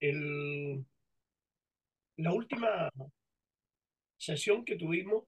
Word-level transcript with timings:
el, 0.00 0.84
la 2.16 2.32
última 2.32 2.90
sesión 4.16 4.64
que 4.64 4.76
tuvimos, 4.76 5.24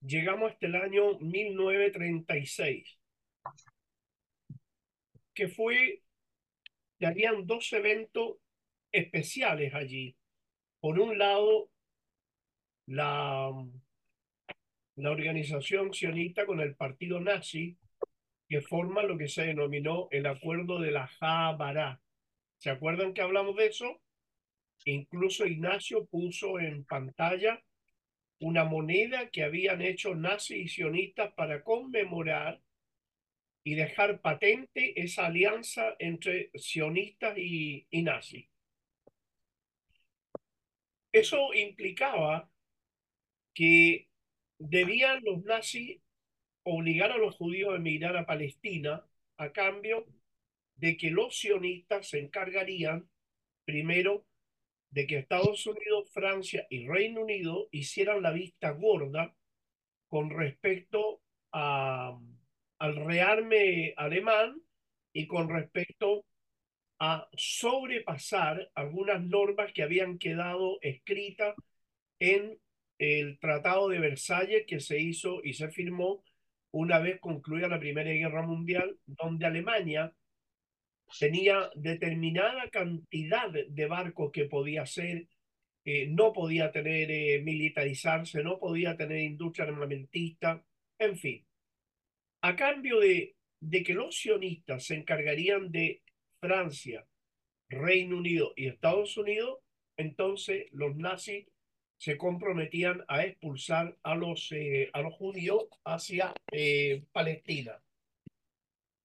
llegamos 0.00 0.52
hasta 0.52 0.66
el 0.66 0.76
año 0.76 1.18
1936, 1.18 2.98
que 5.34 5.48
fue, 5.48 6.02
que 6.98 7.06
habían 7.06 7.46
dos 7.46 7.72
eventos 7.72 8.36
especiales 8.92 9.74
allí. 9.74 10.16
Por 10.80 10.98
un 10.98 11.18
lado, 11.18 11.70
la, 12.86 13.50
la 14.96 15.10
organización 15.10 15.92
sionista 15.92 16.46
con 16.46 16.60
el 16.60 16.74
partido 16.74 17.20
nazi, 17.20 17.76
que 18.48 18.60
forma 18.62 19.02
lo 19.02 19.16
que 19.18 19.28
se 19.28 19.42
denominó 19.42 20.08
el 20.10 20.26
acuerdo 20.26 20.80
de 20.80 20.90
la 20.90 21.08
Habará. 21.20 22.00
¿Se 22.58 22.70
acuerdan 22.70 23.14
que 23.14 23.22
hablamos 23.22 23.56
de 23.56 23.66
eso? 23.66 24.00
Incluso 24.84 25.46
Ignacio 25.46 26.06
puso 26.06 26.58
en 26.58 26.84
pantalla 26.84 27.62
una 28.40 28.64
moneda 28.64 29.30
que 29.30 29.42
habían 29.42 29.80
hecho 29.82 30.14
nazis 30.14 30.64
y 30.64 30.68
sionistas 30.68 31.32
para 31.34 31.62
conmemorar 31.62 32.60
y 33.64 33.74
dejar 33.74 34.20
patente 34.20 35.00
esa 35.00 35.26
alianza 35.26 35.94
entre 35.98 36.50
sionistas 36.54 37.36
y, 37.36 37.86
y 37.90 38.02
nazis. 38.02 38.48
Eso 41.12 41.52
implicaba 41.54 42.50
que 43.54 44.08
debían 44.58 45.22
los 45.24 45.44
nazis 45.44 46.00
obligar 46.62 47.12
a 47.12 47.18
los 47.18 47.36
judíos 47.36 47.72
a 47.72 47.76
emigrar 47.76 48.16
a 48.16 48.26
Palestina 48.26 49.04
a 49.36 49.52
cambio 49.52 50.06
de 50.78 50.96
que 50.96 51.10
los 51.10 51.36
sionistas 51.38 52.08
se 52.08 52.20
encargarían 52.20 53.08
primero 53.64 54.24
de 54.90 55.06
que 55.06 55.18
Estados 55.18 55.66
Unidos, 55.66 56.10
Francia 56.12 56.66
y 56.70 56.86
Reino 56.86 57.22
Unido 57.22 57.68
hicieran 57.70 58.22
la 58.22 58.30
vista 58.30 58.70
gorda 58.70 59.34
con 60.08 60.30
respecto 60.30 61.20
al 61.50 62.96
rearme 62.96 63.92
alemán 63.96 64.60
y 65.12 65.26
con 65.26 65.48
respecto 65.48 66.24
a 67.00 67.28
sobrepasar 67.34 68.70
algunas 68.74 69.22
normas 69.22 69.72
que 69.72 69.82
habían 69.82 70.18
quedado 70.18 70.78
escritas 70.80 71.54
en 72.18 72.58
el 72.98 73.38
Tratado 73.38 73.88
de 73.88 74.00
Versalles 74.00 74.64
que 74.66 74.80
se 74.80 74.98
hizo 74.98 75.40
y 75.44 75.54
se 75.54 75.68
firmó 75.68 76.24
una 76.70 76.98
vez 76.98 77.20
concluida 77.20 77.68
la 77.68 77.78
Primera 77.78 78.10
Guerra 78.10 78.42
Mundial, 78.42 78.98
donde 79.06 79.46
Alemania 79.46 80.12
tenía 81.18 81.70
determinada 81.74 82.68
cantidad 82.70 83.50
de 83.50 83.86
barcos 83.86 84.30
que 84.32 84.44
podía 84.46 84.82
hacer, 84.82 85.28
eh, 85.90 86.06
no 86.06 86.34
podía 86.34 86.70
tener 86.70 87.10
eh, 87.10 87.40
militarizarse, 87.42 88.42
no 88.42 88.58
podía 88.58 88.94
tener 88.96 89.20
industria 89.20 89.66
armamentista, 89.66 90.62
en 90.98 91.16
fin. 91.16 91.46
A 92.42 92.54
cambio 92.56 93.00
de, 93.00 93.34
que 93.84 93.94
los 93.94 94.14
sionistas 94.16 94.84
se 94.84 94.96
encargarían 94.96 95.72
de 95.72 96.02
Francia, 96.40 97.06
Reino 97.70 98.18
Unido 98.18 98.52
y 98.54 98.66
Estados 98.66 99.16
Unidos, 99.16 99.60
entonces 99.96 100.66
los 100.72 100.94
nazis 100.94 101.46
se 101.96 102.18
comprometían 102.18 103.02
a 103.08 103.24
expulsar 103.24 103.96
a 104.02 104.14
los, 104.14 104.52
eh, 104.52 104.90
a 104.92 105.00
los 105.00 105.14
judíos 105.14 105.68
hacia 105.84 106.34
Palestina 107.12 107.80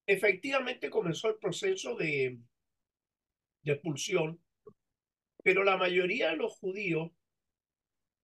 efectivamente 0.06 0.90
comenzó 0.90 1.30
el 1.30 1.38
proceso 1.38 1.96
de, 1.96 2.40
de 3.64 3.72
expulsión, 3.72 4.42
pero 5.44 5.64
la 5.64 5.78
mayoría 5.78 6.30
de 6.30 6.38
los 6.38 6.54
judíos 6.54 7.12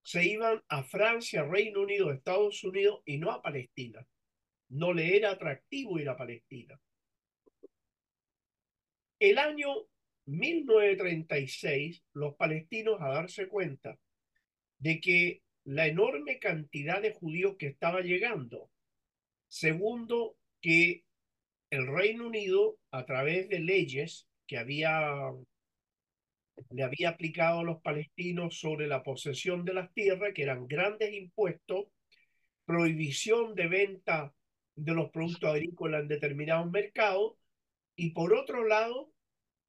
se 0.01 0.25
iban 0.25 0.63
a 0.69 0.83
Francia, 0.83 1.43
Reino 1.43 1.81
Unido, 1.81 2.11
Estados 2.11 2.63
Unidos 2.63 3.01
y 3.05 3.17
no 3.17 3.31
a 3.31 3.41
Palestina. 3.41 4.05
No 4.69 4.93
le 4.93 5.17
era 5.17 5.31
atractivo 5.31 5.99
ir 5.99 6.09
a 6.09 6.17
Palestina. 6.17 6.79
El 9.19 9.37
año 9.37 9.69
1936, 10.25 12.03
los 12.13 12.35
palestinos, 12.35 13.01
a 13.01 13.09
darse 13.09 13.47
cuenta 13.47 13.99
de 14.77 15.01
que 15.01 15.43
la 15.65 15.87
enorme 15.87 16.39
cantidad 16.39 17.01
de 17.01 17.13
judíos 17.13 17.57
que 17.57 17.67
estaba 17.67 18.01
llegando, 18.01 18.71
segundo, 19.47 20.37
que 20.61 21.03
el 21.69 21.87
Reino 21.87 22.27
Unido, 22.27 22.77
a 22.91 23.05
través 23.05 23.49
de 23.49 23.59
leyes 23.59 24.27
que 24.47 24.57
había, 24.57 25.31
le 26.71 26.83
había 26.83 27.09
aplicado 27.09 27.59
a 27.59 27.63
los 27.63 27.81
palestinos 27.81 28.59
sobre 28.59 28.87
la 28.87 29.03
posesión 29.03 29.65
de 29.65 29.73
las 29.73 29.93
tierras, 29.93 30.33
que 30.33 30.43
eran 30.43 30.67
grandes 30.67 31.13
impuestos, 31.13 31.85
prohibición 32.65 33.55
de 33.55 33.67
venta 33.67 34.33
de 34.75 34.93
los 34.93 35.11
productos 35.11 35.49
agrícolas 35.49 36.01
en 36.01 36.07
determinados 36.07 36.69
mercados, 36.71 37.33
y 37.95 38.11
por 38.11 38.33
otro 38.33 38.65
lado, 38.65 39.11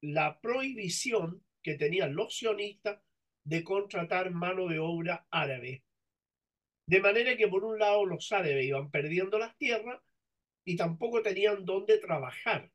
la 0.00 0.40
prohibición 0.40 1.44
que 1.62 1.74
tenían 1.74 2.14
los 2.14 2.36
sionistas 2.36 3.00
de 3.44 3.64
contratar 3.64 4.30
mano 4.30 4.68
de 4.68 4.78
obra 4.78 5.26
árabe. 5.30 5.82
De 6.86 7.00
manera 7.00 7.36
que 7.36 7.48
por 7.48 7.64
un 7.64 7.78
lado 7.78 8.04
los 8.06 8.32
árabes 8.32 8.64
iban 8.64 8.90
perdiendo 8.90 9.38
las 9.38 9.56
tierras 9.56 10.00
y 10.64 10.76
tampoco 10.76 11.22
tenían 11.22 11.64
dónde 11.64 11.98
trabajar. 11.98 12.70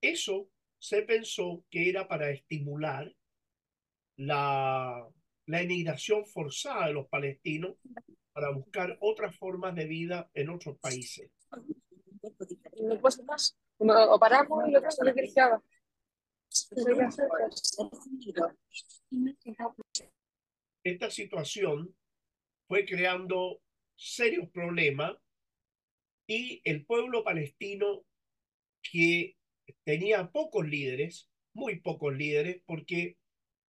Eso 0.00 0.50
se 0.78 1.02
pensó 1.02 1.64
que 1.70 1.88
era 1.88 2.06
para 2.06 2.30
estimular 2.30 3.10
la, 4.16 5.08
la 5.46 5.60
emigración 5.60 6.26
forzada 6.26 6.86
de 6.86 6.92
los 6.92 7.08
palestinos 7.08 7.76
para 8.32 8.50
buscar 8.50 8.98
otras 9.00 9.36
formas 9.36 9.74
de 9.74 9.86
vida 9.86 10.30
en 10.34 10.50
otros 10.50 10.78
países. 10.78 11.30
O 13.78 14.18
paramos 14.18 14.68
y 14.68 14.72
lo 14.72 14.80
Esta 20.82 21.10
situación 21.10 21.96
fue 22.68 22.84
creando 22.84 23.60
serios 23.96 24.48
problemas 24.50 25.16
y 26.26 26.60
el 26.64 26.84
pueblo 26.84 27.24
palestino 27.24 28.04
que 28.82 29.36
tenía 29.84 30.30
pocos 30.30 30.66
líderes, 30.66 31.30
muy 31.54 31.80
pocos 31.80 32.14
líderes, 32.14 32.62
porque 32.66 33.16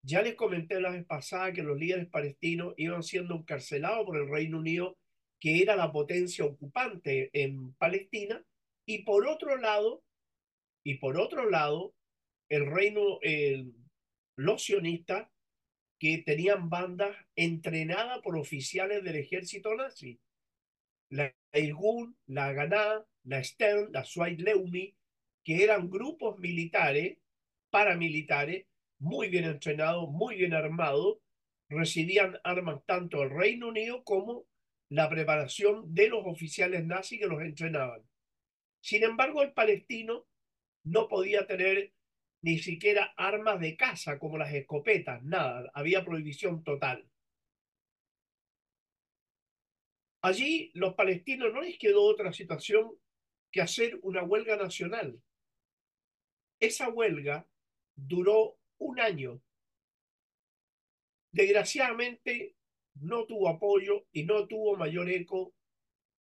ya 0.03 0.22
les 0.22 0.36
comenté 0.36 0.80
la 0.81 0.91
vez 0.91 1.06
pasada 1.06 1.53
que 1.53 1.64
los 1.64 1.78
líderes 1.78 2.08
palestinos 2.08 2.74
iban 2.78 3.03
siendo 3.03 3.36
encarcelados 3.36 4.06
por 4.06 4.18
el 4.18 4.30
Reino 4.30 4.59
Unido, 4.59 4.97
que 5.40 5.62
era 5.62 5.75
la 5.75 5.91
potencia 5.91 6.46
ocupante 6.46 7.30
en 7.34 7.74
Palestina, 7.74 8.44
y 8.85 9.03
por 9.03 9.28
otro 9.28 9.58
lado, 9.58 10.03
y 10.85 10.96
por 10.96 11.18
otro 11.18 11.50
lado, 11.50 11.94
el 12.50 12.66
reino, 12.66 13.20
el, 13.22 13.74
los 14.35 14.64
sionistas, 14.64 15.30
que 16.00 16.18
tenían 16.18 16.70
bandas 16.70 17.16
entrenadas 17.35 18.20
por 18.22 18.35
oficiales 18.35 19.03
del 19.06 19.16
ejército 19.16 19.74
nazi 19.74 20.20
la 21.13 21.34
Irgun, 21.53 22.16
la 22.28 22.47
Haganah, 22.47 23.06
la 23.25 23.44
Stern, 23.44 23.91
la 23.91 24.03
Swait 24.03 24.40
Leumi, 24.40 24.96
que 25.44 25.63
eran 25.63 25.90
grupos 25.90 26.40
militares, 26.40 27.18
paramilitares, 27.69 28.66
muy 29.00 29.29
bien 29.29 29.46
entrenados, 29.46 30.09
muy 30.09 30.35
bien 30.35 30.53
armados, 30.53 31.19
recibían 31.69 32.40
armas 32.44 32.81
tanto 32.85 33.19
del 33.19 33.29
Reino 33.29 33.68
Unido 33.68 34.03
como 34.03 34.46
la 34.90 35.09
preparación 35.09 35.94
de 35.94 36.09
los 36.09 36.25
oficiales 36.25 36.85
nazis 36.85 37.20
que 37.20 37.28
los 37.28 37.41
entrenaban. 37.41 38.02
Sin 38.82 39.03
embargo, 39.03 39.43
el 39.43 39.53
palestino 39.53 40.26
no 40.84 41.08
podía 41.08 41.46
tener 41.46 41.93
ni 42.41 42.58
siquiera 42.58 43.14
armas 43.17 43.59
de 43.59 43.78
caza 43.78 44.20
como 44.20 44.38
las 44.38 44.53
escopetas, 44.53 45.23
nada, 45.23 45.70
había 45.73 46.03
prohibición 46.03 46.64
total. 46.64 47.08
Allí 50.23 50.72
los 50.73 50.93
palestinos 50.93 51.52
no 51.53 51.61
les 51.61 51.78
quedó 51.78 52.02
otra 52.03 52.31
situación 52.31 52.97
que 53.52 53.59
hacer 53.59 53.99
una 54.03 54.23
huelga 54.23 54.55
nacional. 54.55 55.22
Esa 56.61 56.87
huelga 56.87 57.46
duró 57.93 58.58
un 58.78 59.02
año. 59.02 59.41
Desgraciadamente 61.34 62.55
no 63.02 63.25
tuvo 63.25 63.49
apoyo 63.49 64.05
y 64.14 64.23
no 64.23 64.47
tuvo 64.47 64.78
mayor 64.78 65.09
eco 65.09 65.53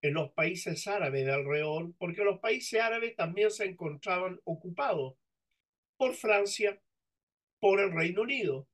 en 0.01 0.15
los 0.15 0.33
países 0.33 0.85
árabes 0.85 1.25
de 1.25 1.31
alrededor, 1.31 1.93
porque 1.97 2.25
los 2.25 2.39
países 2.39 2.81
árabes 2.81 3.15
también 3.15 3.51
se 3.51 3.63
encontraban 3.63 4.37
ocupados 4.43 5.15
por 5.95 6.13
Francia, 6.13 6.77
por 7.61 7.79
el 7.79 7.93
Reino 7.93 8.23
Unido 8.23 8.67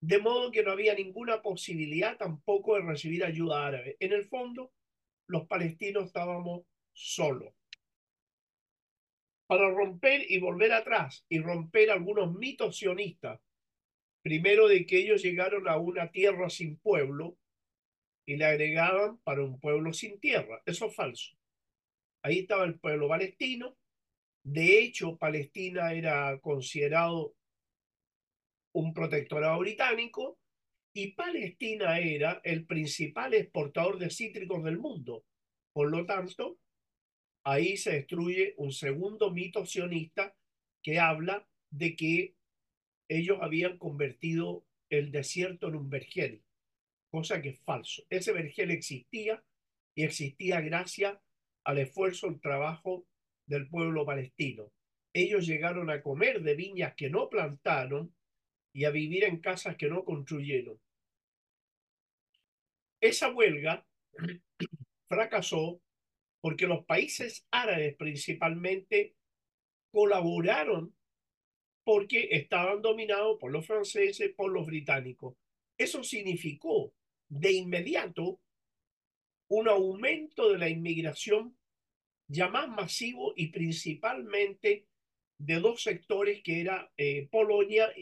de 0.00 0.18
modo 0.18 0.50
que 0.52 0.62
no 0.62 0.72
había 0.72 0.94
ninguna 0.94 1.42
posibilidad 1.42 2.16
tampoco 2.16 2.74
de 2.76 2.82
recibir 2.82 3.24
ayuda 3.24 3.66
árabe. 3.66 3.96
En 4.00 4.12
el 4.12 4.24
fondo, 4.26 4.72
los 5.26 5.46
palestinos 5.46 6.06
estábamos 6.06 6.62
solos. 6.92 7.52
para 9.46 9.70
romper 9.70 10.30
y 10.30 10.38
volver 10.38 10.72
atrás 10.72 11.24
y 11.28 11.38
romper 11.38 11.90
algunos 11.90 12.34
mitos 12.34 12.76
sionistas. 12.76 13.40
Primero 14.22 14.68
de 14.68 14.84
que 14.84 14.98
ellos 14.98 15.22
llegaron 15.22 15.66
a 15.68 15.78
una 15.78 16.10
tierra 16.10 16.50
sin 16.50 16.76
pueblo 16.76 17.38
y 18.26 18.36
le 18.36 18.44
agregaban 18.44 19.18
para 19.24 19.42
un 19.42 19.58
pueblo 19.58 19.94
sin 19.94 20.20
tierra. 20.20 20.62
Eso 20.66 20.86
es 20.86 20.94
falso. 20.94 21.34
Ahí 22.22 22.40
estaba 22.40 22.64
el 22.64 22.78
pueblo 22.78 23.08
palestino. 23.08 23.78
De 24.42 24.80
hecho, 24.80 25.16
Palestina 25.16 25.94
era 25.94 26.38
considerado 26.40 27.34
un 28.72 28.92
protectorado 28.92 29.58
británico 29.58 30.38
y 30.94 31.12
Palestina 31.12 31.98
era 31.98 32.40
el 32.44 32.66
principal 32.66 33.34
exportador 33.34 33.98
de 33.98 34.10
cítricos 34.10 34.64
del 34.64 34.78
mundo. 34.78 35.24
Por 35.72 35.90
lo 35.90 36.06
tanto, 36.06 36.58
ahí 37.44 37.76
se 37.76 37.92
destruye 37.92 38.54
un 38.56 38.72
segundo 38.72 39.30
mito 39.30 39.64
sionista 39.64 40.34
que 40.82 40.98
habla 40.98 41.46
de 41.70 41.96
que 41.96 42.34
ellos 43.08 43.38
habían 43.40 43.78
convertido 43.78 44.64
el 44.90 45.12
desierto 45.12 45.68
en 45.68 45.76
un 45.76 45.90
vergel, 45.90 46.42
cosa 47.10 47.40
que 47.40 47.50
es 47.50 47.60
falso. 47.60 48.02
Ese 48.10 48.32
vergel 48.32 48.70
existía 48.70 49.42
y 49.94 50.04
existía 50.04 50.60
gracias 50.60 51.18
al 51.64 51.78
esfuerzo, 51.78 52.28
el 52.28 52.40
trabajo 52.40 53.06
del 53.46 53.68
pueblo 53.68 54.04
palestino. 54.04 54.72
Ellos 55.12 55.46
llegaron 55.46 55.90
a 55.90 56.02
comer 56.02 56.42
de 56.42 56.54
viñas 56.54 56.94
que 56.94 57.10
no 57.10 57.28
plantaron 57.28 58.14
y 58.78 58.84
a 58.84 58.90
vivir 58.90 59.24
en 59.24 59.40
casas 59.40 59.76
que 59.76 59.88
no 59.88 60.04
construyeron. 60.04 60.80
Esa 63.00 63.32
huelga 63.32 63.84
fracasó 65.08 65.82
porque 66.40 66.68
los 66.68 66.84
países 66.84 67.44
árabes 67.50 67.96
principalmente 67.96 69.16
colaboraron 69.90 70.94
porque 71.82 72.28
estaban 72.30 72.80
dominados 72.80 73.36
por 73.40 73.50
los 73.50 73.66
franceses, 73.66 74.32
por 74.36 74.52
los 74.52 74.64
británicos. 74.64 75.34
Eso 75.76 76.04
significó 76.04 76.94
de 77.28 77.54
inmediato 77.54 78.40
un 79.48 79.68
aumento 79.68 80.52
de 80.52 80.58
la 80.58 80.68
inmigración 80.68 81.58
ya 82.28 82.46
más 82.46 82.68
masivo 82.68 83.32
y 83.34 83.48
principalmente 83.48 84.86
de 85.36 85.54
dos 85.58 85.82
sectores 85.82 86.44
que 86.44 86.60
era 86.60 86.92
eh, 86.96 87.26
Polonia, 87.28 87.92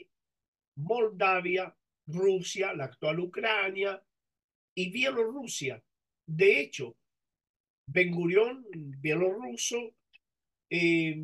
Moldavia, 0.76 1.74
Rusia, 2.06 2.74
la 2.74 2.84
actual 2.84 3.20
Ucrania 3.20 4.02
y 4.74 4.90
Bielorrusia. 4.90 5.82
De 6.26 6.60
hecho, 6.60 6.96
Ben 7.86 8.10
Gurion, 8.10 8.64
bielorruso, 9.00 9.94
eh, 10.68 11.16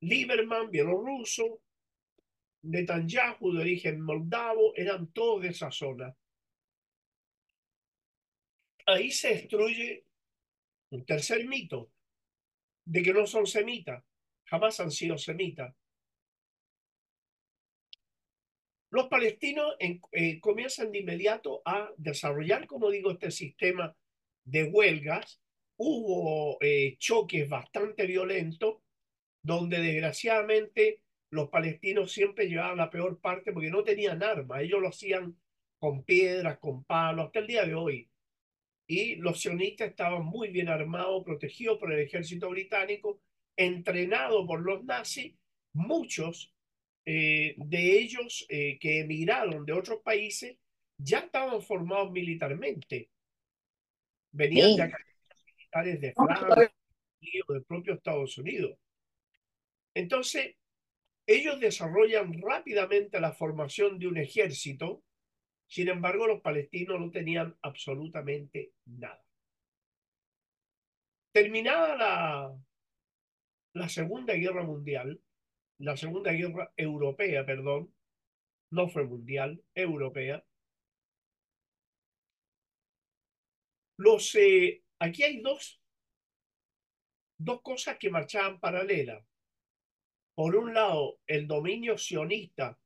Lieberman, 0.00 0.70
bielorruso, 0.70 1.62
Netanyahu 2.62 3.52
de 3.52 3.60
origen 3.60 4.00
moldavo, 4.00 4.74
eran 4.76 5.12
todos 5.12 5.42
de 5.42 5.48
esa 5.48 5.70
zona. 5.70 6.14
Ahí 8.86 9.10
se 9.10 9.28
destruye 9.28 10.04
un 10.90 11.04
tercer 11.04 11.46
mito, 11.46 11.92
de 12.84 13.02
que 13.02 13.12
no 13.12 13.26
son 13.26 13.46
semitas, 13.46 14.02
jamás 14.46 14.80
han 14.80 14.90
sido 14.90 15.18
semitas. 15.18 15.74
Los 18.90 19.08
palestinos 19.08 19.76
eh, 19.78 20.40
comienzan 20.40 20.90
de 20.90 21.00
inmediato 21.00 21.60
a 21.64 21.90
desarrollar, 21.96 22.66
como 22.66 22.90
digo, 22.90 23.10
este 23.10 23.30
sistema 23.30 23.94
de 24.44 24.64
huelgas. 24.64 25.40
Hubo 25.76 26.56
eh, 26.60 26.96
choques 26.98 27.48
bastante 27.48 28.06
violentos 28.06 28.78
donde 29.42 29.80
desgraciadamente 29.80 31.02
los 31.30 31.48
palestinos 31.50 32.12
siempre 32.12 32.48
llevaban 32.48 32.78
la 32.78 32.90
peor 32.90 33.20
parte 33.20 33.52
porque 33.52 33.70
no 33.70 33.84
tenían 33.84 34.22
armas, 34.22 34.62
ellos 34.62 34.80
lo 34.80 34.88
hacían 34.88 35.38
con 35.78 36.02
piedras, 36.02 36.58
con 36.58 36.84
palos, 36.84 37.26
hasta 37.26 37.38
el 37.38 37.46
día 37.46 37.64
de 37.64 37.74
hoy. 37.74 38.10
Y 38.86 39.16
los 39.16 39.40
sionistas 39.40 39.90
estaban 39.90 40.24
muy 40.24 40.48
bien 40.48 40.68
armados, 40.68 41.22
protegidos 41.24 41.78
por 41.78 41.92
el 41.92 42.00
ejército 42.00 42.48
británico, 42.48 43.20
entrenados 43.56 44.46
por 44.46 44.60
los 44.60 44.82
nazis, 44.84 45.34
muchos 45.74 46.54
eh, 47.10 47.54
de 47.56 47.98
ellos 47.98 48.44
eh, 48.50 48.78
que 48.78 49.00
emigraron 49.00 49.64
de 49.64 49.72
otros 49.72 50.02
países 50.02 50.58
ya 50.98 51.20
estaban 51.20 51.62
formados 51.62 52.12
militarmente. 52.12 53.08
Venían 54.30 54.76
de 54.76 54.82
acá 54.82 55.82
de 55.84 56.12
Francia 56.12 56.70
del 57.48 57.64
propio 57.64 57.94
Estados 57.94 58.36
Unidos. 58.36 58.78
Entonces, 59.94 60.56
ellos 61.26 61.58
desarrollan 61.58 62.42
rápidamente 62.42 63.18
la 63.20 63.32
formación 63.32 63.98
de 63.98 64.06
un 64.06 64.18
ejército, 64.18 65.02
sin 65.66 65.88
embargo, 65.88 66.26
los 66.26 66.42
palestinos 66.42 67.00
no 67.00 67.10
tenían 67.10 67.56
absolutamente 67.62 68.72
nada. 68.84 69.24
Terminada 71.32 71.96
la, 71.96 72.54
la 73.72 73.88
Segunda 73.88 74.34
Guerra 74.34 74.62
Mundial, 74.62 75.18
la 75.78 75.96
Segunda 75.96 76.32
Guerra 76.32 76.72
Europea, 76.76 77.44
perdón, 77.46 77.94
no 78.70 78.88
fue 78.88 79.04
mundial, 79.04 79.62
europea, 79.74 80.44
los 83.96 84.34
eh, 84.36 84.82
Aquí 85.00 85.22
hay 85.22 85.40
dos, 85.40 85.80
dos 87.38 87.62
cosas 87.62 87.98
que 87.98 88.10
marchaban 88.10 88.58
paralelas. 88.58 89.24
Por 90.34 90.56
un 90.56 90.74
lado, 90.74 91.20
el 91.26 91.46
dominio 91.46 91.96
sionista 91.96 92.78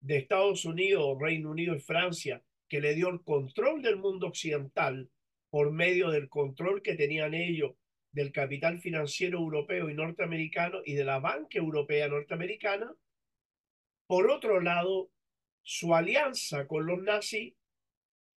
de 0.00 0.16
Estados 0.16 0.64
Unidos, 0.64 1.18
Reino 1.20 1.50
Unido 1.50 1.74
y 1.74 1.80
Francia, 1.80 2.42
que 2.68 2.80
le 2.80 2.94
dio 2.94 3.08
el 3.10 3.22
control 3.22 3.82
del 3.82 3.96
mundo 3.96 4.28
occidental 4.28 5.10
por 5.50 5.72
medio 5.72 6.10
del 6.10 6.28
control 6.28 6.82
que 6.82 6.94
tenían 6.94 7.34
ellos 7.34 7.74
del 8.16 8.32
capital 8.32 8.78
financiero 8.78 9.38
europeo 9.38 9.90
y 9.90 9.94
norteamericano 9.94 10.80
y 10.82 10.94
de 10.94 11.04
la 11.04 11.18
banca 11.18 11.58
europea 11.58 12.08
norteamericana. 12.08 12.90
Por 14.06 14.30
otro 14.30 14.62
lado, 14.62 15.10
su 15.62 15.94
alianza 15.94 16.66
con 16.66 16.86
los 16.86 17.02
nazis, 17.02 17.52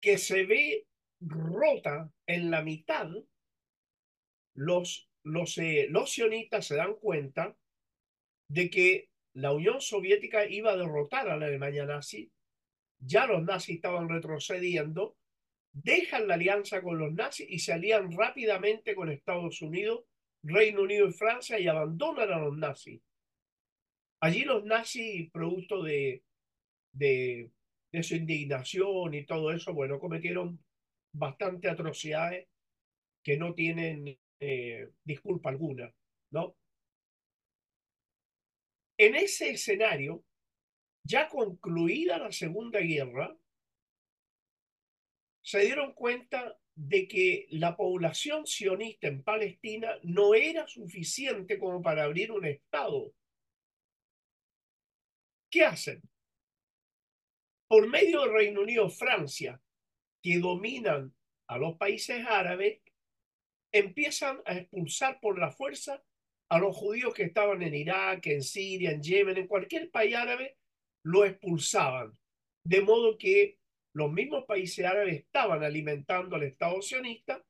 que 0.01 0.17
se 0.17 0.45
ve 0.45 0.85
rota 1.21 2.11
en 2.27 2.51
la 2.51 2.61
mitad, 2.61 3.07
los, 4.53 5.09
los, 5.23 5.57
eh, 5.57 5.87
los 5.89 6.11
sionistas 6.11 6.67
se 6.67 6.75
dan 6.75 6.95
cuenta 6.95 7.55
de 8.49 8.69
que 8.69 9.09
la 9.31 9.53
Unión 9.53 9.79
Soviética 9.79 10.45
iba 10.45 10.71
a 10.71 10.77
derrotar 10.77 11.29
a 11.29 11.37
la 11.37 11.45
Alemania 11.45 11.85
nazi, 11.85 12.29
ya 12.99 13.27
los 13.27 13.43
nazis 13.43 13.75
estaban 13.77 14.09
retrocediendo, 14.09 15.15
dejan 15.71 16.27
la 16.27 16.35
alianza 16.35 16.81
con 16.81 16.97
los 16.97 17.13
nazis 17.13 17.47
y 17.49 17.59
se 17.59 17.73
alían 17.73 18.11
rápidamente 18.11 18.95
con 18.95 19.09
Estados 19.09 19.61
Unidos, 19.61 20.05
Reino 20.43 20.83
Unido 20.83 21.07
y 21.07 21.13
Francia 21.13 21.59
y 21.59 21.67
abandonan 21.67 22.31
a 22.31 22.39
los 22.39 22.57
nazis. 22.57 23.01
Allí 24.21 24.43
los 24.43 24.65
nazis, 24.65 25.29
producto 25.31 25.83
de, 25.83 26.23
de, 26.93 27.51
de 27.91 28.03
su 28.03 28.15
indignación 28.15 29.13
y 29.13 29.25
todo 29.25 29.51
eso, 29.51 29.73
bueno, 29.73 29.99
cometieron 29.99 30.63
bastante 31.13 31.69
atrocidades 31.69 32.47
que 33.23 33.37
no 33.37 33.53
tienen 33.53 34.17
eh, 34.39 34.91
disculpa 35.03 35.49
alguna, 35.49 35.93
¿no? 36.31 36.55
En 38.97 39.15
ese 39.15 39.51
escenario, 39.51 40.23
ya 41.03 41.27
concluida 41.27 42.17
la 42.17 42.31
Segunda 42.31 42.79
Guerra, 42.79 43.35
se 45.49 45.61
dieron 45.61 45.93
cuenta 45.93 46.59
de 46.75 47.07
que 47.07 47.47
la 47.49 47.75
población 47.75 48.45
sionista 48.45 49.07
en 49.07 49.23
Palestina 49.23 49.97
no 50.03 50.35
era 50.35 50.67
suficiente 50.67 51.57
como 51.57 51.81
para 51.81 52.03
abrir 52.03 52.31
un 52.31 52.45
Estado. 52.45 53.11
¿Qué 55.49 55.65
hacen? 55.65 56.03
Por 57.67 57.87
medio 57.87 58.21
del 58.21 58.33
Reino 58.33 58.61
Unido, 58.61 58.91
Francia, 58.91 59.59
que 60.21 60.37
dominan 60.37 61.15
a 61.47 61.57
los 61.57 61.77
países 61.77 62.23
árabes 62.27 62.83
empiezan 63.71 64.43
a 64.45 64.53
expulsar 64.53 65.19
por 65.19 65.39
la 65.39 65.49
fuerza 65.49 66.03
a 66.49 66.59
los 66.59 66.77
judíos 66.77 67.11
que 67.15 67.23
estaban 67.23 67.63
en 67.63 67.73
Irak, 67.73 68.27
en 68.27 68.43
Siria, 68.43 68.91
en 68.91 69.01
Yemen, 69.01 69.37
en 69.37 69.47
cualquier 69.47 69.89
país 69.89 70.15
árabe, 70.15 70.59
lo 71.03 71.25
expulsaban. 71.25 72.15
De 72.63 72.81
modo 72.81 73.17
que 73.17 73.58
los 73.99 74.11
mismos 74.11 74.45
países 74.45 74.85
árabes 74.85 75.15
estaban 75.15 75.63
alimentando 75.63 76.35
al 76.35 76.43
Estado 76.43 76.81
sionista 76.81 77.45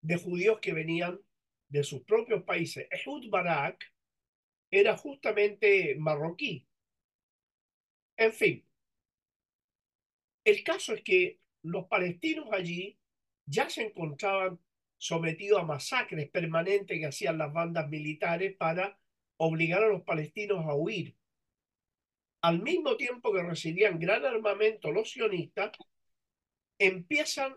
de 0.00 0.16
judíos 0.16 0.58
que 0.60 0.72
venían 0.72 1.20
de 1.68 1.84
sus 1.84 2.02
propios 2.02 2.42
países. 2.42 2.88
Ehud 2.90 3.28
Barak 3.28 3.92
era 4.70 4.96
justamente 4.96 5.94
marroquí. 5.98 6.66
En 8.16 8.32
fin, 8.32 8.64
el 10.44 10.64
caso 10.64 10.94
es 10.94 11.02
que 11.02 11.38
los 11.62 11.86
palestinos 11.86 12.48
allí 12.52 12.98
ya 13.46 13.68
se 13.68 13.82
encontraban 13.82 14.58
sometidos 14.96 15.60
a 15.60 15.64
masacres 15.64 16.30
permanentes 16.30 16.98
que 16.98 17.06
hacían 17.06 17.38
las 17.38 17.52
bandas 17.52 17.88
militares 17.88 18.56
para 18.56 18.98
obligar 19.36 19.82
a 19.82 19.88
los 19.88 20.02
palestinos 20.02 20.64
a 20.64 20.74
huir. 20.74 21.16
Al 22.42 22.62
mismo 22.62 22.96
tiempo 22.96 23.32
que 23.32 23.42
recibían 23.42 23.98
gran 23.98 24.24
armamento 24.24 24.90
los 24.90 25.10
sionistas, 25.10 25.72
empiezan 26.78 27.54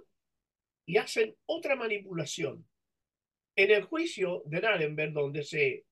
y 0.86 0.98
hacen 0.98 1.36
otra 1.46 1.76
manipulación. 1.76 2.68
En 3.56 3.72
el 3.72 3.84
juicio 3.84 4.44
de 4.46 4.62
Nuremberg, 4.62 5.14
donde 5.14 5.44
se, 5.44 5.86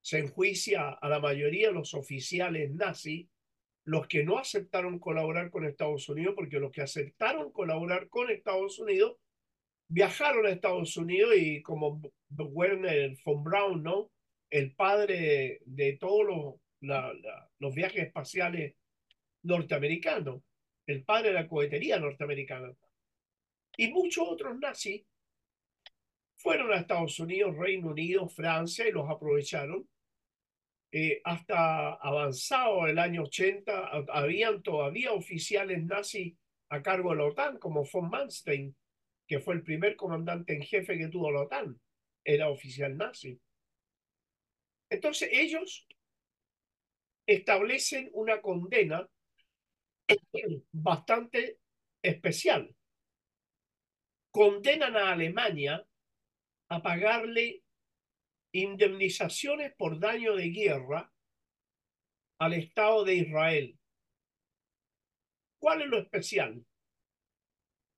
se 0.00 0.18
enjuicia 0.18 0.90
a 0.90 1.08
la 1.08 1.18
mayoría 1.18 1.68
de 1.68 1.74
los 1.74 1.94
oficiales 1.94 2.70
nazis, 2.70 3.26
los 3.84 4.06
que 4.06 4.22
no 4.22 4.38
aceptaron 4.38 4.98
colaborar 4.98 5.50
con 5.50 5.64
Estados 5.64 6.08
Unidos, 6.08 6.34
porque 6.36 6.60
los 6.60 6.70
que 6.70 6.82
aceptaron 6.82 7.50
colaborar 7.50 8.08
con 8.08 8.30
Estados 8.30 8.78
Unidos 8.78 9.16
viajaron 9.88 10.46
a 10.46 10.50
Estados 10.50 10.96
Unidos 10.96 11.34
y 11.36 11.62
como 11.62 12.00
Werner 12.30 13.16
von 13.24 13.42
Braun, 13.42 13.82
¿no? 13.82 14.10
El 14.50 14.74
padre 14.74 15.60
de, 15.64 15.96
todos 15.98 16.26
los, 16.26 16.54
los 16.80 17.74
viajes 17.74 18.06
espaciales 18.06 18.74
norteamericanos, 19.42 20.42
el 20.86 21.04
padre 21.04 21.28
de 21.28 21.34
la 21.34 21.48
cohetería 21.48 21.98
norteamericana. 21.98 22.72
Y 23.76 23.88
muchos 23.88 24.26
otros 24.28 24.58
nazis 24.58 25.04
fueron 26.36 26.72
a 26.72 26.76
Estados 26.76 27.18
Unidos, 27.18 27.56
Reino 27.56 27.88
Unido, 27.88 28.28
Francia 28.28 28.86
y 28.88 28.92
los 28.92 29.08
aprovecharon. 29.10 29.88
Eh, 30.90 31.20
hasta 31.24 31.94
avanzado 31.94 32.86
el 32.86 32.98
año 32.98 33.24
80, 33.24 34.06
habían 34.08 34.62
todavía 34.62 35.12
oficiales 35.12 35.84
nazis 35.84 36.34
a 36.70 36.82
cargo 36.82 37.10
de 37.10 37.16
la 37.16 37.24
OTAN, 37.24 37.58
como 37.58 37.84
von 37.84 38.08
Manstein, 38.08 38.74
que 39.26 39.40
fue 39.40 39.54
el 39.54 39.62
primer 39.62 39.96
comandante 39.96 40.54
en 40.54 40.62
jefe 40.62 40.96
que 40.96 41.08
tuvo 41.08 41.30
la 41.30 41.42
OTAN, 41.42 41.78
era 42.24 42.48
oficial 42.48 42.96
nazi. 42.96 43.38
Entonces 44.90 45.28
ellos 45.32 45.86
establecen 47.28 48.08
una 48.14 48.40
condena 48.40 49.06
bastante 50.72 51.58
especial. 52.02 52.74
Condenan 54.32 54.96
a 54.96 55.12
Alemania 55.12 55.86
a 56.70 56.82
pagarle 56.82 57.62
indemnizaciones 58.52 59.74
por 59.76 60.00
daño 60.00 60.36
de 60.36 60.48
guerra 60.48 61.12
al 62.38 62.54
Estado 62.54 63.04
de 63.04 63.16
Israel. 63.16 63.78
¿Cuál 65.60 65.82
es 65.82 65.88
lo 65.88 65.98
especial? 65.98 66.64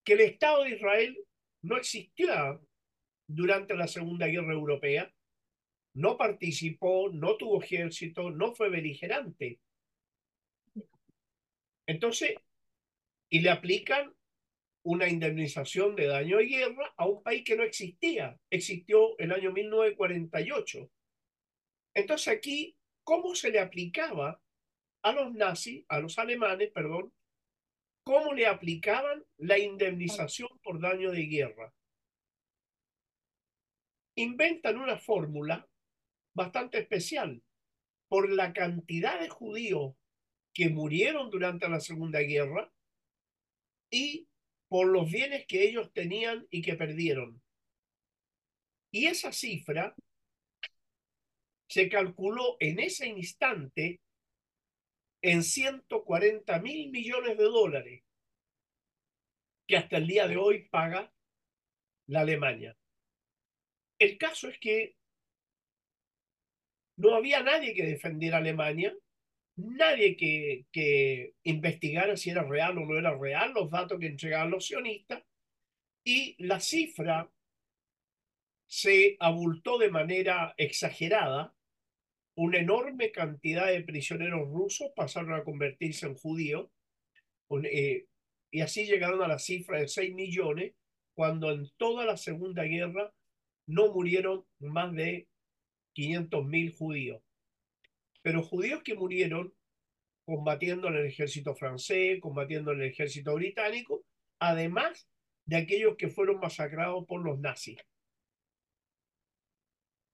Que 0.05 0.15
el 0.15 0.21
Estado 0.23 0.65
de 0.65 0.71
Israel 0.71 1.17
no 1.63 1.77
existía 1.77 2.59
durante 3.29 3.77
la 3.77 3.87
Segunda 3.87 4.27
Guerra 4.27 4.55
Europea, 4.55 5.15
no 6.01 6.17
participó, 6.17 7.11
no 7.13 7.37
tuvo 7.37 7.63
ejército, 7.63 8.31
no 8.31 8.55
fue 8.55 8.71
beligerante. 8.71 9.61
Entonces, 11.87 12.37
y 13.29 13.41
le 13.41 13.51
aplican 13.51 14.15
una 14.83 15.09
indemnización 15.09 15.95
de 15.97 16.07
daño 16.07 16.39
de 16.39 16.47
guerra 16.47 16.95
a 16.97 17.07
un 17.07 17.23
país 17.23 17.45
que 17.45 17.55
no 17.55 17.65
existía. 17.65 18.41
Existió 18.49 19.19
el 19.19 19.31
año 19.31 19.53
1948. 19.53 20.91
Entonces 21.95 22.29
aquí, 22.29 22.77
¿cómo 23.05 23.35
se 23.35 23.51
le 23.51 23.61
aplicaba 23.61 24.41
a 25.03 25.13
los 25.13 25.35
nazis, 25.35 25.85
a 25.89 26.01
los 26.01 26.19
alemanes, 26.19 26.71
perdón, 26.71 27.13
cómo 28.05 28.33
le 28.33 28.47
aplicaban 28.47 29.23
la 29.37 29.59
indemnización 29.59 30.49
por 30.63 30.81
daño 30.81 31.11
de 31.11 31.27
guerra? 31.27 31.75
Inventan 34.15 34.79
una 34.79 34.97
fórmula 34.97 35.70
bastante 36.41 36.79
especial 36.79 37.43
por 38.09 38.31
la 38.31 38.55
cantidad 38.55 39.21
de 39.21 39.29
judíos 39.29 39.95
que 40.55 40.71
murieron 40.71 41.29
durante 41.29 41.69
la 41.69 41.81
Segunda 41.81 42.21
Guerra 42.21 42.73
y 43.91 44.27
por 44.67 44.87
los 44.87 45.13
bienes 45.13 45.45
que 45.47 45.65
ellos 45.65 45.93
tenían 45.93 46.47
y 46.51 46.63
que 46.63 46.77
perdieron. 46.77 47.43
Y 48.91 49.05
esa 49.05 49.33
cifra 49.33 49.95
se 51.69 51.91
calculó 51.91 52.57
en 52.59 52.81
ese 52.81 53.07
instante 53.07 54.01
en 55.21 55.43
140 55.43 56.59
mil 56.61 56.91
millones 56.91 57.37
de 57.37 57.45
dólares 57.45 58.03
que 59.69 59.77
hasta 59.77 59.99
el 59.99 60.07
día 60.07 60.27
de 60.27 60.39
hoy 60.39 60.71
paga 60.71 61.13
la 62.07 62.23
Alemania. 62.23 62.75
El 63.99 64.17
caso 64.17 64.49
es 64.49 64.59
que 64.59 64.97
no 67.01 67.15
había 67.15 67.43
nadie 67.43 67.75
que 67.75 67.87
defendiera 67.87 68.37
a 68.37 68.41
Alemania. 68.41 68.95
Nadie 69.57 70.17
que, 70.17 70.67
que 70.71 71.35
investigara 71.43 72.17
si 72.17 72.31
era 72.31 72.43
real 72.43 72.79
o 72.79 72.87
no 72.87 72.99
era 72.99 73.17
real 73.17 73.53
los 73.55 73.71
datos 73.71 73.99
que 73.99 74.07
entregaban 74.07 74.51
los 74.51 74.67
sionistas. 74.67 75.23
Y 76.05 76.37
la 76.45 76.61
cifra 76.61 77.31
se 78.67 79.17
abultó 79.19 79.79
de 79.79 79.91
manera 79.91 80.55
exagerada. 80.57 81.55
Una 82.37 82.59
enorme 82.59 83.11
cantidad 83.11 83.67
de 83.67 83.83
prisioneros 83.83 84.49
rusos 84.49 84.93
pasaron 84.95 85.35
a 85.35 85.45
convertirse 85.45 86.07
en 86.07 86.15
judíos. 86.15 86.71
Eh, 87.65 88.07
y 88.51 88.61
así 88.61 88.85
llegaron 88.85 89.23
a 89.23 89.29
la 89.29 89.39
cifra 89.39 89.81
de 89.81 89.89
6 89.89 90.15
millones 90.15 90.75
cuando 91.15 91.51
en 91.51 91.71
toda 91.77 92.05
la 92.05 92.17
Segunda 92.17 92.65
Guerra 92.65 93.13
no 93.67 93.93
murieron 93.93 94.45
más 94.59 94.93
de 94.93 95.30
500 95.93 96.47
mil 96.47 96.73
judíos 96.73 97.23
pero 98.23 98.43
judíos 98.43 98.83
que 98.83 98.95
murieron 98.95 99.55
combatiendo 100.25 100.89
en 100.89 100.97
el 100.97 101.07
ejército 101.07 101.55
francés, 101.55 102.21
combatiendo 102.21 102.73
en 102.73 102.83
el 102.83 102.91
ejército 102.91 103.35
británico, 103.35 104.05
además 104.39 105.09
de 105.47 105.57
aquellos 105.57 105.97
que 105.97 106.09
fueron 106.09 106.39
masacrados 106.39 107.05
por 107.07 107.25
los 107.25 107.39
nazis. 107.41 107.79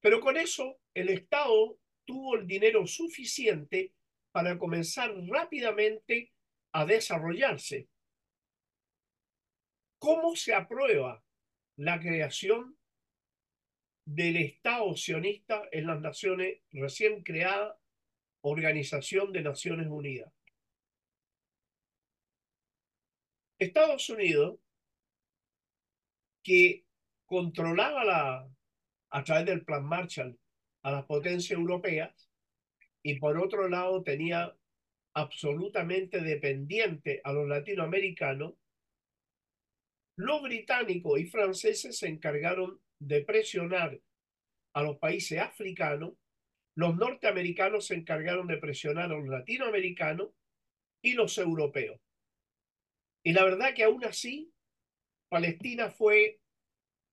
Pero 0.01 0.21
con 0.21 0.37
eso 0.37 0.79
el 0.95 1.09
Estado 1.09 1.79
tuvo 2.05 2.37
el 2.37 2.47
dinero 2.47 2.87
suficiente 2.87 3.93
para 4.31 4.57
comenzar 4.59 5.13
rápidamente 5.27 6.33
a 6.73 6.87
desarrollarse. 6.87 7.89
¿Cómo 9.99 10.37
se 10.37 10.55
aprueba 10.55 11.23
la 11.77 11.99
creación 11.99 12.76
del 14.07 14.37
Estado 14.37 14.97
sionista 14.97 15.69
en 15.73 15.87
las 15.89 16.01
naciones 16.01 16.61
recién 16.73 17.23
creadas 17.23 17.77
Organización 18.43 19.33
de 19.33 19.43
Naciones 19.43 19.89
Unidas. 19.89 20.33
Estados 23.59 24.09
Unidos, 24.09 24.61
que 26.45 26.85
controlaba 27.25 28.05
la, 28.05 28.49
a 29.11 29.25
través 29.25 29.47
del 29.47 29.65
Plan 29.65 29.85
Marshall 29.85 30.39
a 30.83 30.93
las 30.93 31.05
potencias 31.07 31.59
europeas 31.59 32.31
y 33.03 33.19
por 33.19 33.37
otro 33.39 33.69
lado 33.69 34.05
tenía 34.05 34.57
absolutamente 35.15 36.21
dependiente 36.21 37.21
a 37.25 37.33
los 37.33 37.49
latinoamericanos, 37.49 38.55
los 40.17 40.43
británicos 40.43 41.19
y 41.19 41.27
franceses 41.27 41.99
se 41.99 42.07
encargaron 42.07 42.81
de 42.99 43.23
presionar 43.23 44.01
a 44.75 44.83
los 44.83 44.99
países 44.99 45.39
africanos 45.39 46.15
los 46.77 46.95
norteamericanos 46.95 47.87
se 47.87 47.95
encargaron 47.95 48.47
de 48.47 48.59
presionar 48.59 49.07
a 49.07 49.17
los 49.17 49.27
latinoamericanos 49.27 50.29
y 51.03 51.15
los 51.15 51.39
europeos. 51.39 51.99
Y 53.25 53.33
la 53.33 53.45
verdad 53.45 53.75
que 53.75 53.85
aún 53.85 54.05
así, 54.05 54.53
Palestina 55.31 55.91
fue 55.91 56.39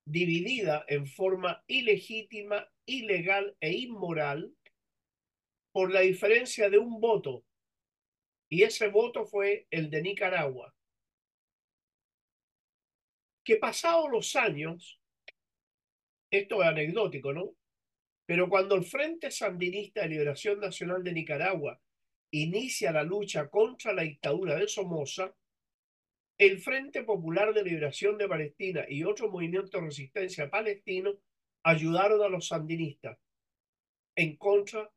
dividida 0.05 0.83
en 0.89 1.07
forma 1.07 1.63
ilegítima, 1.65 2.69
ilegal 2.85 3.55
e 3.61 3.71
inmoral 3.71 4.53
por 5.71 5.93
la 5.93 6.01
diferencia 6.01 6.69
de 6.69 6.77
un 6.77 6.99
voto. 6.99 7.45
Y 8.49 8.63
ese 8.63 8.89
voto 8.89 9.25
fue 9.25 9.65
el 9.71 9.89
de 9.89 10.01
Nicaragua. 10.01 10.75
Que 13.45 13.55
pasados 13.55 14.11
los 14.11 14.35
años, 14.35 14.99
esto 16.37 16.63
es 16.63 16.67
anecdótico, 16.67 17.31
¿no? 17.31 17.55
Pero 18.25 18.49
cuando 18.49 18.75
el 18.75 18.83
Frente 18.83 19.29
Sandinista 19.29 20.01
de 20.01 20.09
Liberación 20.09 20.59
Nacional 20.59 21.03
de 21.03 21.13
Nicaragua 21.13 21.79
inicia 22.31 22.91
la 22.91 23.03
lucha 23.03 23.49
contra 23.49 23.93
la 23.93 24.01
dictadura 24.01 24.55
de 24.55 24.67
Somoza, 24.67 25.35
el 26.39 26.59
Frente 26.59 27.03
Popular 27.03 27.53
de 27.53 27.63
Liberación 27.63 28.17
de 28.17 28.27
Palestina 28.27 28.85
y 28.89 29.03
otros 29.03 29.31
movimientos 29.31 29.71
de 29.71 29.81
resistencia 29.81 30.49
palestinos 30.49 31.17
ayudaron 31.63 32.23
a 32.23 32.29
los 32.29 32.47
sandinistas 32.47 33.19
en 34.15 34.35
contra 34.37 34.91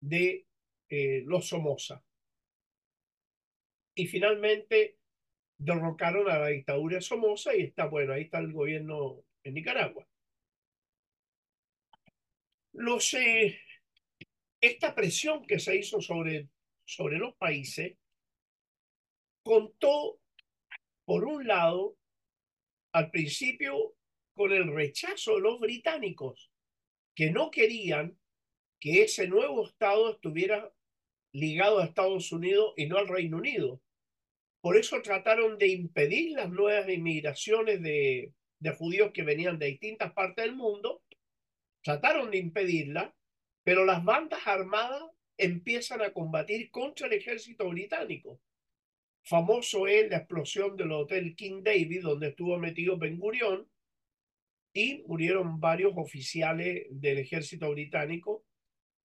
de 0.00 0.46
eh, 0.88 1.22
los 1.26 1.46
Somoza. 1.46 2.02
Y 3.94 4.06
finalmente 4.06 4.96
derrocaron 5.58 6.30
a 6.30 6.38
la 6.38 6.46
dictadura 6.46 6.96
de 6.96 7.02
Somoza 7.02 7.54
y 7.54 7.64
está, 7.64 7.86
bueno, 7.86 8.14
ahí 8.14 8.22
está 8.22 8.38
el 8.38 8.52
gobierno 8.52 9.22
en 9.44 9.52
Nicaragua. 9.52 10.07
Esta 14.60 14.94
presión 14.94 15.46
que 15.46 15.58
se 15.58 15.76
hizo 15.76 16.00
sobre, 16.00 16.48
sobre 16.84 17.18
los 17.18 17.34
países 17.36 17.96
contó, 19.42 20.20
por 21.04 21.24
un 21.24 21.46
lado, 21.46 21.96
al 22.92 23.10
principio 23.10 23.94
con 24.34 24.52
el 24.52 24.72
rechazo 24.72 25.34
de 25.34 25.40
los 25.40 25.60
británicos, 25.60 26.50
que 27.14 27.30
no 27.30 27.50
querían 27.50 28.18
que 28.80 29.02
ese 29.02 29.26
nuevo 29.26 29.66
Estado 29.66 30.12
estuviera 30.12 30.72
ligado 31.32 31.78
a 31.78 31.84
Estados 31.84 32.30
Unidos 32.32 32.74
y 32.76 32.86
no 32.86 32.98
al 32.98 33.08
Reino 33.08 33.38
Unido. 33.38 33.80
Por 34.60 34.76
eso 34.76 35.02
trataron 35.02 35.58
de 35.58 35.68
impedir 35.68 36.36
las 36.36 36.50
nuevas 36.50 36.88
inmigraciones 36.88 37.82
de, 37.82 38.32
de 38.60 38.70
judíos 38.70 39.12
que 39.12 39.22
venían 39.22 39.58
de 39.58 39.66
distintas 39.66 40.12
partes 40.12 40.44
del 40.44 40.54
mundo, 40.54 41.02
trataron 41.88 42.30
de 42.30 42.36
impedirla, 42.36 43.16
pero 43.64 43.86
las 43.86 44.04
bandas 44.04 44.46
armadas 44.46 45.02
empiezan 45.38 46.02
a 46.02 46.12
combatir 46.12 46.70
contra 46.70 47.06
el 47.06 47.14
ejército 47.14 47.66
británico. 47.70 48.42
Famoso 49.22 49.86
es 49.86 50.10
la 50.10 50.18
explosión 50.18 50.76
del 50.76 50.92
Hotel 50.92 51.34
King 51.34 51.62
David, 51.62 52.02
donde 52.02 52.28
estuvo 52.28 52.58
metido 52.58 52.98
Ben 52.98 53.18
Gurion, 53.18 53.66
y 54.74 55.02
murieron 55.06 55.60
varios 55.60 55.94
oficiales 55.96 56.88
del 56.90 57.20
ejército 57.20 57.70
británico. 57.70 58.44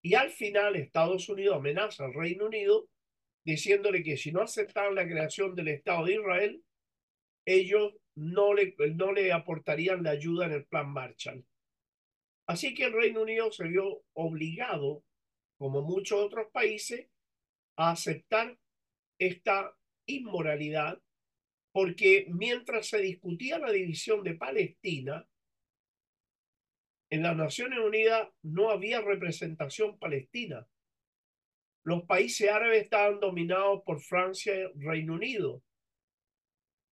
Y 0.02 0.16
al 0.16 0.30
final 0.30 0.75
Estados 0.75 1.30
Unidos 1.30 1.56
amenaza 1.56 2.04
al 2.04 2.13
Reino 2.13 2.48
Unido 2.48 2.90
diciéndole 3.46 4.04
que 4.04 4.18
si 4.18 4.34
no 4.34 4.42
aceptaban 4.42 4.96
la 4.96 5.08
creación 5.08 5.56
del 5.56 5.70
Estado 5.70 6.06
de 6.06 6.16
Israel, 6.16 6.62
ellos 7.46 7.94
no 8.16 8.54
le, 8.54 8.75
no 8.94 9.13
le 9.13 9.32
aportarían 9.32 10.04
la 10.04 10.10
ayuda 10.10 10.48
en 10.48 10.52
el 10.52 10.66
plan 10.66 10.92
Marshall. 10.92 11.46
Así 12.48 12.74
que 12.74 12.86
el 12.86 12.94
Reino 12.94 13.22
Unido 13.22 13.52
se 13.52 13.68
vio 13.68 14.04
obligado, 14.14 15.04
como 15.58 15.82
muchos 15.82 16.20
otros 16.20 16.48
países, 16.52 17.08
a 17.78 17.92
aceptar 17.92 18.58
esta 19.18 19.76
inmoralidad, 20.06 21.02
porque 21.72 22.28
mientras 22.30 22.88
se 22.88 23.00
discutía 23.00 23.60
la 23.60 23.72
división 23.72 24.24
de 24.24 24.36
Palestina, 24.36 25.28
en 27.10 27.24
las 27.24 27.38
Naciones 27.38 27.80
Unidas 27.80 28.28
no 28.42 28.72
había 28.72 29.00
representación 29.00 29.98
palestina. 30.00 30.68
Los 31.86 32.04
países 32.06 32.50
árabes 32.50 32.84
estaban 32.84 33.20
dominados 33.20 33.84
por 33.86 34.02
Francia 34.02 34.54
y 34.56 34.84
Reino 34.84 35.14
Unido. 35.14 35.64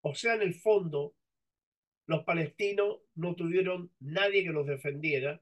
O 0.04 0.14
sea, 0.14 0.36
en 0.36 0.44
el 0.44 0.54
fondo, 0.54 1.16
los 2.08 2.24
palestinos 2.24 3.00
no 3.16 3.36
tuvieron 3.36 3.92
nadie 4.00 4.44
que 4.44 4.50
los 4.50 4.68
defendiera 4.68 5.42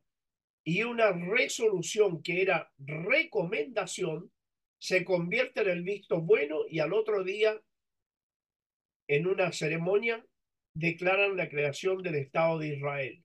y 0.63 0.83
una 0.83 1.11
resolución 1.11 2.21
que 2.21 2.41
era 2.41 2.71
recomendación 2.77 4.31
se 4.77 5.03
convierte 5.03 5.61
en 5.61 5.69
el 5.69 5.83
visto 5.83 6.21
bueno 6.21 6.61
y 6.69 6.79
al 6.79 6.93
otro 6.93 7.23
día, 7.23 7.61
en 9.07 9.27
una 9.27 9.51
ceremonia, 9.51 10.25
declaran 10.73 11.35
la 11.35 11.49
creación 11.49 12.01
del 12.01 12.15
Estado 12.15 12.59
de 12.59 12.75
Israel. 12.75 13.23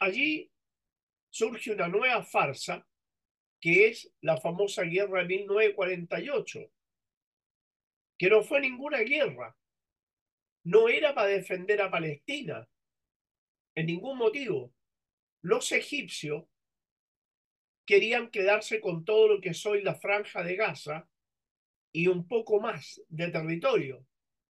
Allí 0.00 0.50
surge 1.30 1.72
una 1.72 1.88
nueva 1.88 2.22
farsa 2.24 2.86
que 3.60 3.88
es 3.88 4.12
la 4.20 4.36
famosa 4.36 4.82
guerra 4.82 5.22
de 5.22 5.28
1948, 5.28 6.70
que 8.18 8.28
no 8.28 8.42
fue 8.42 8.60
ninguna 8.60 8.98
guerra, 8.98 9.56
no 10.64 10.88
era 10.88 11.14
para 11.14 11.28
defender 11.28 11.80
a 11.82 11.90
Palestina, 11.90 12.68
en 13.74 13.86
ningún 13.86 14.18
motivo. 14.18 14.72
Los 15.42 15.72
egipcios 15.72 16.44
querían 17.86 18.30
quedarse 18.30 18.80
con 18.80 19.04
todo 19.04 19.28
lo 19.28 19.40
que 19.40 19.52
soy 19.52 19.82
la 19.82 19.94
franja 19.94 20.42
de 20.42 20.56
Gaza 20.56 21.08
y 21.92 22.06
un 22.06 22.26
poco 22.26 22.60
más 22.60 23.02
de 23.08 23.30
territorio. 23.30 24.06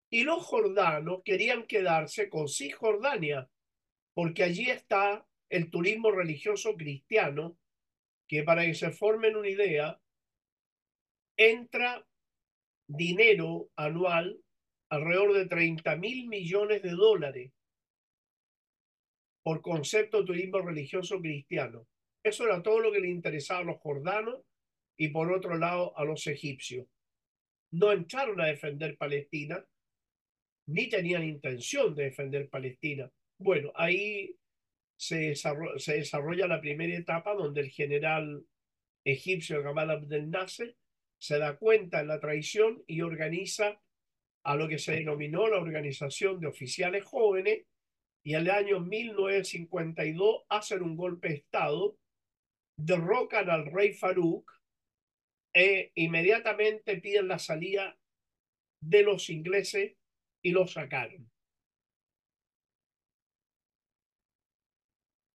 Y 0.09 0.23
los 0.23 0.45
jordanos 0.45 1.21
querían 1.25 1.67
quedarse 1.67 2.29
con 2.29 2.47
Cisjordania, 2.47 3.49
porque 4.13 4.43
allí 4.43 4.69
está 4.69 5.27
el 5.49 5.69
turismo 5.69 6.11
religioso 6.11 6.75
cristiano, 6.75 7.57
que 8.27 8.43
para 8.43 8.63
que 8.63 8.73
se 8.73 8.91
formen 8.91 9.35
una 9.35 9.49
idea, 9.49 9.99
entra 11.35 12.07
dinero 12.87 13.69
anual 13.75 14.39
alrededor 14.89 15.33
de 15.33 15.45
30 15.47 15.95
mil 15.97 16.27
millones 16.27 16.81
de 16.81 16.91
dólares 16.91 17.51
por 19.43 19.61
concepto 19.61 20.19
de 20.19 20.25
turismo 20.25 20.59
religioso 20.59 21.19
cristiano. 21.19 21.87
Eso 22.23 22.45
era 22.45 22.63
todo 22.63 22.79
lo 22.79 22.91
que 22.91 22.99
le 22.99 23.09
interesaba 23.09 23.59
a 23.61 23.65
los 23.65 23.79
jordanos 23.79 24.41
y 24.97 25.09
por 25.09 25.31
otro 25.31 25.57
lado 25.57 25.97
a 25.97 26.03
los 26.03 26.25
egipcios. 26.27 26.87
No 27.71 27.91
entraron 27.91 28.41
a 28.41 28.47
defender 28.47 28.97
Palestina, 28.97 29.63
ni 30.67 30.89
tenían 30.89 31.23
intención 31.23 31.93
de 31.93 32.05
defender 32.05 32.49
Palestina. 32.49 33.11
Bueno, 33.37 33.71
ahí 33.75 34.35
se 34.97 35.17
desarrolla, 35.17 35.77
se 35.77 35.97
desarrolla 35.97 36.47
la 36.47 36.61
primera 36.61 36.97
etapa 36.97 37.35
donde 37.35 37.61
el 37.61 37.69
general 37.69 38.45
egipcio 39.03 39.61
Gamal 39.61 39.91
Abdel 39.91 40.31
Nasser 40.31 40.75
se 41.19 41.37
da 41.37 41.57
cuenta 41.57 41.99
de 41.99 42.05
la 42.05 42.19
traición 42.19 42.83
y 42.87 43.01
organiza 43.01 43.79
a 44.45 44.55
lo 44.55 44.67
que 44.67 44.77
se 44.77 44.93
denominó 44.93 45.47
la 45.47 45.57
Organización 45.57 46.39
de 46.39 46.47
Oficiales 46.47 47.03
Jóvenes 47.03 47.65
y 48.23 48.35
el 48.35 48.49
año 48.49 48.79
1952 48.79 50.45
hacen 50.49 50.83
un 50.83 50.95
golpe 50.95 51.29
de 51.29 51.35
Estado, 51.35 51.97
derrocan 52.77 53.49
al 53.49 53.65
rey 53.65 53.93
Farouk 53.93 54.51
e 55.53 55.91
inmediatamente 55.95 56.97
piden 56.97 57.27
la 57.27 57.39
salida 57.39 57.97
de 58.81 59.01
los 59.01 59.29
ingleses 59.31 59.95
y 60.43 60.51
lo 60.51 60.67
sacaron. 60.67 61.29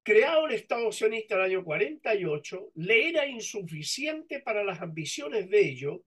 Creado 0.06 0.48
el 0.48 0.54
Estado 0.54 0.92
sionista 0.92 1.34
en 1.34 1.40
el 1.40 1.46
año 1.48 1.64
48, 1.64 2.72
le 2.76 3.10
era 3.10 3.26
insuficiente 3.26 4.40
para 4.40 4.64
las 4.64 4.82
ambiciones 4.82 5.50
de 5.50 5.68
ellos 5.68 6.02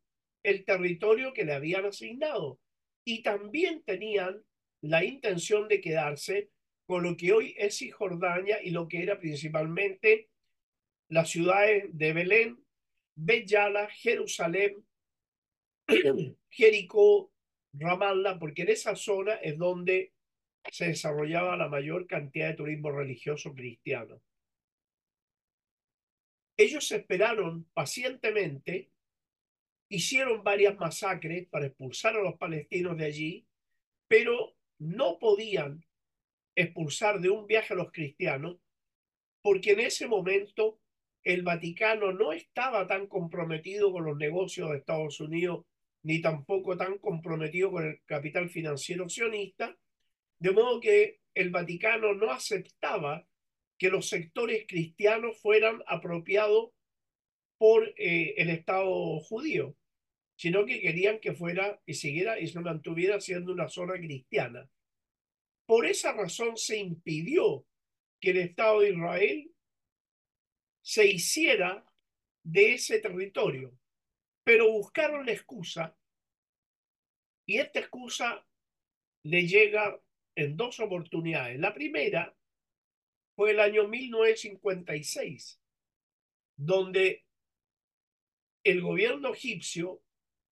el 0.45 0.65
territorio 0.65 1.33
que 1.33 1.45
le 1.45 1.55
habían 1.55 1.87
asignado 1.87 2.62
y 3.05 3.23
también 3.23 3.83
tenían 3.83 4.45
la 4.81 5.05
intención 5.05 5.69
de 5.69 5.81
quedarse 5.81 6.51
con 6.87 7.05
lo 7.05 7.17
que 7.17 7.33
hoy 7.33 7.55
es 7.57 7.79
Cisjordania 7.79 8.63
y 8.63 8.71
lo 8.71 8.89
que 8.89 9.03
era 9.03 9.19
principalmente 9.19 10.29
las 11.09 11.31
ciudades 11.31 11.85
de 11.93 12.13
Belén, 12.13 12.65
Beyala, 13.15 13.89
Jerusalén, 13.89 14.85
Jericó, 16.51 17.33
Ramallah, 17.75 18.39
porque 18.39 18.63
en 18.63 18.71
esa 18.71 18.97
zona 18.97 19.35
es 19.35 19.57
donde 19.59 20.13
se 20.71 20.89
desarrollaba 20.89 21.57
la 21.57 21.69
mayor 21.69 22.07
cantidad 22.07 22.49
de 22.49 22.55
turismo 22.55 22.91
religioso 22.91 23.53
cristiano. 23.55 24.21
Ellos 26.57 26.91
esperaron 26.93 27.65
pacientemente 27.73 28.92
hicieron 29.93 30.43
varias 30.43 30.79
masacres 30.79 31.47
para 31.51 31.67
expulsar 31.67 32.17
a 32.17 32.23
los 32.23 32.39
palestinos 32.39 32.97
de 32.97 33.05
allí, 33.05 33.47
pero 34.09 34.57
no 34.79 35.19
podían 35.19 35.85
expulsar 36.55 37.21
de 37.21 37.29
un 37.29 37.47
viaje 37.47 37.75
a 37.75 37.77
los 37.77 37.93
cristianos 37.93 38.57
porque 39.43 39.73
en 39.73 39.81
ese 39.81 40.07
momento 40.07 40.81
el 41.25 41.43
Vaticano 41.43 42.13
no 42.13 42.33
estaba 42.33 42.87
tan 42.87 43.07
comprometido 43.07 43.93
con 43.93 44.07
los 44.07 44.17
negocios 44.17 44.71
de 44.71 44.79
Estados 44.79 45.21
Unidos 45.21 45.67
ni 46.05 46.23
tampoco 46.23 46.75
tan 46.75 46.97
comprometido 46.97 47.71
con 47.71 47.87
el 47.87 48.01
capital 48.07 48.49
financiero 48.49 49.11
sionista, 49.11 49.77
de 50.39 50.51
modo 50.53 50.81
que 50.81 51.21
el 51.35 51.51
Vaticano 51.51 52.15
no 52.15 52.31
aceptaba 52.31 53.27
que 53.79 53.91
los 53.91 54.09
sectores 54.09 54.65
cristianos 54.67 55.39
fueran 55.39 55.83
apropiados 55.87 56.71
por 57.59 57.93
eh, 57.99 58.35
el 58.39 58.49
Estado 58.49 59.21
judío 59.21 59.77
sino 60.43 60.67
que 60.67 60.81
querían 60.81 61.21
que 61.21 61.35
fuera 61.35 61.81
y 61.87 61.95
siguiera 61.95 62.41
y 62.41 62.49
se 62.49 62.59
mantuviera 62.59 63.21
siendo 63.21 63.53
una 63.53 63.69
zona 63.69 63.95
cristiana. 63.95 64.69
Por 65.65 65.87
esa 65.87 66.13
razón 66.15 66.57
se 66.57 66.79
impidió 66.79 67.65
que 68.21 68.31
el 68.31 68.39
Estado 68.39 68.81
de 68.81 68.91
Israel 68.91 69.55
se 70.81 71.07
hiciera 71.07 71.89
de 72.43 72.75
ese 72.75 72.99
territorio, 72.99 73.73
pero 74.43 74.73
buscaron 74.73 75.25
la 75.25 75.31
excusa 75.31 75.97
y 77.47 77.59
esta 77.59 77.79
excusa 77.79 78.45
le 79.23 79.47
llega 79.47 79.97
en 80.35 80.57
dos 80.57 80.81
oportunidades. 80.81 81.61
La 81.61 81.73
primera 81.73 82.37
fue 83.37 83.53
el 83.53 83.61
año 83.61 83.87
1956, 83.87 85.61
donde 86.57 87.25
el 88.65 88.81
gobierno 88.81 89.35
egipcio 89.35 90.03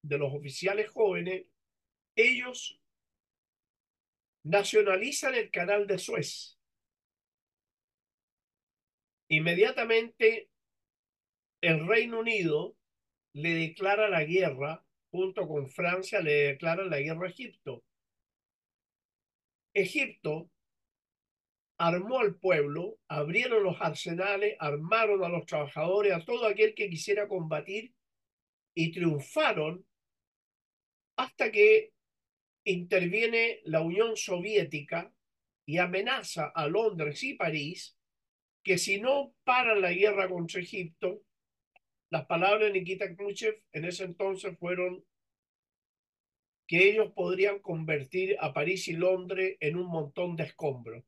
de 0.03 0.19
los 0.19 0.33
oficiales 0.33 0.91
jóvenes, 0.91 1.47
ellos 2.17 2.81
nacionalizan 4.45 5.35
el 5.35 5.51
canal 5.51 5.87
de 5.87 5.99
Suez. 5.99 6.59
Inmediatamente 9.29 10.51
el 11.61 11.87
Reino 11.87 12.21
Unido 12.21 12.77
le 13.35 13.55
declara 13.55 14.09
la 14.09 14.25
guerra, 14.25 14.85
junto 15.11 15.47
con 15.47 15.69
Francia, 15.69 16.21
le 16.21 16.33
declara 16.33 16.85
la 16.85 16.99
guerra 16.99 17.27
a 17.27 17.31
Egipto. 17.31 17.85
Egipto 19.73 20.51
armó 21.79 22.19
al 22.19 22.35
pueblo, 22.37 22.99
abrieron 23.09 23.63
los 23.63 23.81
arsenales, 23.81 24.57
armaron 24.59 25.23
a 25.23 25.29
los 25.29 25.47
trabajadores, 25.47 26.13
a 26.13 26.25
todo 26.25 26.47
aquel 26.47 26.75
que 26.75 26.91
quisiera 26.91 27.29
combatir 27.29 27.95
y 28.75 28.93
triunfaron 28.93 29.87
hasta 31.21 31.53
que 31.53 31.93
interviene 32.65 33.61
la 33.65 33.83
Unión 33.83 34.17
Soviética 34.17 35.13
y 35.67 35.77
amenaza 35.77 36.47
a 36.47 36.67
Londres 36.67 37.23
y 37.23 37.35
París 37.35 37.99
que 38.63 38.79
si 38.79 39.03
no 39.03 39.35
paran 39.45 39.83
la 39.83 39.93
guerra 39.93 40.31
contra 40.31 40.63
Egipto, 40.63 41.23
las 42.09 42.25
palabras 42.25 42.73
de 42.73 42.73
Nikita 42.73 43.15
Khrushchev 43.15 43.63
en 43.73 43.85
ese 43.85 44.05
entonces 44.05 44.59
fueron 44.59 45.05
que 46.67 46.89
ellos 46.89 47.13
podrían 47.13 47.59
convertir 47.59 48.39
a 48.41 48.55
París 48.55 48.89
y 48.89 48.95
Londres 48.95 49.59
en 49.61 49.77
un 49.77 49.89
montón 49.89 50.37
de 50.37 50.45
escombros. 50.45 51.05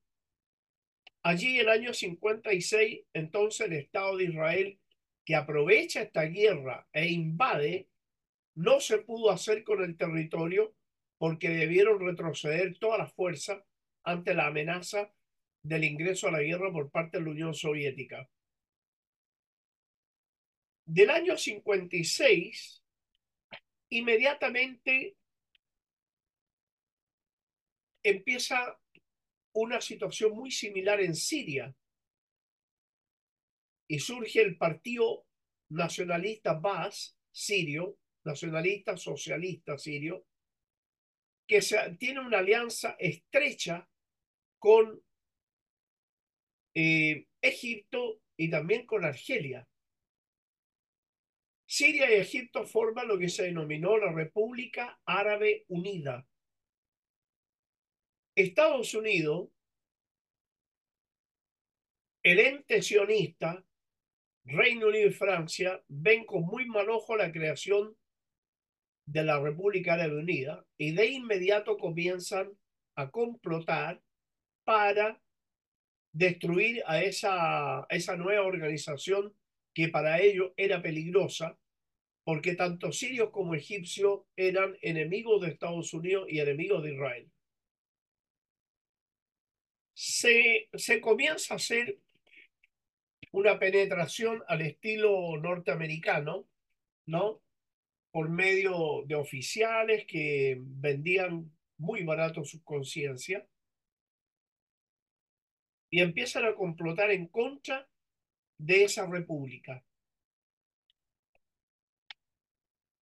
Allí, 1.22 1.59
el 1.59 1.70
año 1.70 1.94
56, 1.94 3.01
entonces 3.14 3.66
el 3.66 3.72
Estado 3.75 4.18
de 4.18 4.25
Israel, 4.25 4.79
que 5.25 5.37
aprovecha 5.37 6.03
esta 6.03 6.25
guerra 6.25 6.87
e 6.92 7.07
invade, 7.09 7.88
no 8.55 8.81
se 8.81 8.99
pudo 8.99 9.31
hacer 9.31 9.65
con 9.65 9.83
el 9.83 9.97
territorio 9.97 10.75
porque 11.19 11.49
debieron 11.49 12.01
retroceder 12.01 12.79
todas 12.79 12.99
las 12.99 13.12
fuerzas 13.12 13.62
ante 14.05 14.35
la 14.35 14.47
amenaza 14.47 15.12
del 15.62 15.85
ingreso 15.85 16.29
a 16.29 16.33
la 16.33 16.43
guerra 16.43 16.73
por 16.73 16.91
parte 16.91 17.19
de 17.19 17.25
la 17.25 17.31
Unión 17.31 17.55
Soviética. 17.55 18.29
Del 20.85 21.11
año 21.11 21.37
56, 21.37 22.83
inmediatamente 23.91 25.17
empieza 28.03 28.79
una 29.55 29.81
situación 29.81 30.33
muy 30.33 30.51
similar 30.51 31.01
en 31.01 31.15
Siria 31.15 31.75
y 33.88 33.99
surge 34.01 34.41
el 34.41 34.57
partido 34.57 35.27
nacionalista 35.69 36.55
Bas 36.55 37.17
sirio, 37.31 37.99
nacionalista 38.25 38.97
socialista 38.97 39.79
sirio, 39.79 40.27
que 41.47 41.61
tiene 41.99 42.21
una 42.21 42.39
alianza 42.39 42.97
estrecha 42.99 43.89
con 44.59 45.03
eh, 46.75 47.27
Egipto 47.41 48.21
y 48.37 48.51
también 48.51 48.87
con 48.87 49.05
Argelia. 49.05 49.69
Siria 51.67 52.11
y 52.11 52.21
Egipto 52.21 52.65
forman 52.65 53.09
lo 53.09 53.19
que 53.19 53.29
se 53.29 53.45
denominó 53.45 53.97
la 53.97 54.13
República 54.13 55.01
Árabe 55.05 55.65
Unida. 55.69 56.27
Estados 58.35 58.95
Unidos, 58.95 59.49
el 62.23 62.39
ente 62.41 62.83
sionista, 62.83 63.65
Reino 64.45 64.89
Unido 64.89 65.09
y 65.09 65.13
Francia 65.13 65.83
ven 65.89 66.25
con 66.25 66.43
muy 66.43 66.67
mal 66.67 66.89
ojo 66.91 67.17
la 67.17 67.31
creación 67.31 67.97
de 69.07 69.25
la 69.25 69.41
República 69.41 69.95
Árabe 69.95 70.17
Unida 70.17 70.65
y 70.77 70.93
de 70.93 71.07
inmediato 71.07 71.77
comienzan 71.77 72.53
a 72.95 73.11
complotar 73.11 74.01
para 74.65 75.21
destruir 76.12 76.83
a 76.87 77.03
esa, 77.03 77.87
esa 77.88 78.17
nueva 78.17 78.47
organización 78.47 79.35
que 79.75 79.88
para 79.88 80.21
ellos 80.21 80.53
era 80.57 80.83
peligrosa, 80.83 81.59
porque 82.25 82.55
tanto 82.55 82.93
sirios 82.93 83.31
como 83.31 83.55
egipcios 83.55 84.21
eran 84.37 84.77
enemigos 84.83 85.41
de 85.41 85.49
Estados 85.49 85.93
Unidos 85.95 86.27
y 86.29 86.41
enemigos 86.41 86.83
de 86.83 86.93
Israel. 86.93 87.31
Se, 89.95 90.69
se 90.75 91.01
comienza 91.01 91.55
a 91.55 91.57
hacer 91.57 91.99
una 93.33 93.59
penetración 93.59 94.43
al 94.47 94.61
estilo 94.61 95.37
norteamericano, 95.38 96.47
¿no? 97.07 97.41
Por 98.12 98.29
medio 98.29 99.03
de 99.07 99.16
oficiales 99.16 100.05
que 100.07 100.57
vendían 100.61 101.51
muy 101.79 102.05
barato 102.05 102.44
su 102.44 102.62
conciencia 102.62 103.44
y 105.90 106.01
empiezan 106.01 106.44
a 106.44 106.55
complotar 106.55 107.11
en 107.11 107.27
contra 107.27 107.88
de 108.59 108.85
esa 108.85 109.05
república. 109.07 109.85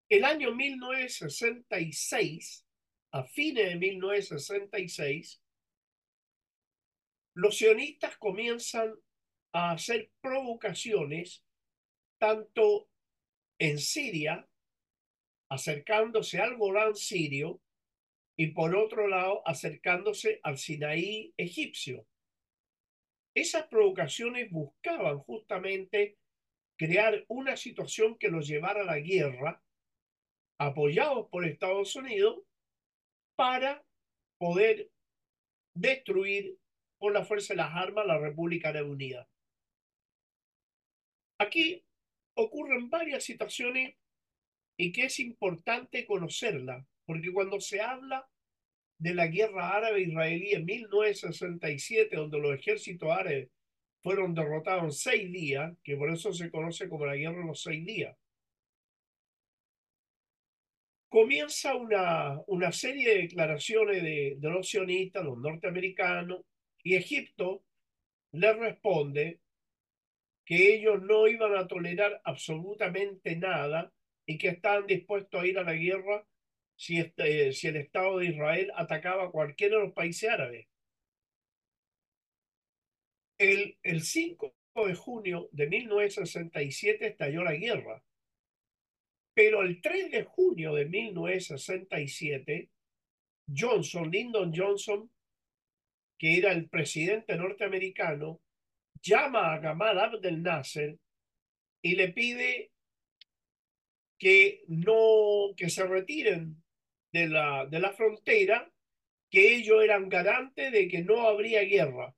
El 0.09 0.25
año 0.25 0.53
1966, 0.53 2.65
a 3.11 3.23
fines 3.23 3.69
de 3.69 3.75
1966, 3.77 5.41
los 7.33 7.57
sionistas 7.57 8.17
comienzan 8.17 8.93
a 9.53 9.71
hacer 9.71 10.11
provocaciones 10.19 11.45
tanto 12.17 12.89
en 13.57 13.79
Siria, 13.79 14.49
acercándose 15.51 16.39
al 16.39 16.55
Golán 16.55 16.95
sirio, 16.95 17.61
y 18.37 18.47
por 18.47 18.73
otro 18.73 19.07
lado, 19.07 19.45
acercándose 19.45 20.39
al 20.43 20.57
Sinaí 20.57 21.33
egipcio. 21.35 22.07
Esas 23.35 23.67
provocaciones 23.67 24.49
buscaban 24.49 25.19
justamente 25.19 26.17
crear 26.77 27.25
una 27.27 27.57
situación 27.57 28.17
que 28.17 28.29
los 28.29 28.47
llevara 28.47 28.81
a 28.81 28.85
la 28.85 28.99
guerra, 28.99 29.61
apoyados 30.57 31.27
por 31.29 31.45
Estados 31.45 31.97
Unidos, 31.97 32.43
para 33.35 33.85
poder 34.39 34.89
destruir 35.75 36.57
con 36.97 37.13
la 37.13 37.25
fuerza 37.25 37.53
de 37.53 37.57
las 37.57 37.75
armas 37.75 38.07
la 38.07 38.19
República 38.19 38.71
de 38.71 38.83
Unida. 38.83 39.27
Aquí 41.39 41.83
ocurren 42.37 42.89
varias 42.89 43.25
situaciones 43.25 43.95
y 44.81 44.91
que 44.91 45.05
es 45.05 45.19
importante 45.19 46.07
conocerla, 46.07 46.83
porque 47.05 47.31
cuando 47.31 47.59
se 47.59 47.81
habla 47.81 48.27
de 48.97 49.13
la 49.13 49.27
guerra 49.27 49.77
árabe-israelí 49.77 50.53
en 50.53 50.65
1967, 50.65 52.15
donde 52.15 52.39
los 52.39 52.55
ejércitos 52.55 53.11
árabes 53.11 53.51
fueron 54.01 54.33
derrotados 54.33 54.83
en 54.85 54.91
seis 54.91 55.31
días, 55.31 55.71
que 55.83 55.95
por 55.97 56.09
eso 56.11 56.33
se 56.33 56.49
conoce 56.49 56.89
como 56.89 57.05
la 57.05 57.15
guerra 57.15 57.41
de 57.41 57.45
los 57.45 57.61
seis 57.61 57.85
días. 57.85 58.17
Comienza 61.09 61.75
una, 61.75 62.41
una 62.47 62.71
serie 62.71 63.07
de 63.07 63.21
declaraciones 63.21 64.01
de, 64.01 64.37
de 64.39 64.49
los 64.49 64.67
sionistas, 64.67 65.23
los 65.23 65.37
norteamericanos, 65.37 66.41
y 66.81 66.95
Egipto 66.95 67.63
le 68.31 68.51
responde 68.53 69.41
que 70.43 70.73
ellos 70.73 71.03
no 71.03 71.27
iban 71.27 71.55
a 71.55 71.67
tolerar 71.67 72.19
absolutamente 72.23 73.35
nada 73.35 73.93
y 74.25 74.37
que 74.37 74.49
estaban 74.49 74.87
dispuestos 74.87 75.41
a 75.41 75.45
ir 75.45 75.57
a 75.57 75.63
la 75.63 75.73
guerra 75.73 76.25
si, 76.75 76.99
este, 76.99 77.53
si 77.53 77.67
el 77.67 77.75
Estado 77.77 78.17
de 78.17 78.27
Israel 78.27 78.71
atacaba 78.75 79.25
a 79.25 79.31
cualquiera 79.31 79.77
de 79.77 79.83
los 79.83 79.93
países 79.93 80.29
árabes. 80.29 80.67
El, 83.37 83.77
el 83.83 84.01
5 84.01 84.53
de 84.87 84.95
junio 84.95 85.49
de 85.51 85.67
1967 85.67 87.07
estalló 87.07 87.43
la 87.43 87.55
guerra, 87.55 88.03
pero 89.33 89.61
el 89.61 89.81
3 89.81 90.11
de 90.11 90.23
junio 90.23 90.73
de 90.73 90.85
1967, 90.85 92.69
Johnson, 93.55 94.09
Lyndon 94.11 94.53
Johnson, 94.55 95.11
que 96.17 96.37
era 96.37 96.51
el 96.51 96.69
presidente 96.69 97.35
norteamericano, 97.35 98.41
llama 99.01 99.53
a 99.53 99.59
Gamal 99.59 99.99
Abdel 99.99 100.43
Nasser 100.43 100.99
y 101.81 101.95
le 101.95 102.09
pide 102.09 102.71
que 104.21 104.61
no 104.67 105.55
que 105.57 105.67
se 105.71 105.83
retiren 105.83 106.63
de 107.11 107.27
la, 107.27 107.65
de 107.65 107.79
la 107.79 107.91
frontera 107.91 108.71
que 109.31 109.55
ellos 109.55 109.83
eran 109.83 110.09
garantes 110.09 110.71
de 110.71 110.87
que 110.87 111.01
no 111.01 111.27
habría 111.27 111.63
guerra 111.63 112.15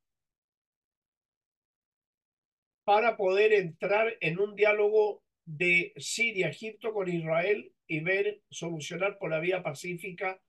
para 2.84 3.16
poder 3.16 3.54
entrar 3.54 4.18
en 4.20 4.38
un 4.38 4.54
diálogo 4.54 5.24
de 5.46 5.94
Siria-Egipto 5.96 6.92
con 6.92 7.08
Israel 7.08 7.74
y 7.88 8.02
ver 8.02 8.42
solucionar 8.50 9.18
por 9.18 9.30
la 9.30 9.40
vía 9.40 9.64
pacífica 9.64 10.42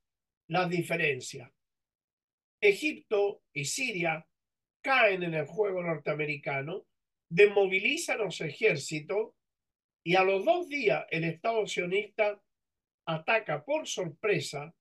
las 0.48 0.68
diferencias. 0.68 1.52
Egipto 2.60 3.42
y 3.52 3.66
Siria 3.66 4.26
caen 4.82 5.22
en 5.22 5.34
el 5.34 5.46
juego 5.46 5.84
norteamericano, 5.84 6.84
desmovilizan 7.28 8.18
los 8.18 8.40
ejércitos 8.40 9.34
y 10.04 10.16
a 10.16 10.22
los 10.22 10.44
dos 10.44 10.68
días 10.68 11.06
el 11.10 11.24
Estado 11.24 11.66
sionista 11.66 12.40
ataca 13.06 13.64
por 13.64 13.88
sorpresa 13.88 14.74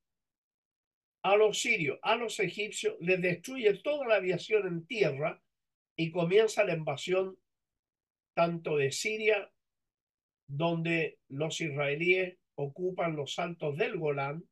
a 1.22 1.36
los 1.36 1.58
sirios, 1.60 1.98
a 2.02 2.16
los 2.16 2.38
egipcios, 2.38 2.96
les 3.00 3.20
destruye 3.20 3.72
toda 3.78 4.06
la 4.06 4.16
aviación 4.16 4.66
en 4.66 4.86
tierra 4.86 5.42
y 5.96 6.10
comienza 6.10 6.64
la 6.64 6.74
invasión 6.74 7.38
tanto 8.34 8.76
de 8.76 8.92
Siria 8.92 9.50
donde 10.46 11.18
los 11.28 11.60
israelíes 11.62 12.36
ocupan 12.56 13.16
los 13.16 13.38
altos 13.38 13.76
del 13.78 13.96
Golán, 13.96 14.44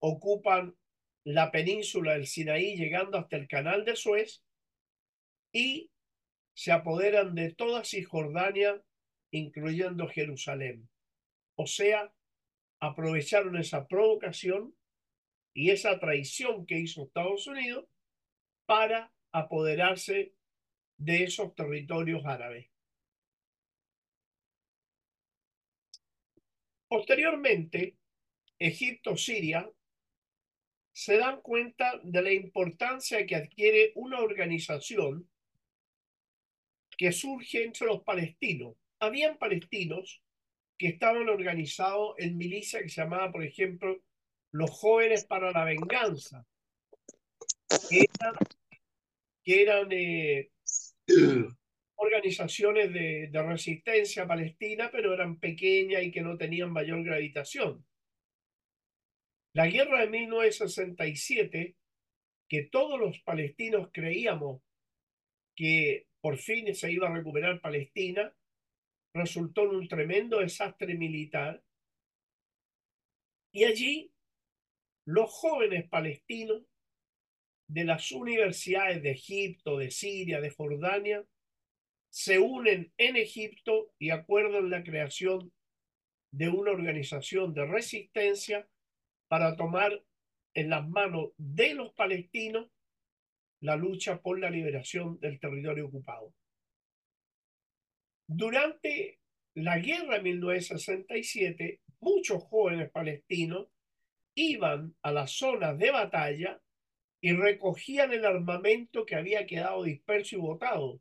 ocupan 0.00 0.76
la 1.24 1.52
península 1.52 2.14
del 2.14 2.26
Sinaí 2.26 2.76
llegando 2.76 3.18
hasta 3.18 3.36
el 3.36 3.46
canal 3.46 3.84
de 3.84 3.94
Suez 3.94 4.42
y 5.52 5.90
se 6.54 6.72
apoderan 6.72 7.34
de 7.34 7.54
toda 7.54 7.84
Cisjordania, 7.84 8.82
incluyendo 9.30 10.08
Jerusalén. 10.08 10.88
O 11.56 11.66
sea, 11.66 12.12
aprovecharon 12.80 13.56
esa 13.56 13.86
provocación 13.86 14.74
y 15.54 15.70
esa 15.70 15.98
traición 15.98 16.66
que 16.66 16.78
hizo 16.78 17.04
Estados 17.04 17.46
Unidos 17.46 17.86
para 18.66 19.12
apoderarse 19.32 20.34
de 20.98 21.24
esos 21.24 21.54
territorios 21.54 22.24
árabes. 22.24 22.68
Posteriormente, 26.88 27.96
Egipto-Siria 28.58 29.70
se 30.92 31.18
dan 31.18 31.42
cuenta 31.42 32.00
de 32.02 32.22
la 32.22 32.32
importancia 32.32 33.26
que 33.26 33.36
adquiere 33.36 33.92
una 33.96 34.20
organización 34.20 35.28
que 36.96 37.12
surge 37.12 37.64
entre 37.64 37.86
los 37.86 38.02
palestinos. 38.02 38.76
Habían 39.00 39.38
palestinos 39.38 40.22
que 40.78 40.88
estaban 40.88 41.28
organizados 41.28 42.14
en 42.18 42.36
milicia 42.36 42.82
que 42.82 42.88
se 42.88 43.00
llamaba, 43.02 43.32
por 43.32 43.44
ejemplo, 43.44 44.02
los 44.52 44.70
jóvenes 44.70 45.24
para 45.24 45.50
la 45.52 45.64
venganza, 45.64 46.46
que 49.44 49.62
eran, 49.62 49.88
eh, 49.90 50.50
organizaciones 51.96 52.92
de, 52.92 53.28
de, 53.30 53.42
resistencia 53.42 54.26
palestina, 54.26 54.90
pero 54.90 55.14
eran 55.14 55.38
pequeñas 55.38 56.02
y 56.02 56.10
que 56.10 56.20
no 56.20 56.36
tenían 56.36 56.72
mayor 56.72 57.02
gravitación. 57.02 57.84
La 59.54 59.66
guerra 59.66 60.02
de 60.02 60.08
1967, 60.08 61.76
que 62.48 62.62
todos 62.64 63.00
los 63.00 63.18
palestinos 63.20 63.88
creíamos 63.92 64.60
que 65.54 66.06
por 66.20 66.36
fin 66.36 66.74
se 66.74 66.92
iba 66.92 67.08
a 67.08 67.14
recuperar 67.14 67.60
Palestina, 67.60 68.32
resultó 69.16 69.62
en 69.64 69.76
un 69.76 69.88
tremendo 69.88 70.40
desastre 70.40 70.94
militar. 70.94 71.62
Y 73.52 73.64
allí 73.64 74.12
los 75.04 75.30
jóvenes 75.30 75.88
palestinos 75.88 76.62
de 77.68 77.84
las 77.84 78.12
universidades 78.12 79.02
de 79.02 79.10
Egipto, 79.10 79.78
de 79.78 79.90
Siria, 79.90 80.40
de 80.40 80.50
Jordania, 80.50 81.24
se 82.10 82.38
unen 82.38 82.92
en 82.96 83.16
Egipto 83.16 83.92
y 83.98 84.10
acuerdan 84.10 84.70
la 84.70 84.82
creación 84.82 85.52
de 86.30 86.48
una 86.48 86.70
organización 86.70 87.54
de 87.54 87.66
resistencia 87.66 88.68
para 89.28 89.56
tomar 89.56 90.02
en 90.54 90.70
las 90.70 90.88
manos 90.88 91.30
de 91.36 91.74
los 91.74 91.92
palestinos 91.92 92.68
la 93.60 93.76
lucha 93.76 94.20
por 94.22 94.38
la 94.38 94.50
liberación 94.50 95.18
del 95.20 95.40
territorio 95.40 95.86
ocupado. 95.86 96.32
Durante 98.26 99.20
la 99.54 99.78
guerra 99.78 100.16
de 100.16 100.22
1967, 100.22 101.80
muchos 102.00 102.42
jóvenes 102.44 102.90
palestinos 102.90 103.68
iban 104.34 104.94
a 105.02 105.12
las 105.12 105.32
zonas 105.32 105.78
de 105.78 105.90
batalla 105.90 106.60
y 107.20 107.32
recogían 107.32 108.12
el 108.12 108.24
armamento 108.24 109.06
que 109.06 109.14
había 109.14 109.46
quedado 109.46 109.82
disperso 109.84 110.36
y 110.36 110.38
botado, 110.38 111.00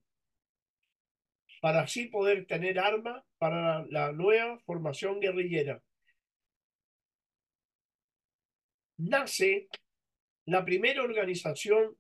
para 1.62 1.82
así 1.82 2.08
poder 2.08 2.46
tener 2.46 2.80
armas 2.80 3.24
para 3.38 3.86
la 3.88 4.12
nueva 4.12 4.60
formación 4.60 5.20
guerrillera. 5.20 5.82
Nace 8.98 9.68
la 10.46 10.64
primera 10.64 11.04
organización 11.04 11.98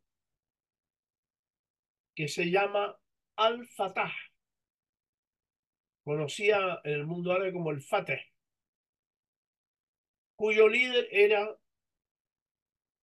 que 2.15 2.27
se 2.27 2.49
llama 2.49 2.97
Al-Fatah, 3.35 4.13
conocida 6.05 6.81
en 6.83 6.93
el 6.93 7.05
mundo 7.05 7.33
árabe 7.33 7.51
como 7.51 7.71
el 7.71 7.81
Fatah, 7.81 8.21
cuyo 10.37 10.67
líder 10.67 11.07
era 11.11 11.57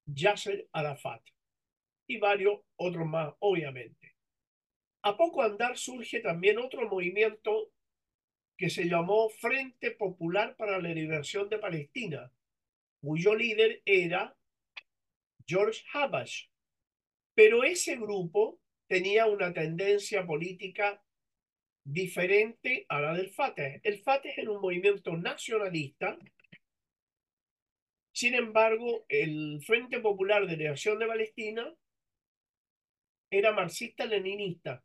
Yasser 0.06 0.68
Arafat 0.72 1.22
y 2.06 2.18
varios 2.18 2.60
otros 2.76 3.06
más, 3.06 3.34
obviamente. 3.40 4.14
A 5.02 5.16
poco 5.16 5.42
andar 5.42 5.76
surge 5.76 6.20
también 6.20 6.58
otro 6.58 6.88
movimiento 6.88 7.72
que 8.56 8.70
se 8.70 8.84
llamó 8.84 9.28
Frente 9.30 9.90
Popular 9.90 10.56
para 10.56 10.80
la 10.80 10.90
Liberación 10.90 11.48
de 11.48 11.58
Palestina, 11.58 12.32
cuyo 13.00 13.34
líder 13.34 13.82
era 13.84 14.36
George 15.44 15.82
Habash. 15.92 16.46
Pero 17.34 17.64
ese 17.64 17.96
grupo 17.96 18.60
tenía 18.86 19.26
una 19.26 19.52
tendencia 19.52 20.24
política 20.24 21.02
diferente 21.84 22.86
a 22.88 23.00
la 23.00 23.14
del 23.14 23.30
Fatah. 23.30 23.80
El 23.82 23.98
Fatah 24.00 24.30
era 24.36 24.50
un 24.50 24.60
movimiento 24.60 25.16
nacionalista. 25.16 26.18
Sin 28.12 28.34
embargo, 28.34 29.04
el 29.08 29.60
Frente 29.64 30.00
Popular 30.00 30.46
de 30.46 30.56
Liberación 30.56 30.98
de 30.98 31.06
Palestina 31.06 31.74
era 33.30 33.52
marxista-leninista 33.52 34.84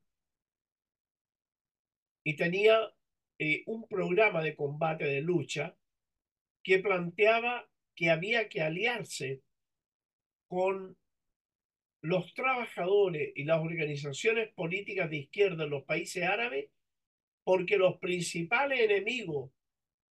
y 2.23 2.35
tenía 2.35 2.93
eh, 3.39 3.63
un 3.67 3.87
programa 3.87 4.41
de 4.41 4.55
combate, 4.55 5.05
de 5.05 5.21
lucha, 5.21 5.75
que 6.63 6.79
planteaba 6.79 7.69
que 7.95 8.09
había 8.09 8.49
que 8.49 8.61
aliarse 8.61 9.41
con 10.47 10.97
los 12.01 12.33
trabajadores 12.33 13.33
y 13.35 13.43
las 13.43 13.59
organizaciones 13.59 14.53
políticas 14.53 15.09
de 15.09 15.17
izquierda 15.17 15.65
en 15.65 15.69
los 15.71 15.83
países 15.83 16.23
árabes 16.23 16.69
porque 17.47 17.77
los 17.77 17.97
principales 17.99 18.81
enemigos 18.81 19.51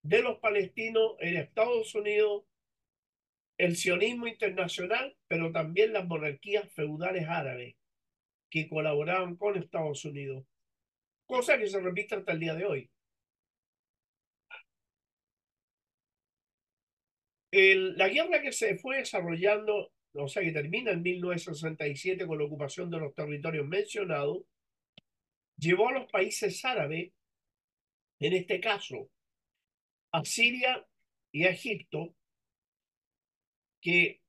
de 0.01 0.23
los 0.23 0.39
palestinos 0.39 1.17
eran 1.19 1.43
Estados 1.43 1.93
Unidos, 1.93 2.45
el 3.59 3.75
sionismo 3.75 4.25
internacional, 4.25 5.15
pero 5.27 5.51
también 5.51 5.93
las 5.93 6.07
monarquías 6.07 6.67
feudales 6.73 7.27
árabes 7.29 7.75
que 8.49 8.67
colaboraban 8.67 9.35
con 9.35 9.55
Estados 9.55 10.03
Unidos, 10.03 10.47
cosa 11.27 11.59
que 11.59 11.67
se 11.67 11.79
repite 11.79 12.15
hasta 12.15 12.31
el 12.31 12.39
día 12.39 12.55
de 12.55 12.65
hoy. 12.65 12.89
la 17.51 18.09
guerra 18.09 18.41
que 18.41 18.51
se 18.51 18.77
fue 18.77 18.97
desarrollando, 18.97 19.91
o 20.13 20.27
sea, 20.27 20.41
que 20.41 20.51
termina 20.51 20.89
en 20.91 21.03
1967 21.03 22.25
con 22.25 22.39
la 22.39 22.45
ocupación 22.45 22.89
de 22.89 22.97
los 22.97 23.13
territorios 23.13 23.67
mencionados, 23.67 24.43
llevó 25.55 25.89
a 25.89 25.93
los 25.93 26.11
países 26.11 26.65
árabes 26.65 27.11
en 28.19 28.33
este 28.33 28.59
caso, 28.59 29.09
a 30.11 30.23
Siria 30.23 30.85
y 31.31 31.45
a 31.45 31.49
Egipto, 31.49 32.15
que 33.81 34.21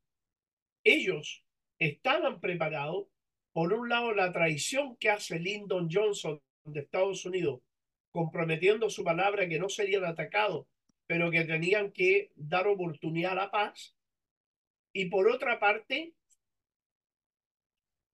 ellos 0.84 1.44
estaban 1.78 2.40
preparados, 2.40 3.06
por 3.52 3.72
un 3.72 3.88
lado, 3.88 4.12
la 4.12 4.32
traición 4.32 4.96
que 4.96 5.10
hace 5.10 5.38
Lyndon 5.38 5.88
Johnson 5.90 6.40
de 6.64 6.80
Estados 6.80 7.24
Unidos, 7.24 7.60
comprometiendo 8.12 8.90
su 8.90 9.02
palabra 9.02 9.48
que 9.48 9.58
no 9.58 9.68
serían 9.68 10.04
atacados, 10.04 10.66
pero 11.06 11.30
que 11.30 11.44
tenían 11.44 11.90
que 11.92 12.30
dar 12.36 12.66
oportunidad 12.66 13.32
a 13.32 13.36
la 13.36 13.50
paz. 13.50 13.96
Y 14.92 15.06
por 15.06 15.28
otra 15.28 15.58
parte, 15.58 16.14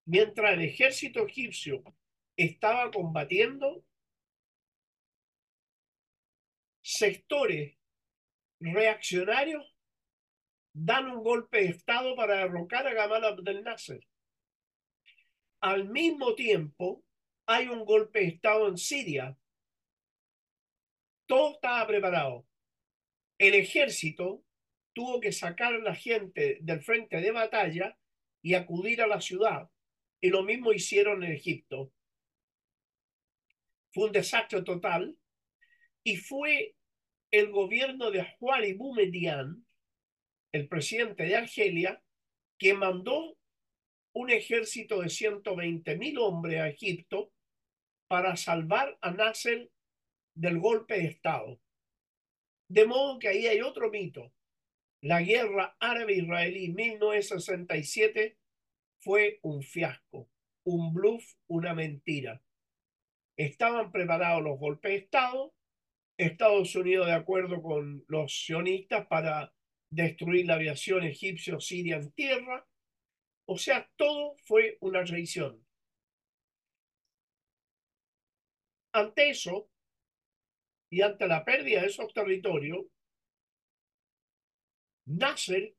mientras 0.06 0.54
el 0.54 0.62
ejército 0.62 1.26
egipcio 1.26 1.82
estaba 2.37 2.90
combatiendo, 2.90 3.84
sectores 6.85 7.79
reaccionarios 8.61 9.64
dan 10.75 11.09
un 11.09 11.25
golpe 11.25 11.62
de 11.62 11.68
Estado 11.70 12.14
para 12.14 12.37
derrocar 12.37 12.87
a 12.87 12.92
Gamal 12.92 13.25
Abdel 13.25 13.64
Nasser. 13.64 14.07
Al 15.61 15.88
mismo 15.88 16.35
tiempo, 16.35 17.03
hay 17.47 17.68
un 17.68 17.87
golpe 17.87 18.20
de 18.20 18.27
Estado 18.27 18.68
en 18.68 18.77
Siria. 18.77 19.38
Todo 21.27 21.55
estaba 21.55 21.87
preparado. 21.87 22.47
El 23.38 23.55
ejército 23.55 24.44
tuvo 24.92 25.20
que 25.20 25.33
sacar 25.33 25.73
a 25.73 25.79
la 25.79 25.94
gente 25.94 26.59
del 26.61 26.83
frente 26.83 27.16
de 27.16 27.31
batalla 27.31 27.97
y 28.42 28.55
acudir 28.55 29.01
a 29.01 29.07
la 29.07 29.23
ciudad. 29.23 29.70
Y 30.20 30.29
lo 30.29 30.42
mismo 30.42 30.73
hicieron 30.73 31.25
en 31.25 31.33
Egipto. 31.33 31.92
Fue 33.90 34.05
un 34.05 34.12
desastre 34.12 34.62
total 34.62 35.16
y 36.05 36.17
fue 36.17 36.77
el 37.33 37.51
gobierno 37.51 38.11
de 38.11 38.25
Juari 38.38 38.75
Boumediene, 38.75 39.64
el 40.53 40.69
presidente 40.69 41.25
de 41.25 41.37
Argelia, 41.37 42.03
que 42.59 42.75
mandó 42.75 43.37
un 44.14 44.31
ejército 44.31 45.01
de 45.01 45.09
120 45.09 45.97
mil 45.97 46.19
hombres 46.19 46.61
a 46.61 46.69
Egipto 46.69 47.33
para 48.07 48.37
salvar 48.37 48.97
a 49.01 49.11
Nasser 49.11 49.71
del 50.37 50.59
golpe 50.59 50.95
de 50.95 51.07
Estado. 51.07 51.61
De 52.69 52.87
modo 52.87 53.19
que 53.19 53.29
ahí 53.29 53.47
hay 53.47 53.61
otro 53.61 53.90
mito. 53.90 54.33
La 55.01 55.21
guerra 55.23 55.77
árabe-israelí 55.81 56.69
1967 56.69 58.38
fue 59.01 59.38
un 59.43 59.62
fiasco, 59.62 60.31
un 60.64 60.95
bluff, 60.95 61.35
una 61.47 61.75
mentira. 61.75 62.43
Estaban 63.37 63.90
preparados 63.90 64.43
los 64.43 64.59
golpes 64.59 64.93
de 64.93 64.97
Estado, 64.99 65.54
Estados 66.16 66.74
Unidos 66.77 67.07
de 67.07 67.12
acuerdo 67.12 67.62
con 67.62 68.05
los 68.09 68.44
sionistas 68.44 69.07
para 69.07 69.53
destruir 69.90 70.46
la 70.46 70.55
aviación 70.55 71.05
egipcio-siria 71.05 71.96
en 71.96 72.12
tierra. 72.12 72.66
O 73.46 73.59
sea, 73.59 73.90
todo 73.96 74.37
fue 74.44 74.79
una 74.81 75.05
traición. 75.05 75.64
Ante 78.92 79.31
eso, 79.31 79.68
y 80.90 81.03
ante 81.03 81.27
la 81.27 81.44
pérdida 81.44 81.81
de 81.81 81.88
esos 81.88 82.12
territorios, 82.12 82.87
Nasser 85.07 85.74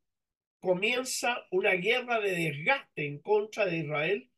comienza 0.60 1.48
una 1.52 1.72
guerra 1.74 2.20
de 2.20 2.32
desgaste 2.32 3.08
en 3.08 3.20
contra 3.22 3.66
de 3.66 3.78
Israel 3.78 4.30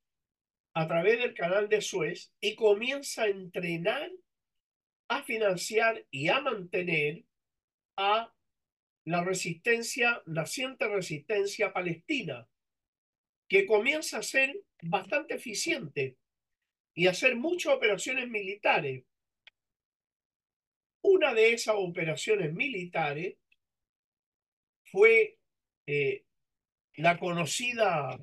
a 0.75 0.87
través 0.87 1.19
del 1.19 1.33
canal 1.33 1.67
de 1.69 1.81
Suez 1.81 2.31
y 2.39 2.55
comienza 2.55 3.23
a 3.23 3.29
entrenar, 3.29 4.11
a 5.09 5.23
financiar 5.23 6.05
y 6.11 6.29
a 6.29 6.41
mantener 6.41 7.23
a 7.97 8.33
la 9.05 9.23
resistencia, 9.23 10.21
naciente 10.25 10.87
resistencia 10.87 11.71
palestina, 11.71 12.47
que 13.47 13.65
comienza 13.65 14.17
a 14.17 14.23
ser 14.23 14.53
bastante 14.81 15.35
eficiente 15.35 16.17
y 16.93 17.07
a 17.07 17.11
hacer 17.11 17.35
muchas 17.35 17.73
operaciones 17.73 18.27
militares. 18.27 19.05
Una 21.01 21.33
de 21.33 21.53
esas 21.53 21.75
operaciones 21.77 22.53
militares 22.53 23.37
fue 24.91 25.37
eh, 25.85 26.25
la 26.95 27.17
conocida 27.17 28.19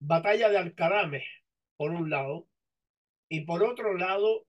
batalla 0.00 0.50
de 0.50 0.58
Alcarame, 0.58 1.24
por 1.76 1.92
un 1.92 2.10
lado, 2.10 2.48
y 3.32 3.46
por 3.46 3.62
otro 3.62 3.96
lado, 3.96 4.46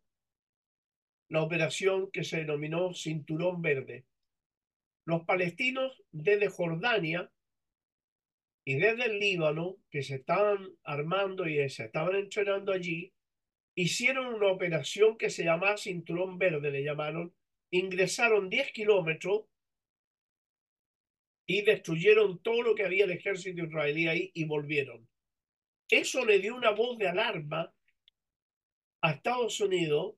la 1.29 1.41
operación 1.41 2.11
que 2.11 2.25
se 2.25 2.39
denominó 2.39 2.93
Cinturón 2.93 3.61
Verde. 3.61 4.03
Los 5.05 5.23
palestinos 5.23 6.03
desde 6.11 6.49
Jordania 6.49 7.31
y 8.65 8.75
desde 8.75 9.05
el 9.05 9.19
Líbano, 9.19 9.77
que 9.89 10.03
se 10.03 10.15
estaban 10.15 10.67
armando 10.83 11.47
y 11.47 11.69
se 11.69 11.85
estaban 11.85 12.15
entrenando 12.15 12.73
allí, 12.73 13.13
hicieron 13.73 14.33
una 14.33 14.51
operación 14.51 15.17
que 15.17 15.29
se 15.29 15.45
llamaba 15.45 15.77
Cinturón 15.77 16.37
Verde, 16.37 16.69
le 16.69 16.83
llamaron, 16.83 17.33
ingresaron 17.71 18.49
10 18.49 18.73
kilómetros 18.73 19.45
y 21.47 21.61
destruyeron 21.61 22.43
todo 22.43 22.63
lo 22.63 22.75
que 22.75 22.83
había 22.83 23.05
el 23.05 23.11
ejército 23.11 23.63
israelí 23.63 24.09
ahí 24.09 24.31
y 24.33 24.43
volvieron. 24.43 25.07
Eso 25.89 26.25
le 26.25 26.39
dio 26.39 26.53
una 26.53 26.71
voz 26.71 26.97
de 26.97 27.07
alarma 27.07 27.73
a 29.03 29.11
Estados 29.11 29.59
Unidos 29.59 30.15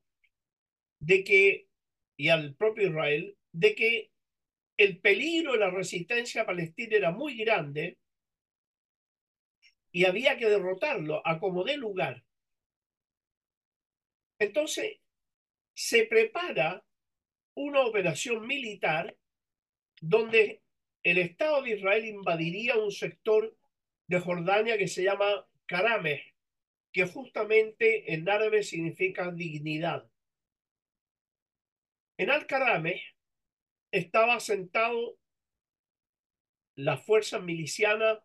de 0.99 1.23
que, 1.23 1.67
y 2.17 2.29
al 2.29 2.55
propio 2.55 2.87
Israel, 2.89 3.35
de 3.51 3.73
que 3.73 4.11
el 4.77 4.99
peligro 4.99 5.53
de 5.53 5.59
la 5.59 5.71
resistencia 5.71 6.45
palestina 6.45 6.95
era 6.95 7.11
muy 7.11 7.35
grande 7.35 7.97
y 9.91 10.05
había 10.05 10.37
que 10.37 10.49
derrotarlo 10.49 11.25
a 11.25 11.39
como 11.39 11.63
dé 11.63 11.77
lugar. 11.77 12.23
Entonces, 14.37 14.99
se 15.73 16.05
prepara 16.05 16.85
una 17.55 17.81
operación 17.81 18.45
militar 18.45 19.17
donde 19.99 20.61
el 21.01 21.17
Estado 21.17 21.63
de 21.63 21.71
Israel 21.71 22.05
invadiría 22.05 22.77
un 22.77 22.91
sector 22.91 23.57
de 24.07 24.19
Jordania 24.19 24.77
que 24.77 24.87
se 24.87 25.03
llama 25.03 25.47
Karame, 25.65 26.34
que 26.95 27.05
justamente 27.05 28.13
en 28.13 28.29
árabe 28.29 28.63
significa 28.63 29.29
dignidad. 29.29 30.09
En 32.17 32.29
Al-Karame 32.29 33.01
estaba 33.91 34.39
sentado 34.39 35.17
la 36.75 36.95
fuerza 36.95 37.39
miliciana 37.39 38.23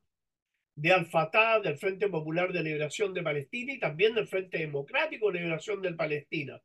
de 0.77 0.93
Al-Fatah, 0.93 1.59
del 1.59 1.79
Frente 1.79 2.09
Popular 2.09 2.53
de 2.53 2.63
Liberación 2.63 3.13
de 3.13 3.25
Palestina 3.25 3.73
y 3.73 3.81
también 3.81 4.15
del 4.15 4.29
Frente 4.29 4.59
Democrático 4.59 5.33
de 5.33 5.41
Liberación 5.41 5.83
de 5.83 5.93
Palestina. 5.95 6.63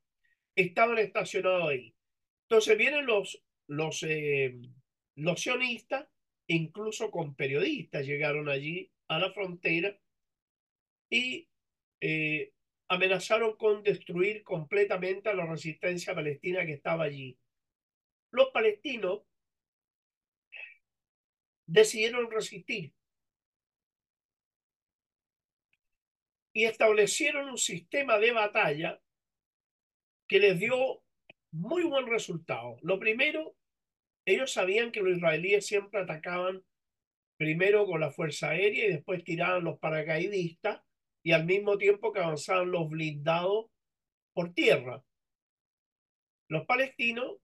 Estaban 0.55 0.99
estacionados 0.99 1.69
ahí. 1.69 1.95
Entonces 2.43 2.77
vienen 2.77 3.07
los, 3.07 3.43
los, 3.65 4.03
eh, 4.03 4.55
los 5.15 5.41
sionistas, 5.41 6.07
incluso 6.45 7.09
con 7.09 7.33
periodistas, 7.33 8.05
llegaron 8.05 8.47
allí 8.47 8.91
a 9.07 9.17
la 9.17 9.33
frontera 9.33 9.99
y 11.09 11.49
eh, 12.01 12.51
amenazaron 12.87 13.55
con 13.57 13.83
destruir 13.83 14.43
completamente 14.43 15.29
a 15.29 15.33
la 15.33 15.45
resistencia 15.45 16.13
palestina 16.13 16.65
que 16.65 16.73
estaba 16.73 17.05
allí. 17.05 17.37
Los 18.31 18.49
palestinos 18.49 19.23
decidieron 21.65 22.29
resistir 22.29 22.93
y 26.53 26.65
establecieron 26.65 27.49
un 27.49 27.57
sistema 27.57 28.17
de 28.17 28.31
batalla 28.31 29.01
que 30.27 30.39
les 30.39 30.59
dio 30.59 31.03
muy 31.51 31.83
buen 31.83 32.07
resultado. 32.07 32.77
Lo 32.81 32.99
primero, 32.99 33.55
ellos 34.25 34.53
sabían 34.53 34.91
que 34.91 35.01
los 35.01 35.17
israelíes 35.17 35.65
siempre 35.65 36.01
atacaban 36.01 36.63
primero 37.37 37.85
con 37.85 37.99
la 37.99 38.11
fuerza 38.11 38.51
aérea 38.51 38.85
y 38.85 38.91
después 38.93 39.23
tiraban 39.23 39.63
los 39.63 39.79
paracaidistas 39.79 40.84
y 41.25 41.31
al 41.31 41.43
mismo 41.43 41.79
tiempo 41.79 42.13
que 42.13 42.19
avanzaban 42.19 42.69
los 42.69 42.87
blindados 42.87 43.65
por 44.33 44.53
tierra. 44.53 45.03
Los 46.47 46.67
palestinos 46.67 47.37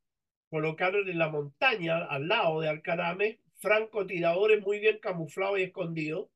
colocaron 0.52 1.10
en 1.10 1.18
la 1.18 1.30
montaña 1.30 2.06
al 2.06 2.28
lado 2.28 2.62
de 2.62 2.70
Alcarame 2.70 3.40
francotiradores 3.56 4.62
muy 4.62 4.80
bien 4.80 5.00
camuflados 5.00 5.58
y 5.58 5.64
escondidos 5.64 6.30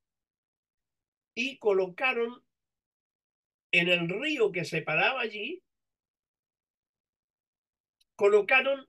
y 1.36 1.60
colocaron 1.60 2.44
en 3.72 3.90
el 3.90 4.10
río 4.10 4.52
que 4.52 4.66
separaba 4.66 5.22
allí 5.22 5.62
colocaron 8.16 8.88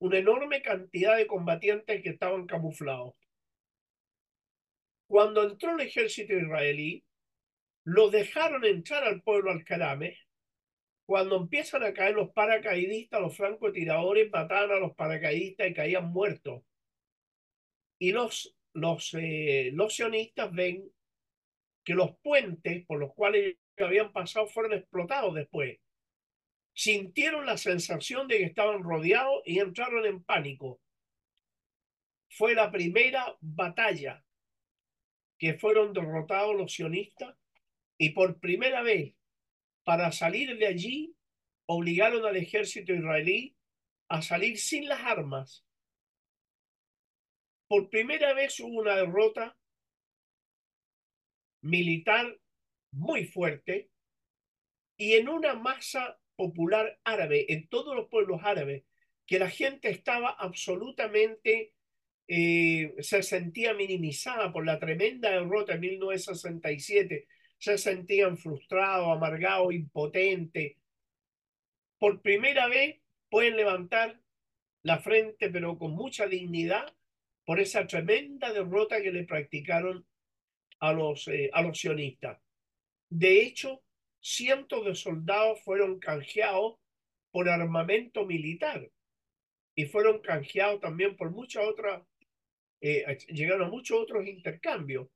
una 0.00 0.18
enorme 0.18 0.60
cantidad 0.60 1.16
de 1.16 1.26
combatientes 1.26 2.02
que 2.02 2.10
estaban 2.10 2.46
camuflados. 2.46 3.14
Cuando 5.06 5.44
entró 5.44 5.74
el 5.74 5.86
ejército 5.86 6.34
israelí, 6.34 7.03
lo 7.84 8.10
dejaron 8.10 8.64
entrar 8.64 9.04
al 9.04 9.22
pueblo 9.22 9.50
al-Karame. 9.50 10.18
Cuando 11.06 11.36
empiezan 11.36 11.82
a 11.84 11.92
caer 11.92 12.14
los 12.14 12.30
paracaidistas, 12.30 13.20
los 13.20 13.36
francotiradores 13.36 14.30
mataban 14.30 14.70
a 14.70 14.80
los 14.80 14.94
paracaidistas 14.94 15.68
y 15.68 15.74
caían 15.74 16.10
muertos. 16.10 16.62
Y 17.98 18.12
los, 18.12 18.56
los, 18.72 19.14
eh, 19.14 19.70
los 19.74 19.94
sionistas 19.94 20.52
ven 20.52 20.90
que 21.84 21.94
los 21.94 22.16
puentes 22.22 22.84
por 22.86 22.98
los 22.98 23.12
cuales 23.14 23.56
habían 23.78 24.12
pasado 24.12 24.46
fueron 24.46 24.72
explotados 24.72 25.34
después 25.34 25.78
sintieron 26.74 27.46
la 27.46 27.56
sensación 27.56 28.26
de 28.28 28.38
que 28.38 28.44
estaban 28.44 28.82
rodeados 28.82 29.42
y 29.46 29.60
entraron 29.60 30.04
en 30.04 30.22
pánico. 30.22 30.80
Fue 32.28 32.54
la 32.54 32.70
primera 32.70 33.36
batalla 33.40 34.24
que 35.38 35.54
fueron 35.54 35.92
derrotados 35.92 36.56
los 36.56 36.72
sionistas 36.72 37.36
y 37.98 38.10
por 38.10 38.40
primera 38.40 38.82
vez 38.82 39.14
para 39.84 40.12
salir 40.12 40.56
de 40.58 40.66
allí 40.66 41.16
obligaron 41.66 42.24
al 42.26 42.36
ejército 42.36 42.92
israelí 42.92 43.56
a 44.08 44.22
salir 44.22 44.58
sin 44.58 44.88
las 44.88 45.00
armas. 45.00 45.64
Por 47.68 47.88
primera 47.88 48.34
vez 48.34 48.58
hubo 48.60 48.80
una 48.80 48.96
derrota 48.96 49.56
militar 51.62 52.38
muy 52.92 53.24
fuerte 53.24 53.90
y 54.96 55.14
en 55.14 55.28
una 55.28 55.54
masa 55.54 56.18
popular 56.36 56.98
árabe, 57.04 57.46
en 57.52 57.68
todos 57.68 57.96
los 57.96 58.08
pueblos 58.08 58.40
árabes, 58.44 58.84
que 59.26 59.38
la 59.38 59.48
gente 59.48 59.88
estaba 59.88 60.30
absolutamente, 60.30 61.72
eh, 62.28 62.94
se 63.00 63.22
sentía 63.22 63.74
minimizada 63.74 64.52
por 64.52 64.64
la 64.66 64.78
tremenda 64.78 65.30
derrota 65.30 65.74
en 65.74 65.80
1967, 65.80 67.26
se 67.64 67.78
sentían 67.78 68.36
frustrados, 68.36 69.08
amargados, 69.08 69.72
impotentes. 69.72 70.76
Por 71.98 72.20
primera 72.20 72.68
vez 72.68 73.00
pueden 73.30 73.56
levantar 73.56 74.20
la 74.82 74.98
frente, 74.98 75.48
pero 75.48 75.78
con 75.78 75.92
mucha 75.92 76.26
dignidad, 76.26 76.94
por 77.46 77.60
esa 77.60 77.86
tremenda 77.86 78.52
derrota 78.52 79.00
que 79.00 79.10
le 79.10 79.24
practicaron 79.24 80.06
a 80.78 80.92
los, 80.92 81.26
eh, 81.28 81.50
a 81.54 81.62
los 81.62 81.78
sionistas. 81.78 82.38
De 83.08 83.40
hecho, 83.40 83.82
cientos 84.20 84.84
de 84.84 84.94
soldados 84.94 85.62
fueron 85.62 85.98
canjeados 85.98 86.76
por 87.30 87.48
armamento 87.48 88.26
militar 88.26 88.90
y 89.74 89.86
fueron 89.86 90.20
canjeados 90.20 90.80
también 90.80 91.16
por 91.16 91.30
muchas 91.30 91.64
otras, 91.64 92.02
eh, 92.82 93.18
llegaron 93.28 93.68
a 93.68 93.70
muchos 93.70 93.98
otros 93.98 94.26
intercambios. 94.26 95.08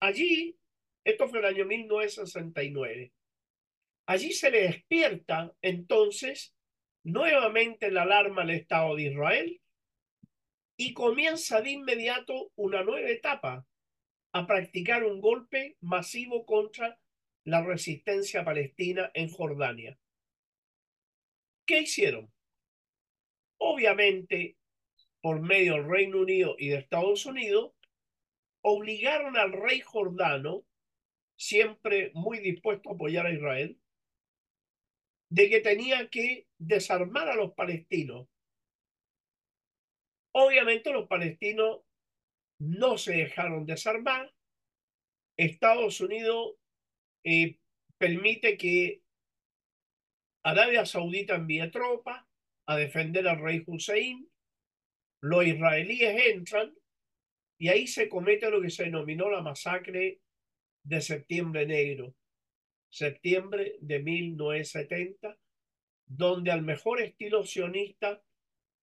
Allí, 0.00 0.58
esto 1.06 1.28
fue 1.28 1.38
el 1.38 1.44
año 1.44 1.64
1969, 1.64 3.12
allí 4.06 4.32
se 4.32 4.50
le 4.50 4.62
despierta 4.62 5.54
entonces 5.62 6.52
nuevamente 7.04 7.92
la 7.92 8.02
alarma 8.02 8.42
al 8.42 8.50
Estado 8.50 8.96
de 8.96 9.02
Israel 9.04 9.60
y 10.76 10.92
comienza 10.94 11.60
de 11.60 11.70
inmediato 11.70 12.50
una 12.56 12.82
nueva 12.82 13.08
etapa 13.08 13.64
a 14.32 14.46
practicar 14.48 15.04
un 15.04 15.20
golpe 15.20 15.76
masivo 15.80 16.44
contra 16.44 16.98
la 17.44 17.62
resistencia 17.62 18.44
palestina 18.44 19.12
en 19.14 19.30
Jordania. 19.30 19.96
¿Qué 21.64 21.82
hicieron? 21.82 22.32
Obviamente, 23.58 24.56
por 25.20 25.40
medio 25.40 25.74
del 25.74 25.88
Reino 25.88 26.18
Unido 26.18 26.56
y 26.58 26.70
de 26.70 26.78
Estados 26.78 27.26
Unidos, 27.26 27.74
obligaron 28.62 29.36
al 29.36 29.52
rey 29.52 29.80
jordano, 29.80 30.64
siempre 31.36 32.10
muy 32.14 32.38
dispuesto 32.38 32.90
a 32.90 32.94
apoyar 32.94 33.26
a 33.26 33.32
Israel, 33.32 33.78
de 35.30 35.48
que 35.48 35.60
tenía 35.60 36.08
que 36.08 36.46
desarmar 36.58 37.28
a 37.28 37.34
los 37.34 37.52
palestinos. 37.52 38.28
Obviamente 40.32 40.92
los 40.92 41.08
palestinos 41.08 41.80
no 42.58 42.98
se 42.98 43.14
dejaron 43.14 43.66
desarmar. 43.66 44.32
Estados 45.36 46.00
Unidos 46.00 46.56
eh, 47.24 47.58
permite 47.98 48.56
que 48.56 49.02
Arabia 50.44 50.86
Saudita 50.86 51.34
envía 51.34 51.70
tropas 51.70 52.24
a 52.66 52.76
defender 52.76 53.26
al 53.28 53.40
rey 53.40 53.64
Hussein, 53.66 54.30
los 55.22 55.46
israelíes 55.46 56.26
entran 56.26 56.74
y 57.58 57.68
ahí 57.68 57.86
se 57.86 58.08
comete 58.08 58.50
lo 58.50 58.60
que 58.60 58.70
se 58.70 58.84
denominó 58.84 59.30
la 59.30 59.40
masacre 59.40 60.20
de 60.86 61.00
Septiembre 61.00 61.66
Negro, 61.66 62.14
septiembre 62.88 63.76
de 63.80 63.98
1970, 63.98 65.36
donde 66.06 66.52
al 66.52 66.62
mejor 66.62 67.00
estilo 67.00 67.44
sionista, 67.44 68.22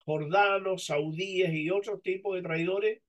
jordanos, 0.04 0.86
saudíes 0.86 1.54
y 1.54 1.70
otros 1.70 2.02
tipos 2.02 2.36
de 2.36 2.42
traidores 2.42 3.02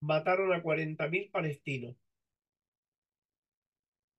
mataron 0.00 0.52
a 0.52 0.60
40.000 0.60 1.30
palestinos. 1.30 1.96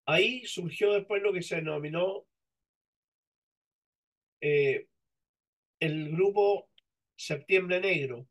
Ahí 0.06 0.46
surgió 0.46 0.94
después 0.94 1.22
lo 1.22 1.34
que 1.34 1.42
se 1.42 1.58
denominó 1.58 2.26
eh, 4.40 4.88
el 5.82 6.12
grupo 6.12 6.70
Septiembre 7.18 7.82
Negro, 7.82 8.26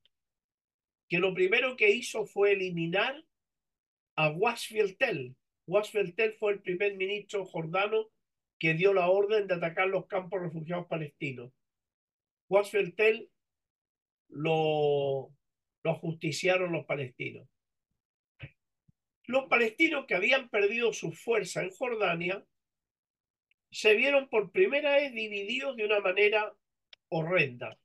que 1.09 1.19
lo 1.19 1.35
primero 1.35 1.77
que 1.77 1.91
hizo 1.91 2.25
fue 2.25 2.53
eliminar 2.53 3.23
a 4.17 4.31
Wasfield 4.31 4.97
Tell. 4.97 5.37
Wasfield 5.67 6.15
Tell 6.15 6.33
fue 6.35 6.53
el 6.53 6.63
primer 6.63 6.97
ministro 6.97 7.45
jordano 7.45 8.11
que 8.59 8.75
dio 8.75 8.95
la 8.95 9.09
orden 9.09 9.47
de 9.47 9.55
atacar 9.55 9.89
los 9.89 10.07
campos 10.07 10.41
refugiados 10.41 10.87
palestinos. 10.87 11.53
Wasfield 12.49 12.95
Tell 12.95 13.31
lo, 14.29 15.33
lo 15.83 15.95
justiciaron 15.97 16.73
los 16.73 16.85
palestinos. 16.87 17.49
Los 19.27 19.47
palestinos 19.47 20.07
que 20.07 20.15
habían 20.15 20.49
perdido 20.49 20.93
su 20.93 21.13
fuerza 21.13 21.63
en 21.63 21.71
Jordania 21.71 22.45
se 23.71 23.95
vieron 23.95 24.29
por 24.29 24.53
primera 24.53 24.97
vez 24.97 25.15
divididos 25.15 25.77
de 25.77 25.87
una 25.87 26.01
manera 26.01 26.55
horrenda, 27.09 27.79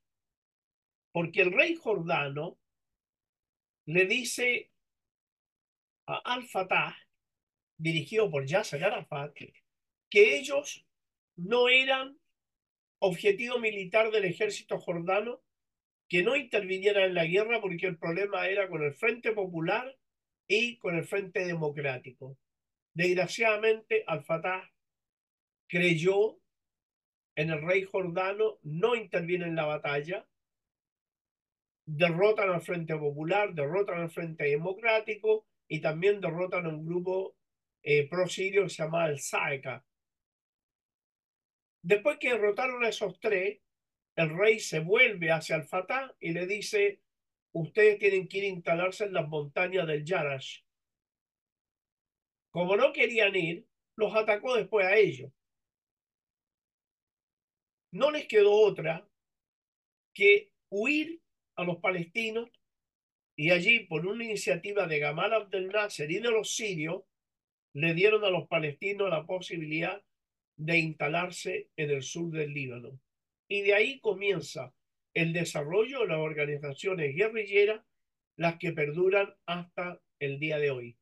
porque 1.12 1.42
el 1.42 1.52
rey 1.52 1.74
jordano 1.76 2.58
le 3.86 4.04
dice 4.04 4.70
a 6.06 6.16
Al-Fatah, 6.34 6.96
dirigido 7.78 8.30
por 8.30 8.44
Yasser 8.44 8.84
Arafat, 8.84 9.34
que 10.10 10.36
ellos 10.36 10.86
no 11.36 11.68
eran 11.68 12.18
objetivo 12.98 13.58
militar 13.58 14.10
del 14.10 14.24
ejército 14.24 14.78
jordano, 14.78 15.40
que 16.08 16.22
no 16.22 16.36
intervinieran 16.36 17.04
en 17.04 17.14
la 17.14 17.26
guerra 17.26 17.60
porque 17.60 17.86
el 17.86 17.98
problema 17.98 18.48
era 18.48 18.68
con 18.68 18.82
el 18.82 18.94
Frente 18.94 19.32
Popular 19.32 19.96
y 20.48 20.78
con 20.78 20.96
el 20.96 21.04
Frente 21.04 21.44
Democrático. 21.44 22.36
Desgraciadamente, 22.94 24.04
Al-Fatah 24.06 24.72
creyó 25.68 26.38
en 27.36 27.50
el 27.50 27.62
rey 27.62 27.84
jordano, 27.84 28.58
no 28.62 28.96
interviene 28.96 29.46
en 29.46 29.54
la 29.54 29.66
batalla, 29.66 30.26
derrotan 31.86 32.50
al 32.50 32.62
Frente 32.62 32.96
Popular, 32.96 33.54
derrotan 33.54 34.00
al 34.00 34.10
Frente 34.10 34.44
Democrático 34.44 35.46
y 35.68 35.80
también 35.80 36.20
derrotan 36.20 36.66
a 36.66 36.70
un 36.70 36.84
grupo 36.84 37.36
eh, 37.82 38.08
pro-sirio 38.08 38.64
que 38.64 38.70
se 38.70 38.82
llama 38.82 39.06
el 39.06 39.18
Saeka. 39.18 39.84
Después 41.82 42.18
que 42.18 42.32
derrotaron 42.32 42.84
a 42.84 42.88
esos 42.88 43.18
tres, 43.20 43.60
el 44.16 44.36
rey 44.36 44.58
se 44.58 44.80
vuelve 44.80 45.30
hacia 45.30 45.56
el 45.56 45.64
Fatah 45.64 46.14
y 46.18 46.32
le 46.32 46.46
dice, 46.46 47.00
ustedes 47.52 47.98
tienen 47.98 48.28
que 48.28 48.38
ir 48.38 48.44
a 48.44 48.48
instalarse 48.48 49.04
en 49.04 49.12
las 49.12 49.28
montañas 49.28 49.86
del 49.86 50.04
Yarash. 50.04 50.62
Como 52.50 52.76
no 52.76 52.92
querían 52.92 53.36
ir, 53.36 53.66
los 53.96 54.14
atacó 54.14 54.56
después 54.56 54.86
a 54.86 54.96
ellos 54.96 55.30
no 57.90 58.10
les 58.10 58.26
quedó 58.26 58.52
otra 58.52 59.08
que 60.14 60.52
huir 60.70 61.22
a 61.56 61.64
los 61.64 61.78
palestinos 61.78 62.50
y 63.36 63.50
allí, 63.50 63.80
por 63.80 64.04
una 64.04 64.24
iniciativa 64.24 64.86
de 64.86 64.98
Gamal 64.98 65.32
Abdel 65.32 65.68
Nasser 65.68 66.10
y 66.10 66.18
de 66.18 66.30
los 66.30 66.56
sirios, 66.56 67.04
le 67.80 67.94
dieron 67.94 68.24
a 68.24 68.30
los 68.30 68.48
palestinos 68.48 69.08
la 69.08 69.24
posibilidad 69.24 70.02
de 70.56 70.78
instalarse 70.78 71.70
en 71.76 71.90
el 71.90 72.02
sur 72.02 72.30
del 72.32 72.52
Líbano. 72.52 72.98
Y 73.46 73.62
de 73.62 73.74
ahí 73.74 74.00
comienza 74.00 74.74
el 75.14 75.32
desarrollo 75.32 76.00
de 76.00 76.08
las 76.08 76.18
organizaciones 76.18 77.14
guerrilleras, 77.14 77.84
las 78.36 78.58
que 78.58 78.72
perduran 78.72 79.32
hasta 79.46 80.00
el 80.18 80.40
día 80.40 80.58
de 80.58 80.70
hoy. 80.72 80.98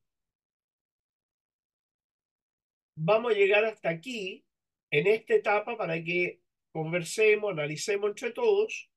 Vamos 2.95 3.31
a 3.31 3.35
llegar 3.35 3.65
hasta 3.65 3.89
aquí, 3.89 4.45
en 4.91 5.07
esta 5.07 5.33
etapa, 5.33 5.77
para 5.77 6.03
que 6.03 6.41
conversemos, 6.71 7.51
analicemos 7.51 8.09
entre 8.11 8.31
todos. 8.31 8.89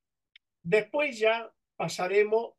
Después 0.63 1.19
ya 1.19 1.51
pasaremos 1.77 2.53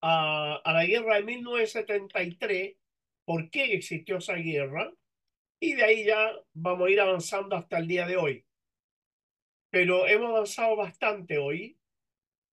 a, 0.00 0.62
la 0.64 0.84
guerra 0.86 1.16
de 1.16 1.24
1973, 1.24 2.76
por 3.30 3.48
qué 3.48 3.74
existió 3.74 4.16
esa 4.16 4.34
guerra, 4.34 4.92
y 5.60 5.74
de 5.74 5.84
ahí 5.84 6.04
ya 6.04 6.32
vamos 6.52 6.88
a 6.88 6.90
ir 6.90 7.00
avanzando 7.00 7.54
hasta 7.54 7.78
el 7.78 7.86
día 7.86 8.04
de 8.04 8.16
hoy. 8.16 8.44
Pero 9.70 10.08
hemos 10.08 10.30
avanzado 10.30 10.74
bastante 10.74 11.38
hoy, 11.38 11.78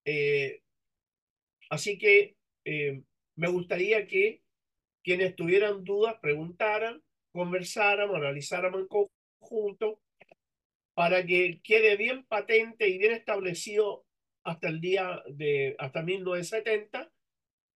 eh, 0.05 0.61
así 1.71 1.97
que 1.97 2.35
eh, 2.63 3.01
me 3.35 3.47
gustaría 3.47 4.05
que 4.05 4.43
quienes 5.03 5.35
tuvieran 5.35 5.83
dudas 5.83 6.19
preguntaran, 6.21 7.01
conversáramos, 7.31 8.15
analizáramos 8.15 8.81
en 8.81 8.87
conjunto 8.87 9.99
para 10.93 11.25
que 11.25 11.59
quede 11.63 11.97
bien 11.97 12.23
patente 12.27 12.87
y 12.87 12.99
bien 12.99 13.13
establecido 13.13 14.05
hasta 14.43 14.67
el 14.67 14.79
día 14.79 15.23
de, 15.25 15.75
hasta 15.79 16.03
1970, 16.03 17.11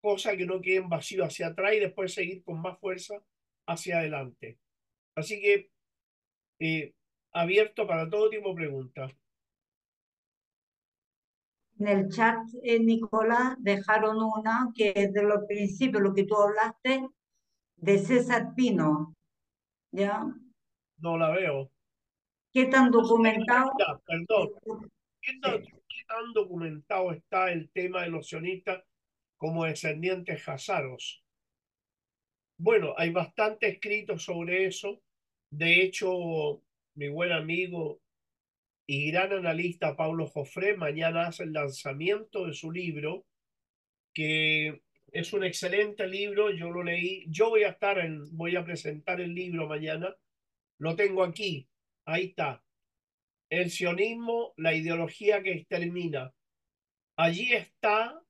cosa 0.01 0.35
que 0.35 0.45
no 0.45 0.59
quede 0.59 0.77
en 0.77 0.89
vacío 0.89 1.23
hacia 1.23 1.47
atrás 1.47 1.73
y 1.75 1.79
después 1.79 2.13
seguir 2.13 2.43
con 2.43 2.61
más 2.61 2.77
fuerza 2.79 3.21
hacia 3.67 3.99
adelante. 3.99 4.57
Así 5.15 5.41
que 5.41 5.69
eh, 6.59 6.93
abierto 7.31 7.87
para 7.87 8.09
todo 8.09 8.29
tipo 8.29 8.49
de 8.49 8.55
preguntas. 8.55 9.11
En 11.79 11.87
el 11.87 12.09
chat, 12.09 12.37
eh, 12.63 12.79
Nicolás, 12.79 13.55
dejaron 13.59 14.17
una 14.21 14.71
que 14.75 14.93
es 14.95 15.13
de 15.13 15.23
los 15.23 15.45
principios, 15.47 16.03
lo 16.03 16.13
que 16.13 16.25
tú 16.25 16.35
hablaste, 16.35 17.07
de 17.77 17.97
César 17.97 18.53
Pino. 18.55 19.15
¿Ya? 19.91 20.23
No 20.97 21.17
la 21.17 21.31
veo. 21.31 21.71
¿Qué 22.53 22.65
tan 22.65 22.91
documentado? 22.91 23.71
perdón. 24.05 24.91
¿Qué 25.21 25.39
tan, 25.41 26.33
documentado 26.33 27.11
está 27.11 27.51
el 27.51 27.69
tema 27.71 28.03
de 28.03 28.09
los 28.09 28.27
sionistas 28.27 28.83
como 29.41 29.65
descendientes 29.65 30.47
hazaros? 30.47 31.23
Bueno, 32.59 32.93
hay 32.95 33.09
bastante 33.09 33.67
escrito 33.69 34.19
sobre 34.19 34.67
eso. 34.67 35.01
De 35.49 35.81
hecho, 35.81 36.61
mi 36.93 37.09
buen 37.09 37.31
amigo 37.31 37.99
y 38.85 39.09
gran 39.09 39.33
analista 39.33 39.97
Pablo 39.97 40.27
Jofré 40.27 40.77
mañana 40.77 41.25
hace 41.25 41.45
el 41.45 41.53
lanzamiento 41.53 42.45
de 42.45 42.53
su 42.53 42.71
libro, 42.71 43.25
que 44.13 44.83
es 45.11 45.33
un 45.33 45.43
excelente 45.43 46.05
libro. 46.05 46.51
Yo 46.51 46.69
lo 46.69 46.83
leí. 46.83 47.25
Yo 47.27 47.49
voy 47.49 47.63
a 47.63 47.69
estar 47.69 47.97
en, 47.97 48.37
voy 48.37 48.55
a 48.55 48.63
presentar 48.63 49.21
el 49.21 49.33
libro 49.33 49.67
mañana 49.67 50.15
Lo 50.77 50.95
tengo 50.95 51.23
aquí. 51.23 51.67
Ahí 52.05 52.25
está. 52.25 52.63
El 53.49 53.71
sionismo, 53.71 54.53
la 54.57 54.75
ideología 54.75 55.41
que 55.41 55.53
extermina. 55.53 56.31
Allí 57.15 57.53
está, 57.53 58.21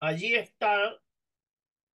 allí 0.00 0.34
está, 0.34 1.00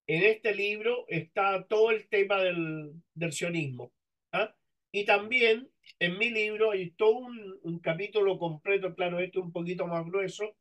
en 0.08 0.24
este 0.24 0.56
libro 0.56 1.06
está 1.08 1.66
todo 1.68 1.91
el 1.91 2.08
tema 2.10 2.39
del, 2.41 2.93
del 3.14 3.32
sionismo. 3.32 3.91
¿ah? 4.32 4.56
Y 4.91 5.06
también 5.06 5.70
en 6.00 6.18
mi 6.18 6.30
libro 6.30 6.72
hay 6.72 6.91
todo 6.91 7.18
un, 7.18 7.80
capítulo 7.80 8.38
completo, 8.38 8.95
claro, 8.95 9.20
este 9.20 9.39
un 9.39 9.52
poquito 9.52 9.88
más 9.88 10.06
grueso, 10.06 10.56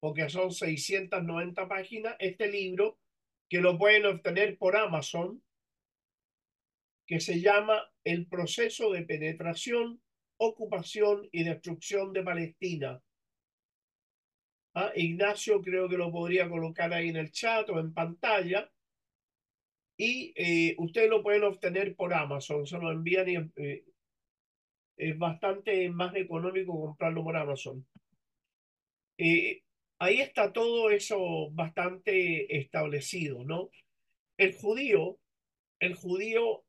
porque 0.00 0.28
son 0.28 0.52
690 0.52 1.68
páginas. 1.68 2.16
Este 2.18 2.50
libro, 2.50 2.98
que 3.48 3.60
lo 3.60 3.78
pueden 3.78 4.06
obtener 4.06 4.56
por 4.58 4.76
Amazon, 4.76 5.42
que 7.06 7.20
se 7.20 7.40
llama 7.40 7.90
El 8.04 8.26
proceso 8.26 8.92
de 8.92 9.02
penetración, 9.02 10.00
ocupación 10.38 11.28
y 11.32 11.44
destrucción 11.44 12.12
de 12.12 12.22
Palestina. 12.22 13.02
Ah, 14.80 14.92
Ignacio 14.94 15.60
creo 15.60 15.88
que 15.88 15.96
lo 15.96 16.12
podría 16.12 16.48
colocar 16.48 16.92
ahí 16.92 17.08
en 17.08 17.16
el 17.16 17.32
chat 17.32 17.68
o 17.68 17.80
en 17.80 17.92
pantalla. 17.92 18.70
Y 19.96 20.32
eh, 20.36 20.76
ustedes 20.78 21.10
lo 21.10 21.20
pueden 21.20 21.42
obtener 21.42 21.96
por 21.96 22.14
Amazon, 22.14 22.64
se 22.64 22.78
lo 22.78 22.92
envían 22.92 23.28
y 23.28 23.36
eh, 23.56 23.84
es 24.96 25.18
bastante 25.18 25.90
más 25.90 26.14
económico 26.14 26.80
comprarlo 26.80 27.24
por 27.24 27.36
Amazon. 27.36 27.84
Eh, 29.16 29.62
ahí 29.98 30.20
está 30.20 30.52
todo 30.52 30.90
eso 30.90 31.50
bastante 31.50 32.56
establecido, 32.56 33.42
¿no? 33.42 33.70
El 34.36 34.54
judío, 34.54 35.18
el 35.80 35.94
judío 35.96 36.62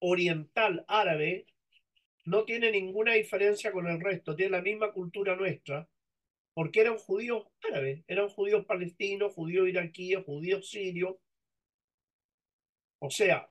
oriental 0.00 0.84
árabe 0.88 1.46
no 2.26 2.44
tiene 2.44 2.70
ninguna 2.70 3.14
diferencia 3.14 3.72
con 3.72 3.86
el 3.86 3.98
resto, 3.98 4.36
tiene 4.36 4.58
la 4.58 4.62
misma 4.62 4.92
cultura 4.92 5.36
nuestra, 5.36 5.88
porque 6.54 6.80
eran 6.80 6.98
judíos 6.98 7.46
árabes, 7.62 8.04
eran 8.06 8.28
judíos 8.28 8.64
palestinos, 8.66 9.34
judíos 9.34 9.68
iraquíes, 9.68 10.24
judíos 10.24 10.68
sirios. 10.68 11.16
O 12.98 13.10
sea, 13.10 13.48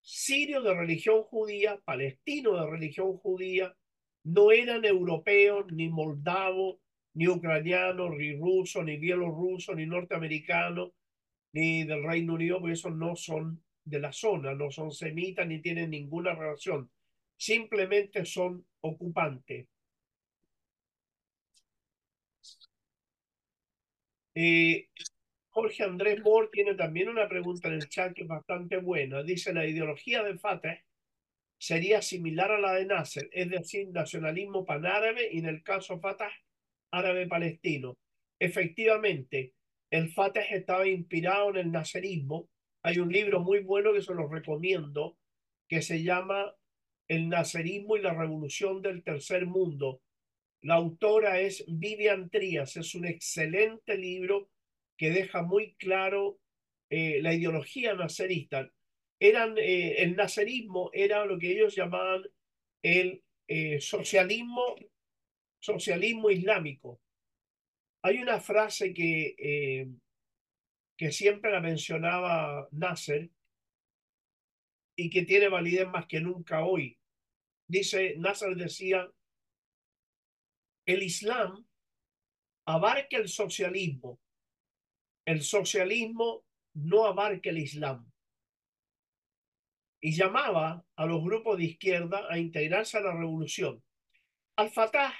sirio 0.00 0.62
de 0.62 0.74
religión 0.74 1.22
judía, 1.22 1.80
palestino 1.84 2.56
de 2.56 2.70
religión 2.70 3.16
judía, 3.18 3.76
no 4.24 4.52
eran 4.52 4.84
europeos, 4.84 5.66
ni 5.72 5.88
moldavos, 5.88 6.78
ni 7.14 7.28
ucranianos, 7.28 8.16
ni 8.16 8.36
rusos, 8.36 8.84
ni 8.84 8.96
bielorrusos, 8.96 9.76
ni 9.76 9.86
norteamericanos, 9.86 10.92
ni 11.52 11.84
del 11.84 12.02
Reino 12.04 12.34
Unido, 12.34 12.58
porque 12.58 12.74
esos 12.74 12.94
no 12.94 13.16
son 13.16 13.62
de 13.84 13.98
la 13.98 14.12
zona, 14.12 14.54
no 14.54 14.70
son 14.70 14.92
semitas 14.92 15.46
ni 15.46 15.60
tienen 15.60 15.90
ninguna 15.90 16.34
relación, 16.34 16.90
simplemente 17.36 18.24
son 18.24 18.64
ocupantes. 18.80 19.66
Eh, 24.42 24.88
Jorge 25.50 25.84
Andrés 25.84 26.18
Moore 26.22 26.48
tiene 26.50 26.74
también 26.74 27.10
una 27.10 27.28
pregunta 27.28 27.68
en 27.68 27.74
el 27.74 27.90
chat 27.90 28.14
que 28.14 28.22
es 28.22 28.28
bastante 28.28 28.78
buena. 28.78 29.22
Dice, 29.22 29.52
la 29.52 29.66
ideología 29.66 30.22
de 30.22 30.38
Fatah 30.38 30.82
sería 31.58 32.00
similar 32.00 32.50
a 32.50 32.58
la 32.58 32.72
de 32.72 32.86
Nasser, 32.86 33.28
es 33.32 33.50
decir, 33.50 33.88
nacionalismo 33.90 34.64
panárabe 34.64 35.28
y 35.30 35.40
en 35.40 35.44
el 35.44 35.62
caso 35.62 36.00
Fatah, 36.00 36.32
árabe-palestino. 36.90 37.98
Efectivamente, 38.38 39.52
el 39.90 40.08
Fatah 40.08 40.40
estaba 40.40 40.88
inspirado 40.88 41.50
en 41.50 41.56
el 41.56 41.70
nacerismo. 41.70 42.48
Hay 42.82 42.98
un 42.98 43.12
libro 43.12 43.40
muy 43.40 43.58
bueno 43.60 43.92
que 43.92 44.00
se 44.00 44.14
lo 44.14 44.26
recomiendo, 44.26 45.18
que 45.68 45.82
se 45.82 46.02
llama 46.02 46.56
El 47.08 47.28
nacerismo 47.28 47.98
y 47.98 48.00
la 48.00 48.14
revolución 48.14 48.80
del 48.80 49.02
tercer 49.02 49.44
mundo. 49.44 50.00
La 50.62 50.74
autora 50.74 51.40
es 51.40 51.64
Vivian 51.66 52.28
Trías, 52.28 52.76
es 52.76 52.94
un 52.94 53.06
excelente 53.06 53.96
libro 53.96 54.50
que 54.98 55.10
deja 55.10 55.42
muy 55.42 55.74
claro 55.74 56.38
eh, 56.90 57.22
la 57.22 57.32
ideología 57.32 57.94
nacerista. 57.94 58.70
Eran, 59.18 59.56
eh, 59.56 60.02
el 60.02 60.16
nacerismo 60.16 60.90
era 60.92 61.24
lo 61.24 61.38
que 61.38 61.52
ellos 61.52 61.74
llamaban 61.74 62.24
el 62.82 63.22
eh, 63.48 63.80
socialismo, 63.80 64.76
socialismo 65.58 66.30
islámico. 66.30 67.00
Hay 68.02 68.18
una 68.18 68.40
frase 68.40 68.92
que, 68.92 69.88
que 70.96 71.12
siempre 71.12 71.50
la 71.50 71.60
mencionaba 71.60 72.66
Nasser 72.72 73.30
y 74.96 75.10
que 75.10 75.22
tiene 75.24 75.48
validez 75.48 75.86
más 75.88 76.06
que 76.06 76.20
nunca 76.20 76.64
hoy. 76.64 76.98
Dice, 77.66 78.14
Nasser 78.16 78.56
decía, 78.56 79.10
el 80.92 81.02
Islam 81.02 81.64
abarca 82.66 83.16
el 83.16 83.28
socialismo, 83.28 84.20
el 85.24 85.42
socialismo 85.42 86.44
no 86.74 87.04
abarca 87.06 87.50
el 87.50 87.58
Islam. 87.58 88.10
Y 90.02 90.12
llamaba 90.12 90.84
a 90.96 91.06
los 91.06 91.22
grupos 91.22 91.58
de 91.58 91.64
izquierda 91.64 92.26
a 92.30 92.38
integrarse 92.38 92.96
a 92.96 93.02
la 93.02 93.12
revolución. 93.12 93.82
Al-Fatah, 94.56 95.12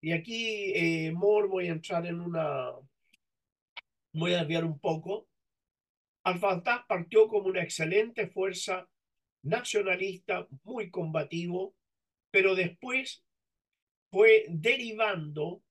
y 0.00 0.12
aquí, 0.12 0.72
eh, 0.74 1.12
Mor, 1.12 1.48
voy 1.48 1.68
a 1.68 1.72
entrar 1.72 2.06
en 2.06 2.20
una. 2.20 2.72
Voy 4.14 4.32
a 4.32 4.38
desviar 4.38 4.64
un 4.64 4.78
poco. 4.78 5.28
Al-Fatah 6.24 6.86
partió 6.88 7.28
como 7.28 7.48
una 7.48 7.62
excelente 7.62 8.28
fuerza 8.28 8.88
nacionalista, 9.42 10.46
muy 10.64 10.90
combativo, 10.90 11.74
pero 12.30 12.54
después 12.54 13.24
fue 14.12 14.44
derivando 14.50 15.62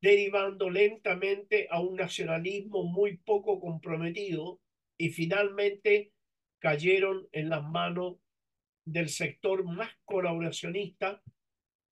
derivando 0.00 0.68
lentamente 0.68 1.68
a 1.70 1.80
un 1.80 1.96
nacionalismo 1.96 2.84
muy 2.84 3.16
poco 3.16 3.58
comprometido 3.60 4.60
y 4.98 5.08
finalmente 5.08 6.12
cayeron 6.58 7.26
en 7.32 7.48
las 7.48 7.64
manos 7.64 8.16
del 8.84 9.08
sector 9.08 9.64
más 9.64 9.90
colaboracionista 10.04 11.22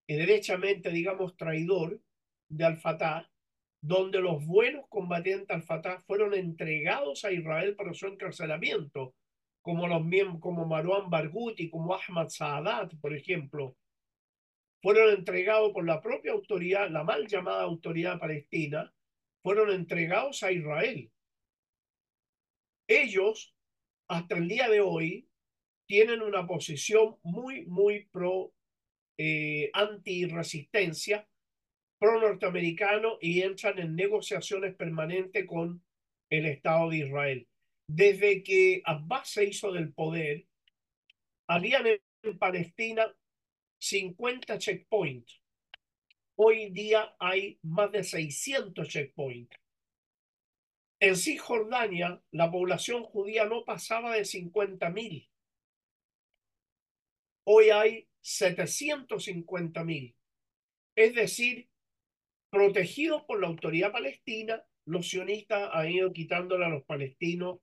y 0.06 0.16
derechamente, 0.16 0.90
digamos, 0.90 1.34
traidor 1.36 1.98
de 2.48 2.64
Al-Fatah, 2.64 3.30
donde 3.80 4.20
los 4.20 4.44
buenos 4.44 4.86
combatientes 4.88 5.50
Al-Fatah 5.50 6.00
fueron 6.00 6.34
entregados 6.34 7.24
a 7.24 7.32
Israel 7.32 7.74
para 7.74 7.94
su 7.94 8.06
encarcelamiento, 8.06 9.14
como 9.62 9.88
los 9.88 10.02
como 10.40 10.66
Marwan 10.66 11.08
Barghouti, 11.08 11.70
como 11.70 11.94
Ahmad 11.94 12.28
Saadat, 12.28 12.94
por 13.00 13.14
ejemplo, 13.14 13.76
fueron 14.84 15.14
entregados 15.14 15.72
por 15.72 15.86
la 15.86 16.02
propia 16.02 16.32
autoridad, 16.32 16.90
la 16.90 17.04
mal 17.04 17.26
llamada 17.26 17.62
autoridad 17.62 18.18
palestina, 18.18 18.92
fueron 19.42 19.70
entregados 19.70 20.42
a 20.42 20.52
Israel. 20.52 21.10
Ellos, 22.86 23.56
hasta 24.08 24.36
el 24.36 24.46
día 24.46 24.68
de 24.68 24.82
hoy, 24.82 25.26
tienen 25.88 26.20
una 26.20 26.46
posición 26.46 27.16
muy, 27.22 27.64
muy 27.64 28.04
pro 28.12 28.52
eh, 29.16 29.70
anti-resistencia, 29.72 31.26
pro 31.98 32.20
norteamericano 32.20 33.16
y 33.22 33.40
entran 33.40 33.78
en 33.78 33.96
negociaciones 33.96 34.74
permanentes 34.74 35.46
con 35.46 35.82
el 36.28 36.44
Estado 36.44 36.90
de 36.90 36.98
Israel. 36.98 37.48
Desde 37.88 38.42
que 38.42 38.82
Abbas 38.84 39.30
se 39.30 39.46
hizo 39.46 39.72
del 39.72 39.94
poder, 39.94 40.44
habían 41.48 41.86
en 41.86 42.38
Palestina 42.38 43.10
50 43.84 44.58
checkpoints. 44.58 45.42
Hoy 46.36 46.70
día 46.70 47.14
hay 47.18 47.58
más 47.62 47.92
de 47.92 48.02
600 48.02 48.88
checkpoints. 48.88 49.54
En 51.00 51.16
Cisjordania, 51.16 52.22
la 52.30 52.50
población 52.50 53.04
judía 53.04 53.44
no 53.44 53.62
pasaba 53.66 54.14
de 54.14 54.22
50.000. 54.22 55.28
Hoy 57.46 57.70
hay 57.70 58.08
750.000. 58.22 60.14
Es 60.96 61.14
decir, 61.14 61.68
protegidos 62.50 63.24
por 63.24 63.38
la 63.40 63.48
autoridad 63.48 63.92
palestina, 63.92 64.64
los 64.86 65.10
sionistas 65.10 65.68
han 65.74 65.90
ido 65.90 66.10
quitándole 66.14 66.64
a 66.64 66.70
los 66.70 66.84
palestinos 66.84 67.58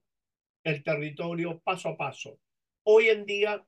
el 0.63 0.83
territorio 0.83 1.59
paso 1.61 1.89
a 1.89 1.97
paso. 1.97 2.39
Hoy 2.83 3.09
en 3.09 3.25
día 3.25 3.65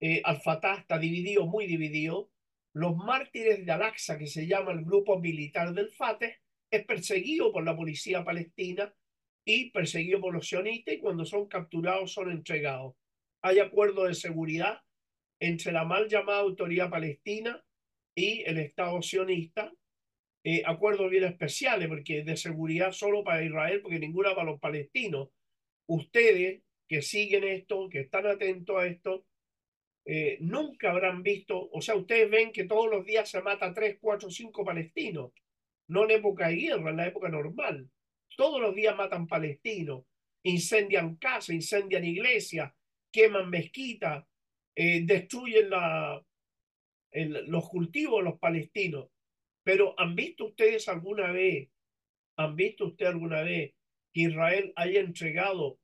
eh, 0.00 0.20
Al-Fatah 0.24 0.78
está 0.78 0.98
dividido, 0.98 1.46
muy 1.46 1.66
dividido. 1.66 2.30
Los 2.72 2.96
mártires 2.96 3.64
de 3.64 3.72
Al-Aqsa, 3.72 4.18
que 4.18 4.26
se 4.26 4.46
llama 4.46 4.72
el 4.72 4.84
grupo 4.84 5.18
militar 5.18 5.72
del 5.72 5.90
Fatah, 5.90 6.32
es 6.70 6.84
perseguido 6.84 7.52
por 7.52 7.64
la 7.64 7.76
policía 7.76 8.24
palestina 8.24 8.92
y 9.46 9.70
perseguido 9.70 10.20
por 10.20 10.34
los 10.34 10.48
sionistas 10.48 10.94
y 10.94 10.98
cuando 10.98 11.24
son 11.24 11.46
capturados 11.46 12.12
son 12.12 12.30
entregados. 12.30 12.96
Hay 13.42 13.58
acuerdo 13.58 14.04
de 14.04 14.14
seguridad 14.14 14.80
entre 15.40 15.72
la 15.72 15.84
mal 15.84 16.08
llamada 16.08 16.40
autoridad 16.40 16.90
palestina 16.90 17.62
y 18.14 18.42
el 18.42 18.58
Estado 18.58 19.00
sionista. 19.02 19.72
Eh, 20.46 20.62
acuerdos 20.66 21.10
bien 21.10 21.24
especiales 21.24 21.88
porque 21.88 22.22
de 22.22 22.36
seguridad 22.36 22.92
solo 22.92 23.24
para 23.24 23.42
Israel, 23.42 23.80
porque 23.82 23.98
ninguna 23.98 24.34
para 24.34 24.50
los 24.50 24.60
palestinos. 24.60 25.30
Ustedes 25.86 26.62
que 26.88 27.02
siguen 27.02 27.44
esto, 27.44 27.88
que 27.88 28.00
están 28.00 28.26
atentos 28.26 28.76
a 28.76 28.86
esto, 28.86 29.26
eh, 30.06 30.36
nunca 30.40 30.90
habrán 30.90 31.22
visto, 31.22 31.70
o 31.72 31.80
sea, 31.80 31.94
ustedes 31.96 32.30
ven 32.30 32.52
que 32.52 32.64
todos 32.64 32.90
los 32.90 33.06
días 33.06 33.28
se 33.28 33.40
mata 33.40 33.72
tres, 33.72 33.98
cuatro, 34.00 34.30
cinco 34.30 34.64
palestinos, 34.64 35.32
no 35.88 36.04
en 36.04 36.10
época 36.12 36.48
de 36.48 36.56
guerra, 36.56 36.90
en 36.90 36.96
la 36.96 37.06
época 37.06 37.28
normal. 37.28 37.88
Todos 38.36 38.60
los 38.60 38.74
días 38.74 38.96
matan 38.96 39.26
palestinos, 39.26 40.04
incendian 40.42 41.16
casas, 41.16 41.50
incendian 41.50 42.04
iglesias, 42.04 42.72
queman 43.10 43.48
mezquitas, 43.48 44.26
eh, 44.74 45.02
destruyen 45.04 45.70
los 47.46 47.68
cultivos 47.68 48.18
de 48.18 48.30
los 48.30 48.38
palestinos. 48.38 49.08
Pero 49.62 49.94
¿han 49.98 50.14
visto 50.14 50.46
ustedes 50.46 50.88
alguna 50.88 51.30
vez, 51.30 51.70
han 52.36 52.56
visto 52.56 52.86
usted 52.86 53.06
alguna 53.06 53.42
vez 53.42 53.72
que 54.12 54.22
Israel 54.22 54.72
haya 54.76 55.00
entregado 55.00 55.78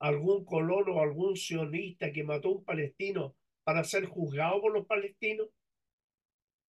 algún 0.00 0.44
colono 0.44 0.96
o 0.96 1.00
algún 1.00 1.36
sionista 1.36 2.12
que 2.12 2.24
mató 2.24 2.48
a 2.48 2.52
un 2.52 2.64
palestino 2.64 3.36
para 3.64 3.84
ser 3.84 4.06
juzgado 4.06 4.60
por 4.60 4.72
los 4.72 4.86
palestinos? 4.86 5.48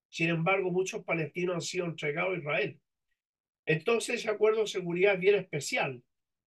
Sin 0.09 0.29
embargo, 0.29 0.71
muchos 0.71 1.03
palestinos 1.03 1.55
han 1.55 1.61
sido 1.61 1.85
entregados 1.85 2.35
a 2.35 2.39
Israel. 2.39 2.79
Entonces 3.65 4.15
ese 4.15 4.29
acuerdo 4.29 4.61
de 4.61 4.67
seguridad 4.67 5.15
es 5.15 5.19
bien 5.19 5.35
especial, 5.35 6.03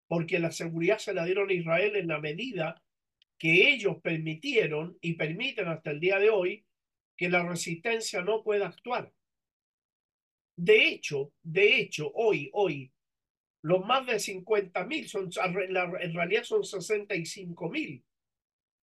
porque 0.07 0.38
la 0.38 0.53
seguridad 0.53 0.99
se 0.99 1.14
la 1.14 1.24
dieron 1.24 1.51
a 1.51 1.55
Israel 1.55 1.97
en 1.97 2.09
la 2.09 2.20
medida 2.20 2.82
que 3.38 3.68
ellos 3.70 4.01
permitieron 4.03 4.97
y 5.01 5.14
permiten 5.14 5.68
hasta 5.68 5.90
el 5.90 6.01
día 6.01 6.18
de 6.18 6.30
hoy 6.30 6.64
que 7.16 7.28
la 7.28 7.47
resistencia 7.47 8.22
no 8.22 8.42
pueda 8.42 8.68
actuar. 8.68 9.12
De 10.57 10.88
hecho, 10.88 11.32
de 11.42 11.80
hecho, 11.80 12.11
hoy, 12.14 12.51
hoy, 12.53 12.92
los 13.62 13.84
más 13.84 14.07
de 14.07 14.18
50 14.18 14.84
mil, 14.86 15.07
en 16.01 16.14
realidad 16.14 16.44
son 16.44 16.64
65 16.64 17.68
mil, 17.68 18.05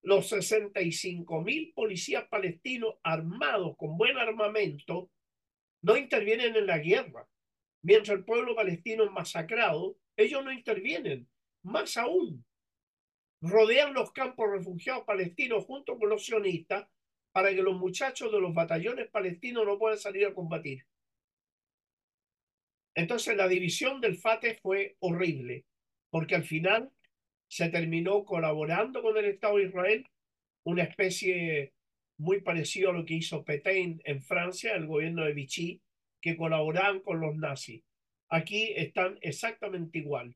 los 0.04 0.28
65 0.30 1.42
mil 1.42 1.74
policías 1.74 2.28
palestinos 2.28 2.96
armados 3.04 3.76
con 3.78 3.98
buen 3.98 4.18
armamento 4.18 5.10
no 5.82 5.98
intervienen 5.98 6.56
en 6.56 6.68
la 6.68 6.78
guerra. 6.78 7.28
Mientras 7.82 8.18
el 8.18 8.26
pueblo 8.26 8.56
palestino 8.56 9.06
es 9.06 9.12
masacrado, 9.12 9.98
ellos 10.16 10.44
no 10.44 10.52
intervienen. 10.52 11.28
Más 11.64 11.98
aún, 11.98 12.46
rodean 13.42 13.94
los 13.94 14.12
campos 14.12 14.50
refugiados 14.50 15.06
palestinos 15.06 15.66
junto 15.66 15.98
con 15.98 16.10
los 16.10 16.26
sionistas 16.26 16.88
para 17.32 17.50
que 17.50 17.62
los 17.64 17.76
muchachos 17.76 18.32
de 18.32 18.40
los 18.40 18.54
batallones 18.54 19.10
palestinos 19.10 19.66
no 19.66 19.80
puedan 19.80 19.98
salir 19.98 20.26
a 20.26 20.34
combatir. 20.34 20.86
Entonces 22.96 23.36
la 23.36 23.48
división 23.48 24.02
del 24.02 24.18
FATE 24.18 24.60
fue 24.62 24.96
horrible, 25.00 25.66
porque 26.10 26.36
al 26.36 26.44
final 26.44 26.92
se 27.48 27.70
terminó 27.70 28.26
colaborando 28.26 29.02
con 29.02 29.18
el 29.18 29.26
Estado 29.26 29.58
de 29.58 29.66
Israel, 29.66 30.06
una 30.64 30.84
especie 30.84 31.74
muy 32.18 32.42
parecida 32.42 32.90
a 32.90 32.94
lo 32.94 33.06
que 33.06 33.16
hizo 33.16 33.44
Petain 33.44 34.02
en 34.06 34.22
Francia, 34.22 34.76
el 34.76 34.88
gobierno 34.88 35.26
de 35.26 35.34
Vichy, 35.34 35.82
que 36.22 36.38
colaboraban 36.38 37.02
con 37.02 37.20
los 37.20 37.36
nazis. 37.36 37.84
Aquí 38.30 38.74
están 38.76 39.18
exactamente 39.22 40.00
igual. 40.00 40.36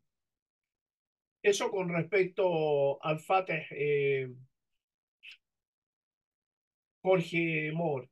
Eso 1.41 1.71
con 1.71 1.89
respecto 1.89 3.03
al 3.03 3.19
FATE, 3.19 3.67
eh, 3.71 4.29
Jorge 7.01 7.71
Moore. 7.73 8.09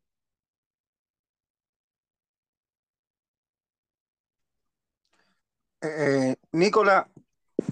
Eh, 5.82 6.36
Nicola, 6.54 7.08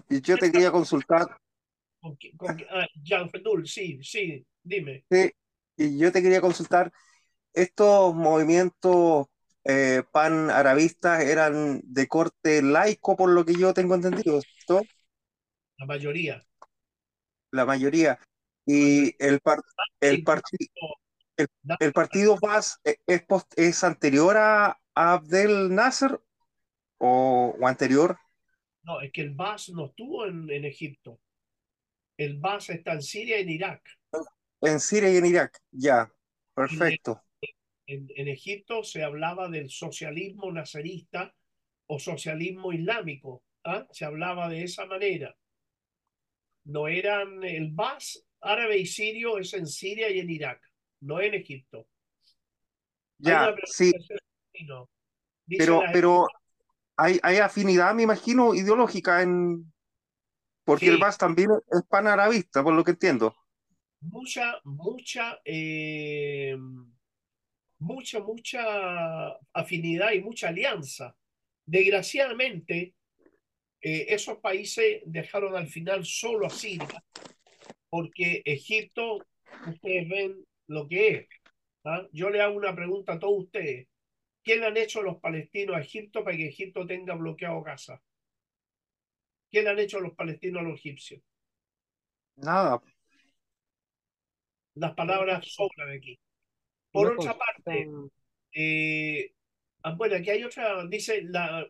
yo 0.10 0.38
te 0.38 0.52
quería 0.52 0.72
consultar. 0.72 1.28
Ah, 2.02 2.88
sí, 3.66 4.00
sí, 4.04 4.46
dime. 4.62 5.06
Sí, 5.10 5.32
y 5.78 5.98
yo 5.98 6.12
te 6.12 6.22
quería 6.22 6.42
consultar, 6.42 6.92
estos 7.54 8.14
movimientos 8.14 9.28
eh, 9.64 10.04
pan-arabistas 10.12 11.24
eran 11.24 11.82
de 11.84 12.08
corte 12.08 12.62
laico, 12.62 13.16
por 13.16 13.30
lo 13.30 13.46
que 13.46 13.54
yo 13.54 13.74
tengo 13.74 13.96
entendido, 13.96 14.42
¿cierto? 14.42 14.86
La 15.78 15.86
mayoría. 15.86 16.46
La 17.52 17.66
mayoría. 17.66 18.20
Y 18.66 19.16
el, 19.24 19.40
el, 20.02 20.24
partido 20.24 20.70
el, 21.80 21.94
partido 21.94 22.38
VAS 22.42 22.80
es, 22.84 23.24
es 23.56 23.84
anterior 23.84 24.38
a, 24.38 24.80
Abdel 24.96 25.74
Nasser 25.74 26.22
o, 26.98 27.56
anterior? 27.64 28.18
No, 28.84 29.02
es 29.02 29.12
que 29.12 29.22
el 29.22 29.32
BAS 29.32 29.70
no 29.70 29.88
estuvo 29.88 30.26
en, 30.26 30.50
en 30.50 30.66
Egipto. 30.66 31.20
El 32.18 32.38
BAS 32.38 32.70
está 32.70 32.94
en 32.94 33.02
Siria 33.02 33.40
y 33.40 33.44
en 33.44 33.50
Irak. 33.50 33.90
En 34.62 34.80
Siria 34.80 35.12
y 35.12 35.18
en 35.18 35.26
Irak, 35.26 35.60
ya, 35.72 36.12
perfecto. 36.54 37.22
En, 37.86 38.08
en, 38.16 38.28
Egipto 38.28 38.84
se 38.84 39.04
hablaba 39.04 39.50
del 39.50 39.70
socialismo 39.70 40.52
nazarista 40.52 41.34
o 41.88 42.00
socialismo 42.00 42.72
islámico. 42.72 43.44
¿ah? 43.64 43.86
Se 43.92 44.06
hablaba 44.06 44.48
de 44.48 44.64
esa 44.64 44.86
manera. 44.86 45.36
No 46.66 46.88
eran 46.88 47.44
el 47.44 47.72
BAS 47.72 48.26
árabe 48.42 48.78
y 48.78 48.86
sirio, 48.86 49.38
es 49.38 49.54
en 49.54 49.68
Siria 49.68 50.10
y 50.10 50.20
en 50.20 50.30
Irak, 50.30 50.62
no 51.02 51.20
en 51.20 51.34
Egipto. 51.34 51.88
Ya, 53.18 53.56
sí. 53.66 53.92
Pero, 55.48 55.84
pero 55.92 56.28
hay, 56.98 57.20
hay 57.24 57.38
afinidad, 57.38 57.94
me 57.94 58.04
imagino, 58.04 58.54
ideológica 58.54 59.22
en. 59.22 59.72
Porque 60.66 60.88
el 60.88 60.98
BAS 60.98 61.18
también 61.18 61.50
es 61.70 61.82
panarabista, 61.90 62.64
por 62.64 62.74
lo 62.74 62.84
que 62.84 62.92
entiendo. 62.92 63.36
Mucha, 64.00 64.62
mucha, 64.64 65.42
eh, 65.44 66.58
mucha, 67.80 68.20
mucha 68.22 69.28
afinidad 69.54 70.12
y 70.14 70.22
mucha 70.22 70.50
alianza. 70.50 71.16
Desgraciadamente, 71.66 72.96
eh, 73.82 74.06
esos 74.10 74.38
países 74.38 75.02
dejaron 75.06 75.56
al 75.56 75.68
final 75.68 76.06
solo 76.06 76.48
a 76.48 76.50
Siria, 76.50 77.04
porque 77.90 78.42
Egipto, 78.46 79.20
ustedes 79.68 80.08
ven 80.08 80.46
lo 80.68 80.88
que 80.88 81.08
es. 81.10 81.28
¿ah? 81.84 82.08
Yo 82.14 82.30
le 82.30 82.42
hago 82.42 82.56
una 82.56 82.74
pregunta 82.74 83.14
a 83.14 83.20
todos 83.20 83.44
ustedes. 83.44 83.88
¿Qué 84.44 84.58
le 84.58 84.66
han 84.66 84.78
hecho 84.78 85.02
los 85.02 85.18
palestinos 85.18 85.78
a 85.78 85.82
Egipto 85.82 86.24
para 86.24 86.36
que 86.36 86.48
Egipto 86.48 86.86
tenga 86.86 87.16
bloqueado 87.16 87.62
Gaza? 87.62 88.02
¿Qué 89.50 89.62
le 89.62 89.70
han 89.70 89.80
hecho 89.80 90.00
los 90.00 90.14
palestinos 90.14 90.62
a 90.62 90.64
los 90.64 90.80
egipcios? 90.80 91.22
Nada. 92.36 92.82
Las 94.76 94.94
palabras 94.96 95.46
sobran 95.48 95.90
aquí. 95.92 96.20
Por 96.92 97.18
otra 97.18 97.38
parte, 97.38 97.88
eh, 98.54 99.34
ah, 99.84 99.96
bueno, 99.96 100.16
aquí 100.16 100.30
hay 100.30 100.44
otra, 100.44 100.86
dice 100.88 101.22
la, 101.24 101.68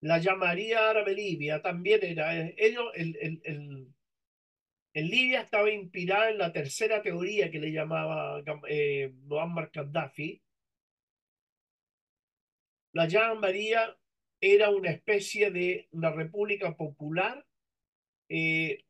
la 0.00 0.18
llamaría 0.18 0.90
árabe 0.90 1.14
Libia, 1.14 1.62
también 1.62 2.00
era, 2.02 2.36
eh, 2.38 2.54
ellos, 2.58 2.86
el, 2.94 3.16
el, 3.20 3.40
el, 3.44 3.88
en 4.94 5.08
Libia 5.08 5.40
estaba 5.42 5.70
inspirada 5.70 6.30
en 6.30 6.38
la 6.38 6.52
tercera 6.52 7.02
teoría 7.02 7.50
que 7.50 7.60
le 7.60 7.72
llamaba 7.72 8.42
eh, 8.68 9.12
Muammar 9.26 9.70
Gaddafi, 9.72 10.40
la 12.92 13.06
llamaría 13.06 13.96
era 14.40 14.70
una 14.70 14.90
especie 14.90 15.50
de 15.50 15.88
una 15.92 16.10
república 16.10 16.76
popular 16.76 17.46
eh, 18.28 18.84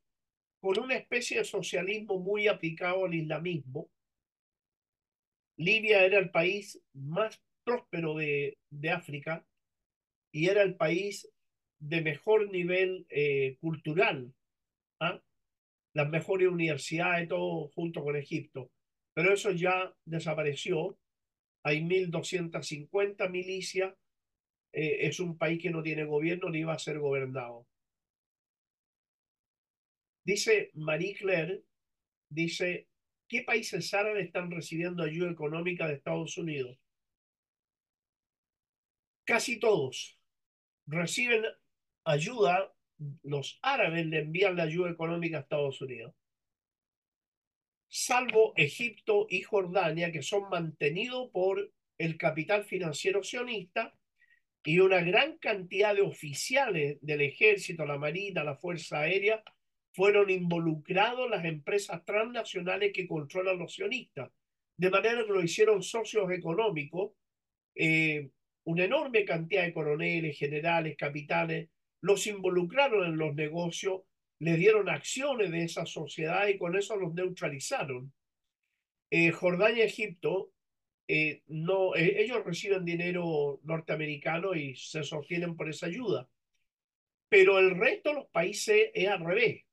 con 0.61 0.79
una 0.79 0.97
especie 0.97 1.39
de 1.39 1.45
socialismo 1.45 2.19
muy 2.19 2.47
aplicado 2.47 3.07
al 3.07 3.15
islamismo. 3.15 3.91
Libia 5.57 6.05
era 6.05 6.19
el 6.19 6.31
país 6.31 6.83
más 6.93 7.41
próspero 7.65 8.15
de, 8.15 8.59
de 8.71 8.91
África 8.91 9.45
y 10.33 10.49
era 10.49 10.63
el 10.63 10.77
país 10.77 11.29
de 11.81 12.03
mejor 12.03 12.51
nivel 12.51 13.07
eh, 13.09 13.57
cultural. 13.61 14.33
¿ah? 15.01 15.21
Las 15.95 16.09
mejores 16.09 16.49
universidades, 16.49 17.29
todo 17.29 17.69
junto 17.71 18.05
con 18.05 18.17
Egipto. 18.17 18.71
Pero 19.15 19.33
eso 19.33 19.51
ya 19.51 19.93
desapareció 20.05 20.97
hay 21.63 21.81
1.250 21.83 23.29
milicias, 23.29 23.95
eh, 24.73 24.99
es 25.07 25.21
un 25.21 25.37
país 25.37 25.61
que 25.61 25.71
no 25.71 25.83
tiene 25.83 26.05
gobierno 26.05 26.49
ni 26.49 26.63
va 26.63 26.75
a 26.75 26.79
ser 26.79 26.99
gobernado. 26.99 27.67
Dice 30.25 30.71
Marie 30.75 31.15
Claire, 31.15 31.65
dice, 32.29 32.89
¿qué 33.29 33.43
países 33.43 33.93
árabes 33.95 34.27
están 34.27 34.51
recibiendo 34.51 35.03
ayuda 35.03 35.31
económica 35.31 35.89
de 35.89 35.95
Estados 35.95 36.37
Unidos? 36.39 36.79
Casi 39.25 39.59
todos 39.59 40.19
reciben 40.87 41.45
ayuda, 42.05 42.73
los 43.23 43.59
árabes 43.63 44.07
le 44.07 44.21
envían 44.21 44.57
la 44.57 44.65
ayuda 44.65 44.91
económica 44.91 45.39
a 45.39 45.41
Estados 45.41 45.81
Unidos 45.81 46.15
salvo 47.91 48.53
Egipto 48.57 49.27
y 49.29 49.43
Jordania, 49.43 50.13
que 50.13 50.23
son 50.23 50.49
mantenidos 50.49 51.29
por 51.33 51.73
el 51.99 52.17
capital 52.17 52.65
financiero 52.65 53.23
sionista 53.23 53.93
y 54.65 54.79
una 54.79 55.01
gran 55.01 55.39
cantidad 55.39 55.95
de 55.95 56.03
oficiales 56.03 56.99
del 57.03 57.21
ejército, 57.21 57.85
la 57.85 57.99
marina, 57.99 58.45
la 58.45 58.57
fuerza 58.57 59.01
aérea, 59.01 59.43
fueron 59.93 60.31
involucrados 60.31 61.29
las 61.29 61.45
empresas 61.45 62.05
transnacionales 62.05 62.93
que 62.93 63.09
controlan 63.09 63.59
los 63.59 63.75
sionistas, 63.75 64.31
de 64.77 64.91
manera 64.91 65.25
que 65.25 65.33
lo 65.33 65.43
hicieron 65.43 65.83
socios 65.83 66.31
económicos, 66.31 67.13
eh, 67.75 68.31
una 68.65 68.85
enorme 68.85 69.25
cantidad 69.25 69.65
de 69.65 69.75
coroneles, 69.75 70.39
generales, 70.39 70.97
capitales, 70.97 71.69
los 72.01 72.27
involucraron 72.29 73.05
en 73.05 73.19
los 73.19 73.35
negocios, 73.35 74.03
le 74.41 74.57
dieron 74.57 74.89
acciones 74.89 75.51
de 75.51 75.65
esa 75.65 75.87
sociedad 75.87 76.49
y 76.49 76.59
con 76.59 76.77
eso 76.77 76.97
los 76.97 77.15
neutralizaron. 77.15 78.13
Eh, 79.11 79.31
Jordania 79.31 79.85
y 79.85 79.89
Egipto, 79.89 80.53
eh, 81.07 81.43
no, 81.49 81.95
ellos 81.95 82.45
reciben 82.45 82.85
dinero 82.85 83.61
norteamericano 83.65 84.55
y 84.55 84.75
se 84.77 85.03
sostienen 85.03 85.57
por 85.57 85.69
esa 85.69 85.87
ayuda. 85.87 86.29
Pero 87.29 87.59
el 87.59 87.79
resto 87.79 88.11
de 88.11 88.15
los 88.17 88.27
países 88.29 88.91
es 88.95 89.09
al 89.09 89.25
revés. 89.25 89.65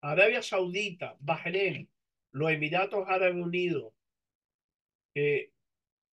Arabia 0.00 0.42
Saudita, 0.42 1.16
Bahrein, 1.20 1.88
los 2.32 2.50
Emiratos 2.50 3.04
Árabes 3.06 3.42
Unidos, 3.42 3.92
eh, 5.14 5.50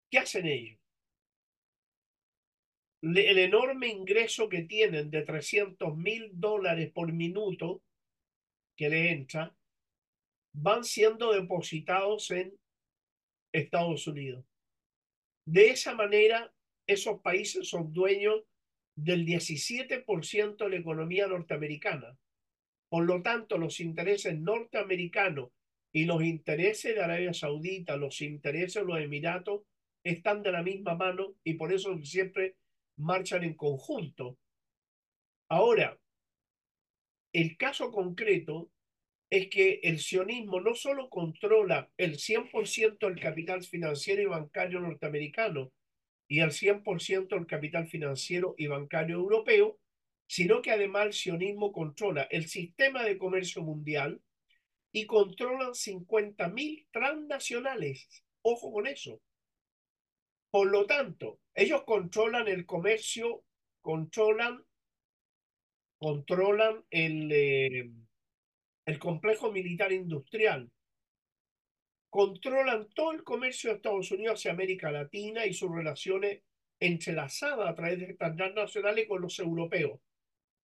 ¿qué 0.10 0.20
hacen 0.20 0.46
ellos? 0.46 0.81
El 3.02 3.38
enorme 3.40 3.88
ingreso 3.88 4.48
que 4.48 4.64
tienen 4.64 5.10
de 5.10 5.24
300 5.24 5.98
mil 5.98 6.30
dólares 6.34 6.92
por 6.92 7.12
minuto 7.12 7.82
que 8.76 8.90
le 8.90 9.12
entra, 9.12 9.56
van 10.54 10.84
siendo 10.84 11.34
depositados 11.34 12.30
en 12.32 12.54
Estados 13.52 14.06
Unidos. 14.08 14.46
De 15.46 15.70
esa 15.70 15.96
manera, 15.96 16.54
esos 16.88 17.22
países 17.22 17.68
son 17.68 17.92
dueños 17.92 18.44
del 18.96 19.26
17% 19.26 20.58
de 20.58 20.70
la 20.70 20.76
economía 20.76 21.28
norteamericana. 21.28 22.18
Por 22.90 23.06
lo 23.06 23.22
tanto, 23.22 23.58
los 23.58 23.80
intereses 23.80 24.38
norteamericanos 24.38 25.50
y 25.92 26.06
los 26.06 26.24
intereses 26.24 26.96
de 26.96 27.02
Arabia 27.02 27.34
Saudita, 27.34 27.98
los 27.98 28.22
intereses 28.22 28.82
de 28.82 28.86
los 28.86 29.00
Emiratos, 29.00 29.64
están 30.04 30.44
de 30.44 30.52
la 30.52 30.64
misma 30.64 30.96
mano 30.96 31.36
y 31.44 31.56
por 31.56 31.74
eso 31.74 31.98
siempre 32.04 32.56
marchan 33.02 33.44
en 33.44 33.56
conjunto. 33.56 34.38
Ahora, 35.50 36.00
el 37.34 37.58
caso 37.58 37.92
concreto 37.92 38.72
es 39.30 39.50
que 39.50 39.80
el 39.84 40.00
sionismo 40.00 40.60
no 40.60 40.76
solo 40.76 41.10
controla 41.10 41.90
el 41.98 42.18
100% 42.18 43.08
del 43.08 43.20
capital 43.20 43.64
financiero 43.64 44.22
y 44.22 44.26
bancario 44.26 44.82
norteamericano 44.82 45.72
y 46.28 46.40
el 46.40 46.52
100% 46.52 47.30
del 47.30 47.48
capital 47.48 47.88
financiero 47.88 48.56
y 48.58 48.68
bancario 48.68 49.16
europeo, 49.16 49.80
sino 50.28 50.62
que 50.62 50.72
además 50.72 51.08
el 51.08 51.14
sionismo 51.14 51.72
controla 51.72 52.24
el 52.24 52.48
sistema 52.48 53.04
de 53.04 53.18
comercio 53.18 53.62
mundial 53.64 54.22
y 54.92 55.06
controlan 55.06 55.72
50.000 55.72 56.88
transnacionales. 56.92 58.08
Ojo 58.42 58.72
con 58.72 58.88
eso. 58.88 59.22
Por 60.52 60.70
lo 60.70 60.86
tanto, 60.86 61.40
ellos 61.56 61.84
controlan 61.86 62.50
el 62.50 62.66
comercio, 62.66 63.46
controlan, 63.82 64.64
controlan 65.98 66.84
el, 66.90 67.32
eh, 67.32 67.90
el 68.86 69.00
complejo 69.00 69.50
militar 69.52 69.94
industrial, 69.94 70.70
controlan 72.10 72.90
todo 72.90 73.14
el 73.14 73.24
comercio 73.24 73.70
de 73.70 73.78
Estados 73.78 74.12
Unidos 74.12 74.40
hacia 74.40 74.52
América 74.52 74.92
Latina 74.92 75.46
y 75.46 75.54
sus 75.54 75.74
relaciones 75.74 76.42
entrelazadas 76.82 77.70
a 77.70 77.76
través 77.76 78.00
de 78.00 78.06
estas 78.12 78.36
transnacionales 78.36 79.08
con 79.08 79.22
los 79.22 79.40
europeos. 79.40 80.02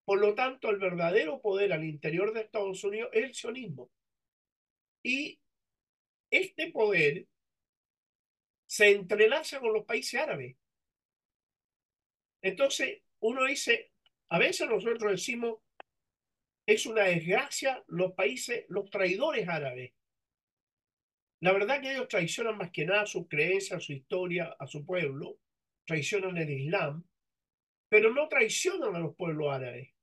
Por 0.04 0.20
lo 0.20 0.36
tanto, 0.36 0.70
el 0.70 0.80
verdadero 0.80 1.40
poder 1.42 1.72
al 1.72 1.86
interior 1.86 2.34
de 2.34 2.42
Estados 2.42 2.84
Unidos 2.84 3.10
es 3.14 3.24
el 3.24 3.34
sionismo. 3.34 3.90
Y 5.04 5.40
este 6.30 6.72
poder 6.72 7.28
se 8.68 8.92
entrelaza 8.92 9.60
con 9.60 9.74
los 9.74 9.86
países 9.86 10.20
árabes. 10.20 10.58
Entonces, 12.42 13.02
uno 13.20 13.46
dice, 13.46 13.92
a 14.30 14.38
veces 14.38 14.70
nosotros 14.70 15.12
decimos, 15.12 15.60
es 16.66 16.86
una 16.86 17.04
desgracia 17.04 17.84
los 17.88 18.14
países, 18.14 18.66
los 18.68 18.90
traidores 18.90 19.48
árabes. 19.48 19.94
La 21.40 21.54
verdad 21.54 21.82
que 21.82 21.94
ellos 21.94 22.08
traicionan 22.08 22.58
más 22.58 22.72
que 22.72 22.86
nada 22.86 23.06
su 23.06 23.28
creencia, 23.28 23.80
su 23.80 23.94
historia, 23.94 24.56
a 24.60 24.68
su 24.68 24.86
pueblo, 24.86 25.40
traicionan 25.86 26.38
el 26.38 26.50
Islam, 26.50 27.08
pero 27.88 28.14
no 28.14 28.28
traicionan 28.28 28.96
a 28.96 29.00
los 29.00 29.16
pueblos 29.16 29.54
árabes, 29.54 29.94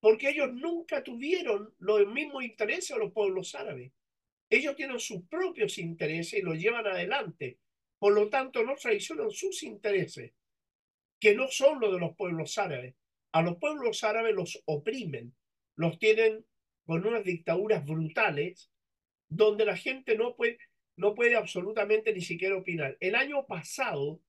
porque 0.00 0.30
ellos 0.30 0.52
nunca 0.52 1.02
tuvieron 1.02 1.74
los 1.78 2.06
mismos 2.06 2.44
intereses 2.44 2.92
a 2.92 2.98
los 2.98 3.12
pueblos 3.12 3.54
árabes. 3.54 3.92
Ellos 4.48 4.76
tienen 4.76 5.00
sus 5.00 5.22
propios 5.26 5.78
intereses 5.78 6.38
y 6.38 6.42
los 6.42 6.56
llevan 6.56 6.86
adelante. 6.86 7.58
Por 7.98 8.14
lo 8.14 8.28
tanto, 8.28 8.64
no 8.64 8.74
traicionan 8.76 9.30
sus 9.30 9.62
intereses, 9.62 10.32
que 11.20 11.34
no 11.34 11.48
son 11.48 11.80
los 11.80 11.92
de 11.92 12.00
los 12.00 12.16
pueblos 12.16 12.58
árabes. 12.58 12.94
A 13.32 13.42
los 13.42 13.56
pueblos 13.56 14.04
árabes 14.04 14.34
los 14.34 14.62
oprimen, 14.66 15.34
los 15.76 15.98
tienen 15.98 16.44
con 16.84 17.06
unas 17.06 17.24
dictaduras 17.24 17.84
brutales, 17.84 18.70
donde 19.28 19.64
la 19.64 19.76
gente 19.76 20.16
no 20.16 20.36
puede, 20.36 20.58
no 20.96 21.14
puede 21.14 21.36
absolutamente 21.36 22.12
ni 22.12 22.20
siquiera 22.20 22.56
opinar. 22.56 22.96
El 23.00 23.14
año 23.14 23.46
pasado 23.46 24.20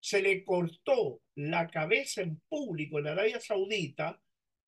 se 0.00 0.22
le 0.22 0.44
cortó 0.44 1.20
la 1.34 1.68
cabeza 1.68 2.22
en 2.22 2.40
público 2.48 2.98
en 2.98 3.08
Arabia 3.08 3.40
Saudita 3.40 4.20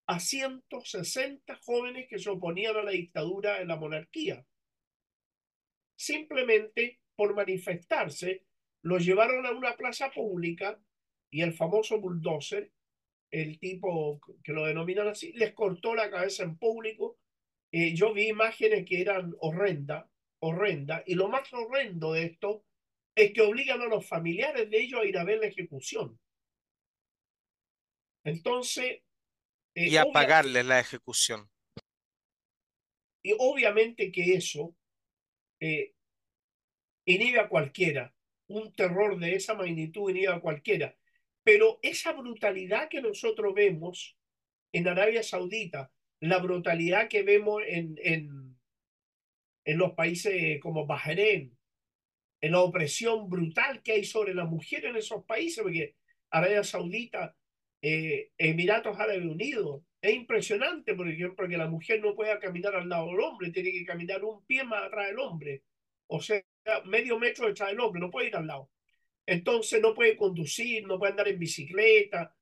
a 0.07 0.21
160 0.21 1.55
jóvenes 1.62 2.07
que 2.09 2.19
se 2.19 2.31
oponían 2.31 2.77
a 2.77 2.83
la 2.83 2.91
dictadura 2.93 3.61
en 3.61 3.69
la 3.69 3.77
monarquía. 3.77 4.45
Simplemente 5.97 7.01
por 7.19 7.35
manifestarse, 7.35 8.45
los 8.85 9.05
llevaron 9.05 9.45
a 9.45 9.51
una 9.51 9.77
plaza 9.77 10.09
pública 10.09 10.81
y 11.33 11.43
el 11.43 11.53
famoso 11.53 12.01
bulldozer, 12.01 12.71
el 13.33 13.59
tipo 13.59 14.21
que 14.45 14.53
lo 14.53 14.66
denominan 14.66 15.09
así, 15.09 15.33
les 15.33 15.53
cortó 15.53 15.97
la 15.97 16.11
cabeza 16.11 16.45
en 16.45 16.57
público. 16.57 17.19
Eh, 17.73 17.93
yo 17.97 18.14
vi 18.14 18.29
imágenes 18.29 18.85
que 18.87 19.01
eran 19.01 19.35
horrendas, 19.41 20.07
horrenda, 20.41 21.03
y 21.07 21.16
lo 21.16 21.29
más 21.29 21.53
horrendo 21.53 22.12
de 22.12 22.23
esto 22.23 22.64
es 23.16 23.33
que 23.33 23.43
obligan 23.43 23.83
a 23.83 23.87
los 23.87 24.07
familiares 24.07 24.71
de 24.71 24.81
ellos 24.81 25.01
a 25.01 25.05
ir 25.05 25.19
a 25.19 25.25
ver 25.25 25.41
la 25.41 25.47
ejecución. 25.47 26.21
Entonces... 28.23 29.03
Eh, 29.75 29.89
y 29.89 29.97
a 29.97 30.05
pagarles 30.05 30.64
la 30.64 30.79
ejecución. 30.79 31.51
Y 33.25 33.35
obviamente 33.37 34.12
que 34.12 34.35
eso 34.35 34.77
eh, 35.61 35.95
inhibe 37.14 37.40
a 37.40 37.48
cualquiera. 37.48 38.14
Un 38.48 38.72
terror 38.74 39.18
de 39.18 39.34
esa 39.34 39.54
magnitud 39.54 40.11
inhibe 40.11 40.28
a 40.28 40.40
cualquiera. 40.40 40.96
Pero 41.42 41.78
esa 41.82 42.12
brutalidad 42.12 42.88
que 42.88 43.00
nosotros 43.00 43.54
vemos 43.54 44.16
en 44.72 44.86
Arabia 44.88 45.22
Saudita, 45.22 45.90
la 46.20 46.38
brutalidad 46.38 47.09
que 47.09 47.22
vemos 47.22 47.62
en, 47.66 47.96
en, 48.02 48.59
en 49.64 49.78
los 49.78 49.92
países 49.92 50.61
como 50.61 50.86
Bahrein, 50.86 51.56
en 52.40 52.52
la 52.52 52.61
opresión 52.61 53.28
brutal 53.28 53.82
que 53.82 53.92
hay 53.92 54.04
sobre 54.04 54.34
la 54.34 54.44
mujer 54.44 54.84
en 54.84 54.96
esos 54.96 55.24
países, 55.24 55.62
porque 55.62 55.96
Arabia 56.30 56.62
Saudita, 56.62 57.34
eh, 57.82 58.30
Emiratos 58.36 58.98
Árabes 58.98 59.24
Unidos, 59.24 59.82
es 60.00 60.14
impresionante, 60.14 60.94
por 60.94 61.09
ejemplo, 61.09 61.48
que 61.48 61.56
la 61.56 61.68
mujer 61.68 62.00
no 62.00 62.14
pueda 62.14 62.38
caminar 62.38 62.76
al 62.76 62.88
lado 62.88 63.06
del 63.06 63.20
hombre, 63.20 63.50
tiene 63.50 63.72
que 63.72 63.84
caminar 63.84 64.22
un 64.24 64.44
pie 64.44 64.62
más 64.64 64.84
atrás 64.84 65.09
del 65.09 65.18
hombre. 65.18 65.64
O 66.06 66.20
sea, 66.20 66.42
medio 66.85 67.19
metro 67.19 67.47
detrás 67.47 67.71
del 67.71 67.81
hombre, 67.81 68.01
no 68.01 68.11
puede 68.11 68.29
ir 68.29 68.37
al 68.37 68.47
lado. 68.47 68.71
Entonces 69.27 69.81
no 69.81 69.95
puede 69.95 70.16
conducir, 70.16 70.87
no 70.87 70.99
puede 70.99 71.12
andar 71.12 71.29
en 71.29 71.39
bicicleta, 71.39 72.35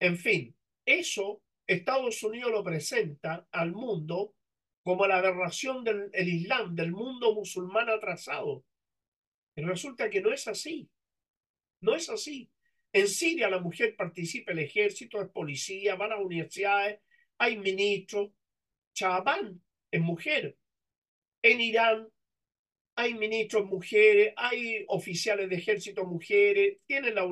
en 0.00 0.16
fin. 0.18 0.56
Eso 0.84 1.42
Estados 1.66 2.22
Unidos 2.22 2.50
lo 2.50 2.64
presenta 2.64 3.46
al 3.50 3.72
mundo 3.72 4.34
como 4.82 5.06
la 5.06 5.18
aberración 5.18 5.82
del 5.82 6.28
Islam, 6.28 6.74
del 6.74 6.92
mundo 6.92 7.34
musulmán 7.34 7.88
atrasado. 7.88 8.64
Y 9.56 9.62
resulta 9.62 10.10
que 10.10 10.20
no 10.20 10.32
es 10.32 10.46
así. 10.46 10.90
No 11.80 11.94
es 11.94 12.10
así. 12.10 12.50
En 12.92 13.08
Siria 13.08 13.48
la 13.48 13.60
mujer 13.60 13.96
participa 13.96 14.52
el 14.52 14.58
ejército, 14.58 15.20
es 15.20 15.28
policía, 15.30 15.96
va 15.96 16.06
a 16.06 16.20
universidades, 16.20 17.00
hay 17.38 17.56
ministros. 17.58 18.30
Chabán 18.92 19.60
es 19.90 20.00
mujer. 20.00 20.56
En 21.42 21.60
Irán 21.60 22.08
hay 22.96 23.14
ministros 23.14 23.66
mujeres, 23.66 24.32
hay 24.36 24.84
oficiales 24.88 25.48
de 25.48 25.56
ejército 25.56 26.04
mujeres, 26.04 26.78
tienen 26.86 27.14
la, 27.14 27.24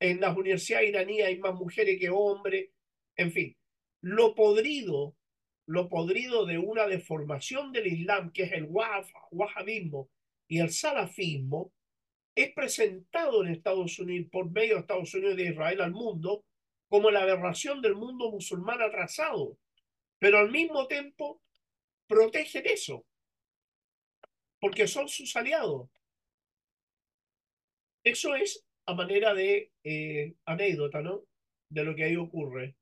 en 0.00 0.20
las 0.20 0.36
universidades 0.36 0.90
iraníes 0.90 1.26
hay 1.26 1.38
más 1.38 1.54
mujeres 1.54 1.98
que 1.98 2.10
hombres, 2.10 2.70
en 3.16 3.32
fin. 3.32 3.56
Lo 4.00 4.34
podrido, 4.34 5.16
lo 5.66 5.88
podrido 5.88 6.46
de 6.46 6.58
una 6.58 6.86
deformación 6.86 7.72
del 7.72 7.86
Islam, 7.86 8.32
que 8.32 8.44
es 8.44 8.52
el 8.52 8.68
wahabismo 8.70 10.10
y 10.46 10.60
el 10.60 10.70
salafismo, 10.70 11.72
es 12.34 12.52
presentado 12.52 13.42
en 13.42 13.52
Estados 13.52 13.98
Unidos, 13.98 14.28
por 14.30 14.50
medio 14.50 14.74
de 14.74 14.80
Estados 14.80 15.12
Unidos 15.14 15.34
y 15.34 15.42
de 15.42 15.50
Israel 15.50 15.80
al 15.80 15.90
mundo, 15.90 16.44
como 16.88 17.10
la 17.10 17.22
aberración 17.22 17.82
del 17.82 17.96
mundo 17.96 18.30
musulmán 18.30 18.80
atrasado. 18.80 19.58
pero 20.20 20.38
al 20.38 20.50
mismo 20.50 20.86
tiempo 20.88 21.40
protegen 22.08 22.66
eso, 22.66 23.04
porque 24.60 24.86
son 24.86 25.08
sus 25.08 25.34
aliados. 25.36 25.88
Eso 28.04 28.34
es 28.34 28.64
a 28.86 28.94
manera 28.94 29.34
de 29.34 29.72
eh, 29.84 30.34
anécdota, 30.46 31.02
¿no? 31.02 31.22
De 31.70 31.84
lo 31.84 31.94
que 31.94 32.04
ahí 32.04 32.16
ocurre. 32.16 32.76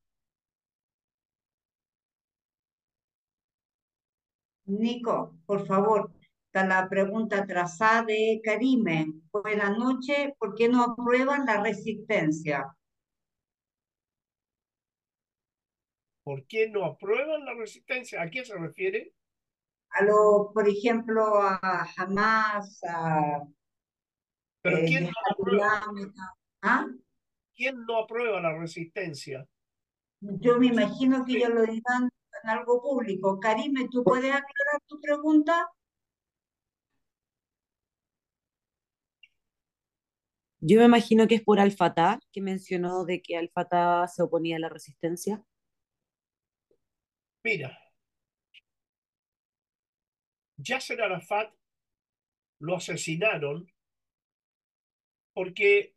Nico, 4.67 5.35
por 5.45 5.65
favor, 5.65 6.11
está 6.45 6.65
la 6.65 6.89
pregunta 6.89 7.45
trazada 7.45 8.03
de 8.03 8.41
Karime. 8.43 9.07
Buenas 9.31 9.77
noches, 9.77 10.33
¿por 10.37 10.55
qué 10.55 10.67
no 10.67 10.83
aprueban 10.83 11.45
la 11.45 11.61
resistencia? 11.61 12.65
¿Por 16.23 16.45
qué 16.45 16.69
no 16.69 16.83
aprueban 16.83 17.45
la 17.45 17.53
resistencia? 17.53 18.21
¿A 18.21 18.29
quién 18.29 18.45
se 18.45 18.57
refiere? 18.57 19.13
A 19.91 20.03
lo, 20.03 20.51
por 20.53 20.67
ejemplo, 20.67 21.41
a 21.41 21.87
Hamas, 21.97 22.83
a... 22.83 23.41
¿Pero 24.61 24.77
quién 24.85 25.05
no 25.05 25.11
aprueba? 25.31 25.81
¿Ah? 26.61 26.87
¿Quién 27.55 27.85
no 27.85 27.99
aprueba 27.99 28.41
la 28.41 28.57
resistencia? 28.57 29.47
Yo 30.19 30.59
me 30.59 30.67
imagino 30.67 31.25
que 31.25 31.37
ellos 31.37 31.49
lo 31.49 31.61
dirán 31.61 32.09
en 32.43 32.49
algo 32.49 32.81
público. 32.81 33.39
Karime, 33.39 33.87
¿tú 33.89 34.03
puedes 34.03 34.31
aclarar 34.31 34.81
tu 34.87 34.99
pregunta? 34.99 35.69
Yo 40.59 40.79
me 40.79 40.85
imagino 40.85 41.27
que 41.27 41.35
es 41.35 41.43
por 41.43 41.59
Al-Fatah, 41.59 42.19
que 42.31 42.41
mencionó 42.41 43.05
de 43.05 43.21
que 43.21 43.37
Al-Fatah 43.37 44.07
se 44.07 44.23
oponía 44.23 44.57
a 44.57 44.59
la 44.59 44.69
resistencia. 44.69 45.43
Mira, 47.43 47.77
Yasser 50.57 51.01
Arafat 51.01 51.53
lo 52.59 52.75
asesinaron 52.75 53.71
porque 55.33 55.93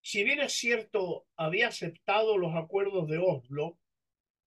si 0.00 0.22
bien 0.22 0.40
es 0.40 0.52
cierto, 0.52 1.26
había 1.36 1.66
aceptado 1.66 2.38
los 2.38 2.54
acuerdos 2.54 3.08
de 3.08 3.18
Oslo, 3.18 3.76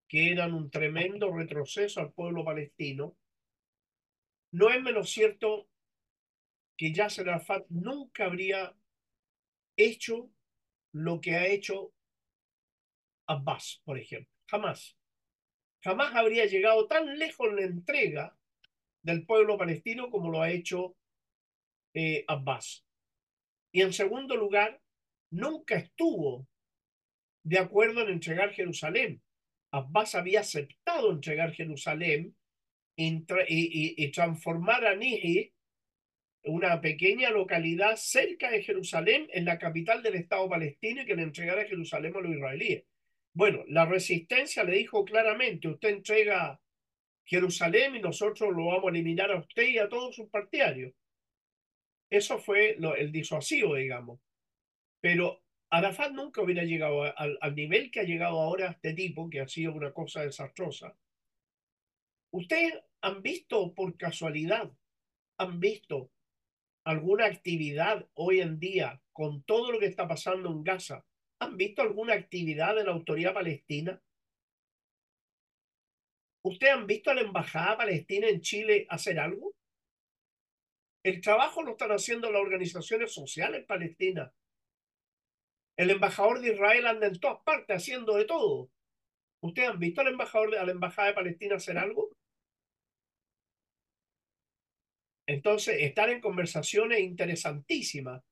que 0.08 0.32
eran 0.32 0.54
un 0.54 0.72
tremendo 0.72 1.32
retroceso 1.32 2.00
al 2.00 2.14
pueblo 2.14 2.46
palestino, 2.46 3.18
no 4.52 4.70
es 4.70 4.82
menos 4.82 5.10
cierto 5.10 5.68
que 6.78 6.94
Yasser 6.94 7.30
Arafat 7.30 7.66
nunca 7.68 8.26
habría 8.26 8.74
hecho 9.76 10.32
lo 10.94 11.20
que 11.20 11.36
ha 11.36 11.46
hecho 11.46 11.92
Abbas, 13.28 13.82
por 13.84 14.00
ejemplo. 14.00 14.34
Jamás. 14.48 14.99
Jamás 15.82 16.14
habría 16.16 16.46
llegado 16.46 16.88
tan 16.88 17.18
lejos 17.18 17.50
en 17.50 17.56
la 17.56 17.62
entrega 17.64 18.38
del 19.02 19.26
pueblo 19.26 19.58
palestino 19.58 20.10
como 20.10 20.30
lo 20.30 20.42
ha 20.42 20.52
hecho 20.52 20.96
eh, 21.94 22.26
Abbas. 22.28 22.86
Y 23.72 23.82
en 23.82 23.94
segundo 23.94 24.36
lugar, 24.36 24.82
nunca 25.32 25.76
estuvo 25.76 26.48
de 27.44 27.60
acuerdo 27.60 28.02
en 28.02 28.10
entregar 28.10 28.52
Jerusalén. 28.52 29.22
Abbas 29.72 30.16
había 30.16 30.42
aceptado 30.42 31.12
entregar 31.12 31.54
Jerusalén 31.54 32.36
y, 32.96 34.12
transformar 34.12 34.86
a 34.86 34.96
Nihi, 34.96 35.54
una 36.44 36.82
pequeña 36.82 37.30
localidad 37.30 37.96
cerca 37.96 38.52
de 38.52 38.64
Jerusalén, 38.64 39.28
en 39.32 39.46
la 39.46 39.58
capital 39.58 40.04
del 40.04 40.16
Estado 40.16 40.50
palestino 40.50 41.02
y 41.02 41.06
que 41.06 41.16
le 41.16 41.24
entregara 41.24 41.66
Jerusalén 41.66 42.16
a 42.16 42.20
los 42.20 42.36
israelíes. 42.36 42.84
Bueno, 43.34 43.64
la 43.68 43.86
resistencia 43.86 44.64
le 44.64 44.78
dijo 44.78 45.06
claramente, 45.06 45.68
usted 45.68 45.90
entrega 45.90 46.60
Jerusalén 47.26 47.96
y 47.96 48.02
nosotros 48.02 48.52
lo 48.56 48.66
vamos 48.66 48.86
a 48.86 48.90
eliminar 48.90 49.32
a 49.32 49.40
usted 49.40 49.68
y 49.68 49.78
a 49.78 49.88
todos 49.88 50.16
sus 50.16 50.30
partidarios. 50.30 50.94
Eso 52.10 52.40
fue 52.40 52.78
el 52.98 53.12
disuasivo, 53.12 53.76
digamos. 53.76 54.20
Pero 55.00 55.44
Arafat 55.70 56.12
nunca 56.12 56.42
hubiera 56.42 56.64
llegado 56.64 57.04
al, 57.04 57.56
nivel 57.56 57.92
que 57.92 58.00
ha 58.00 58.04
llegado 58.04 58.42
ahora 58.42 58.72
este 58.72 58.94
tipo, 58.94 59.30
que 59.30 59.42
ha 59.42 59.48
sido 59.48 59.74
una 59.74 59.94
cosa 59.94 60.24
desastrosa. 60.24 60.98
¿Ustedes 62.32 62.74
han 63.02 63.22
visto 63.22 63.74
por 63.76 63.96
casualidad, 63.96 64.72
han 65.38 65.60
visto 65.60 66.12
alguna 66.84 67.26
actividad 67.26 68.08
hoy 68.16 68.42
en 68.42 68.60
día 68.60 69.02
con 69.14 69.44
todo 69.44 69.72
lo 69.72 69.80
que 69.80 69.86
está 69.86 70.08
pasando 70.08 70.50
en 70.50 70.64
Gaza? 70.64 71.06
¿Han 71.42 71.58
visto 71.58 71.82
alguna 71.82 72.14
actividad 72.14 72.76
de 72.76 72.84
la 72.84 72.92
autoridad 72.92 73.34
palestina? 73.34 74.02
¿Ustedes 76.44 76.74
han 76.74 76.88
visto 76.88 77.12
a 77.12 77.14
la 77.14 77.22
embajada 77.22 77.78
palestina 77.78 78.28
en 78.28 78.42
Chile 78.42 78.86
hacer 78.90 79.20
algo? 79.20 79.54
El 81.04 81.22
trabajo 81.22 81.64
lo 81.64 81.72
están 81.72 81.92
haciendo 81.92 82.32
las 82.32 82.42
organizaciones 82.42 83.14
sociales 83.14 83.66
palestinas. 83.66 84.34
El 85.78 85.92
embajador 85.92 86.42
de 86.42 86.54
Israel 86.54 86.88
anda 86.88 87.08
en 87.08 87.20
todas 87.20 87.42
partes 87.44 87.78
haciendo 87.78 88.16
de 88.16 88.26
todo. 88.26 88.70
¿Ustedes 89.42 89.70
han 89.70 89.80
visto 89.80 90.02
al 90.02 90.08
embajador 90.08 90.58
a 90.58 90.66
la 90.66 90.72
embajada 90.74 91.08
de 91.10 91.14
Palestina 91.14 91.56
hacer 91.56 91.78
algo? 91.78 92.10
Entonces, 95.26 95.78
están 95.80 96.10
en 96.10 96.22
conversaciones 96.22 97.00
interesantísimas, 97.00 98.24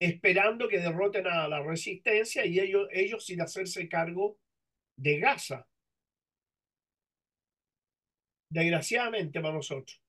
esperando 0.00 0.66
que 0.66 0.78
derroten 0.78 1.26
a 1.26 1.46
la 1.46 1.62
resistencia 1.62 2.46
y 2.46 2.58
ellos, 2.58 2.88
ellos 2.90 3.24
sin 3.24 3.42
hacerse 3.42 3.88
cargo 3.88 4.38
de 4.96 5.18
Gaza. 5.20 5.68
Desgraciadamente 8.50 9.40
para 9.40 9.54
nosotros. 9.54 10.00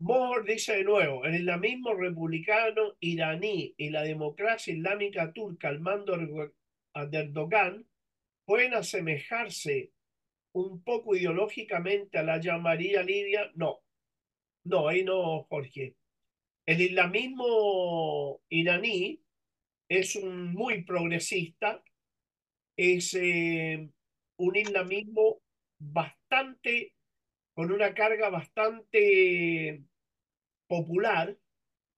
Moore 0.00 0.52
dice 0.52 0.76
de 0.76 0.84
nuevo, 0.84 1.24
el 1.24 1.34
islamismo 1.34 1.92
republicano 1.94 2.96
iraní 3.00 3.74
y 3.76 3.90
la 3.90 4.02
democracia 4.02 4.72
islámica 4.72 5.32
turca 5.32 5.68
al 5.68 5.80
mando 5.80 6.16
de 6.16 7.18
Erdogan 7.18 7.84
pueden 8.44 8.74
asemejarse 8.74 9.90
un 10.52 10.82
poco 10.84 11.16
ideológicamente 11.16 12.18
a 12.18 12.22
la 12.22 12.38
llamaría 12.38 13.02
libia. 13.02 13.50
No, 13.56 13.80
no, 14.64 14.86
ahí 14.86 15.02
no, 15.02 15.44
Jorge. 15.44 15.97
El 16.68 16.82
islamismo 16.82 18.42
iraní 18.50 19.22
es 19.88 20.16
un 20.16 20.52
muy 20.52 20.84
progresista, 20.84 21.82
es 22.76 23.14
eh, 23.14 23.88
un 24.36 24.54
islamismo 24.54 25.40
bastante, 25.78 26.92
con 27.54 27.72
una 27.72 27.94
carga 27.94 28.28
bastante 28.28 29.82
popular. 30.66 31.38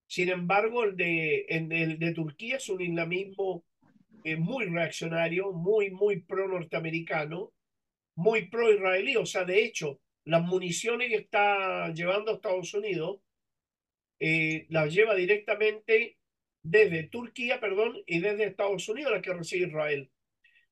Sin 0.07 0.29
embargo, 0.29 0.85
el 0.85 0.97
de, 0.97 1.47
el 1.49 1.99
de 1.99 2.15
Turquía 2.15 2.59
es 2.59 2.69
un 2.69 2.81
islamismo 2.81 3.65
eh, 4.23 4.37
muy 4.37 4.67
reaccionario, 4.67 5.51
muy, 5.51 5.91
muy 5.91 6.21
pro-norteamericano, 6.21 7.53
muy 8.15 8.47
pro-israelí. 8.47 9.17
O 9.17 9.27
sea, 9.27 9.45
de 9.45 9.65
hecho, 9.65 9.99
las 10.25 10.43
municiones 10.43 11.09
que 11.09 11.17
está 11.17 11.93
llevando 11.93 12.35
Estados 12.35 12.73
Unidos 12.73 13.21
eh, 14.21 14.67
las 14.69 14.93
lleva 14.93 15.15
directamente 15.15 16.19
desde 16.63 17.05
Turquía, 17.05 17.59
perdón, 17.59 18.03
y 18.07 18.21
desde 18.21 18.45
Estados 18.45 18.89
Unidos, 18.89 19.13
la 19.13 19.23
que 19.23 19.33
recibe 19.33 19.69
Israel. 19.69 20.11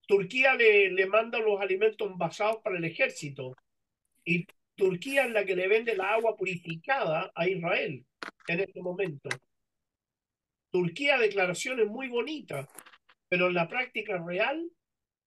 Turquía 0.06 0.54
le, 0.54 0.90
le 0.90 1.06
manda 1.06 1.38
los 1.40 1.60
alimentos 1.60 2.10
envasados 2.10 2.58
para 2.62 2.78
el 2.78 2.84
ejército 2.84 3.56
y 4.24 4.46
Turquía 4.74 5.24
es 5.24 5.32
la 5.32 5.44
que 5.44 5.56
le 5.56 5.68
vende 5.68 5.96
la 5.96 6.12
agua 6.14 6.36
purificada 6.36 7.32
a 7.34 7.48
Israel 7.48 8.04
en 8.46 8.60
este 8.60 8.80
momento. 8.80 9.28
Turquía 10.70 11.18
declaraciones 11.18 11.86
muy 11.86 12.08
bonitas, 12.08 12.68
pero 13.28 13.48
en 13.48 13.54
la 13.54 13.68
práctica 13.68 14.22
real, 14.24 14.70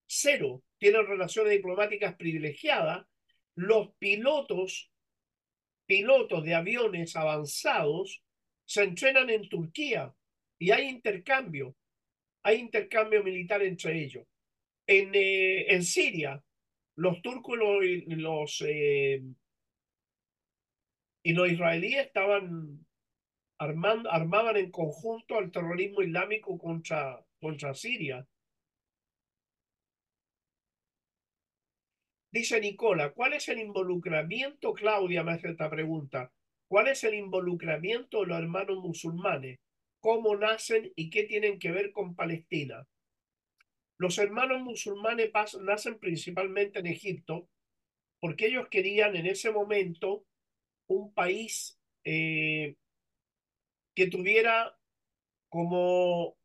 cero. 0.05 0.61
Tienen 0.78 1.05
relaciones 1.05 1.53
diplomáticas 1.53 2.15
privilegiadas. 2.15 3.05
Los 3.55 3.93
pilotos, 3.95 4.90
pilotos 5.91 6.45
de 6.45 6.55
aviones 6.55 7.17
avanzados, 7.17 8.23
se 8.65 8.83
entrenan 8.83 9.29
en 9.29 9.49
Turquía 9.49 10.15
y 10.57 10.71
hay 10.71 10.87
intercambio. 10.87 11.75
Hay 12.43 12.59
intercambio 12.59 13.21
militar 13.21 13.61
entre 13.61 14.01
ellos. 14.01 14.25
En, 14.87 15.11
eh, 15.13 15.65
en 15.67 15.83
Siria, 15.83 16.41
los 16.95 17.21
turcos 17.21 17.59
y 17.83 18.15
los, 18.15 18.63
eh, 18.65 19.21
y 21.23 21.33
los 21.33 21.51
israelíes 21.51 22.05
estaban 22.05 22.87
armando, 23.59 24.09
armaban 24.09 24.55
en 24.55 24.71
conjunto 24.71 25.37
al 25.37 25.51
terrorismo 25.51 26.03
islámico 26.03 26.57
contra, 26.57 27.21
contra 27.37 27.73
Siria. 27.73 28.25
Dice 32.32 32.61
Nicola, 32.61 33.11
¿cuál 33.11 33.34
es 33.34 33.49
el 33.49 33.59
involucramiento? 33.59 34.73
Claudia 34.73 35.21
me 35.21 35.34
hace 35.34 35.49
esta 35.49 35.69
pregunta. 35.69 36.32
¿Cuál 36.69 36.88
es 36.88 37.03
el 37.03 37.13
involucramiento 37.15 38.21
de 38.21 38.27
los 38.27 38.38
hermanos 38.38 38.77
musulmanes? 38.77 39.59
¿Cómo 39.99 40.38
nacen 40.38 40.93
y 40.95 41.09
qué 41.09 41.23
tienen 41.23 41.59
que 41.59 41.71
ver 41.71 41.91
con 41.91 42.15
Palestina? 42.15 42.88
Los 43.97 44.17
hermanos 44.17 44.61
musulmanes 44.61 45.32
nacen 45.59 45.99
principalmente 45.99 46.79
en 46.79 46.88
Egipto 46.88 47.49
porque 48.21 48.45
ellos 48.45 48.69
querían 48.69 49.17
en 49.17 49.25
ese 49.25 49.51
momento 49.51 50.25
un 50.88 51.13
país 51.13 51.77
eh, 52.05 52.77
que 53.93 54.07
tuviera 54.07 54.77
como, 55.49 56.38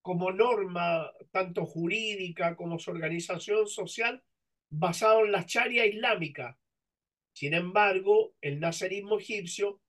como 0.00 0.30
norma 0.30 1.10
tanto 1.32 1.66
jurídica 1.66 2.54
como 2.54 2.78
su 2.78 2.92
organización 2.92 3.66
social 3.66 4.22
basado 4.70 5.24
en 5.24 5.32
la 5.32 5.46
charia 5.46 5.86
islámica. 5.86 6.58
Sin 7.32 7.54
embargo, 7.54 8.34
el 8.40 8.60
nazarismo 8.60 9.18
egipcio 9.18 9.80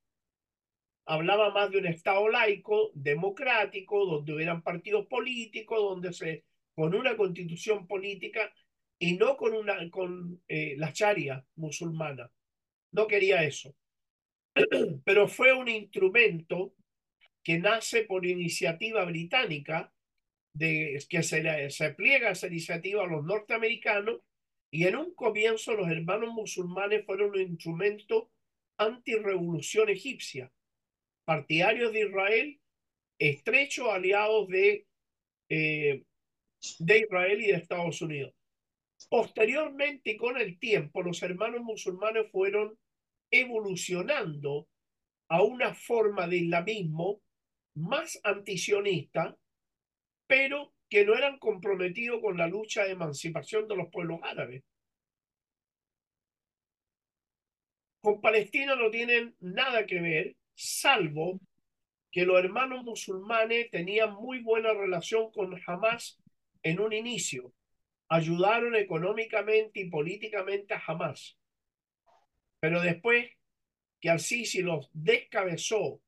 hablaba 1.06 1.52
más 1.52 1.72
de 1.72 1.78
un 1.78 1.88
Estado 1.88 2.28
laico, 2.28 2.92
democrático, 2.94 4.06
donde 4.06 4.34
hubieran 4.34 4.62
partidos 4.62 5.08
políticos, 5.08 5.80
donde 5.80 6.12
se, 6.12 6.44
con 6.76 6.94
una 6.94 7.16
constitución 7.16 7.88
política 7.88 8.54
y 9.00 9.14
no 9.14 9.38
con, 9.38 9.54
una, 9.54 9.90
con 9.90 10.42
eh, 10.48 10.76
la 10.78 10.92
charia 10.92 11.46
musulmana. 11.56 12.30
No 12.92 13.08
quería 13.08 13.44
eso. 13.44 13.74
Pero 15.06 15.28
fue 15.28 15.54
un 15.54 15.70
instrumento 15.70 16.74
que 17.44 17.60
nace 17.60 18.04
por 18.04 18.26
iniciativa 18.26 19.06
británica, 19.06 19.94
de, 20.54 21.02
que 21.08 21.24
se, 21.24 21.70
se 21.70 21.94
pliega 21.94 22.32
esa 22.32 22.48
iniciativa 22.48 23.04
a 23.04 23.08
los 23.08 23.24
norteamericanos, 23.24 24.20
y 24.72 24.86
en 24.86 24.96
un 24.96 25.14
comienzo 25.14 25.74
los 25.74 25.90
hermanos 25.90 26.34
musulmanes 26.34 27.06
fueron 27.06 27.32
un 27.32 27.42
instrumento 27.42 28.32
anti-revolución 28.78 29.90
egipcia 29.90 30.52
partidarios 31.28 31.92
de 31.92 32.08
Israel, 32.08 32.62
estrechos 33.20 33.90
aliados 33.90 34.48
de, 34.48 34.88
eh, 35.50 36.06
de 36.80 37.00
Israel 37.00 37.42
y 37.42 37.48
de 37.48 37.54
Estados 37.58 38.02
Unidos. 38.02 38.34
Posteriormente, 39.10 40.16
con 40.16 40.38
el 40.38 40.58
tiempo, 40.58 41.04
los 41.04 41.22
hermanos 41.22 41.64
musulmanes 41.64 42.32
fueron 42.32 42.80
evolucionando 43.30 44.70
a 45.28 45.44
una 45.44 45.74
forma 45.74 46.30
de 46.30 46.38
islamismo 46.38 47.22
más 47.76 48.22
antisionista, 48.24 49.38
pero 50.28 50.74
que 50.90 51.06
no 51.06 51.16
eran 51.16 51.38
comprometidos 51.38 52.22
con 52.22 52.38
la 52.38 52.48
lucha 52.48 52.84
de 52.84 52.92
emancipación 52.92 53.68
de 53.68 53.76
los 53.76 53.90
pueblos 53.90 54.20
árabes. 54.24 54.64
Con 58.02 58.22
Palestina 58.22 58.76
no 58.76 58.90
tienen 58.90 59.36
nada 59.40 59.86
que 59.86 60.00
ver, 60.00 60.36
salvo 60.54 61.40
que 62.12 62.26
los 62.26 62.40
hermanos 62.40 62.84
musulmanes 62.84 63.70
tenían 63.70 64.14
muy 64.14 64.40
buena 64.40 64.74
relación 64.74 65.32
con 65.32 65.60
Hamas 65.66 66.20
en 66.64 66.80
un 66.80 66.94
inicio. 66.94 67.54
Ayudaron 68.08 68.76
económicamente 68.76 69.82
y 69.82 69.90
políticamente 69.90 70.74
a 70.74 70.82
Hamas. 70.88 71.38
Pero 72.60 72.82
después 72.82 73.30
que 74.00 74.10
Al-Sisi 74.10 74.62
los 74.62 74.90
descabezó 74.94 76.02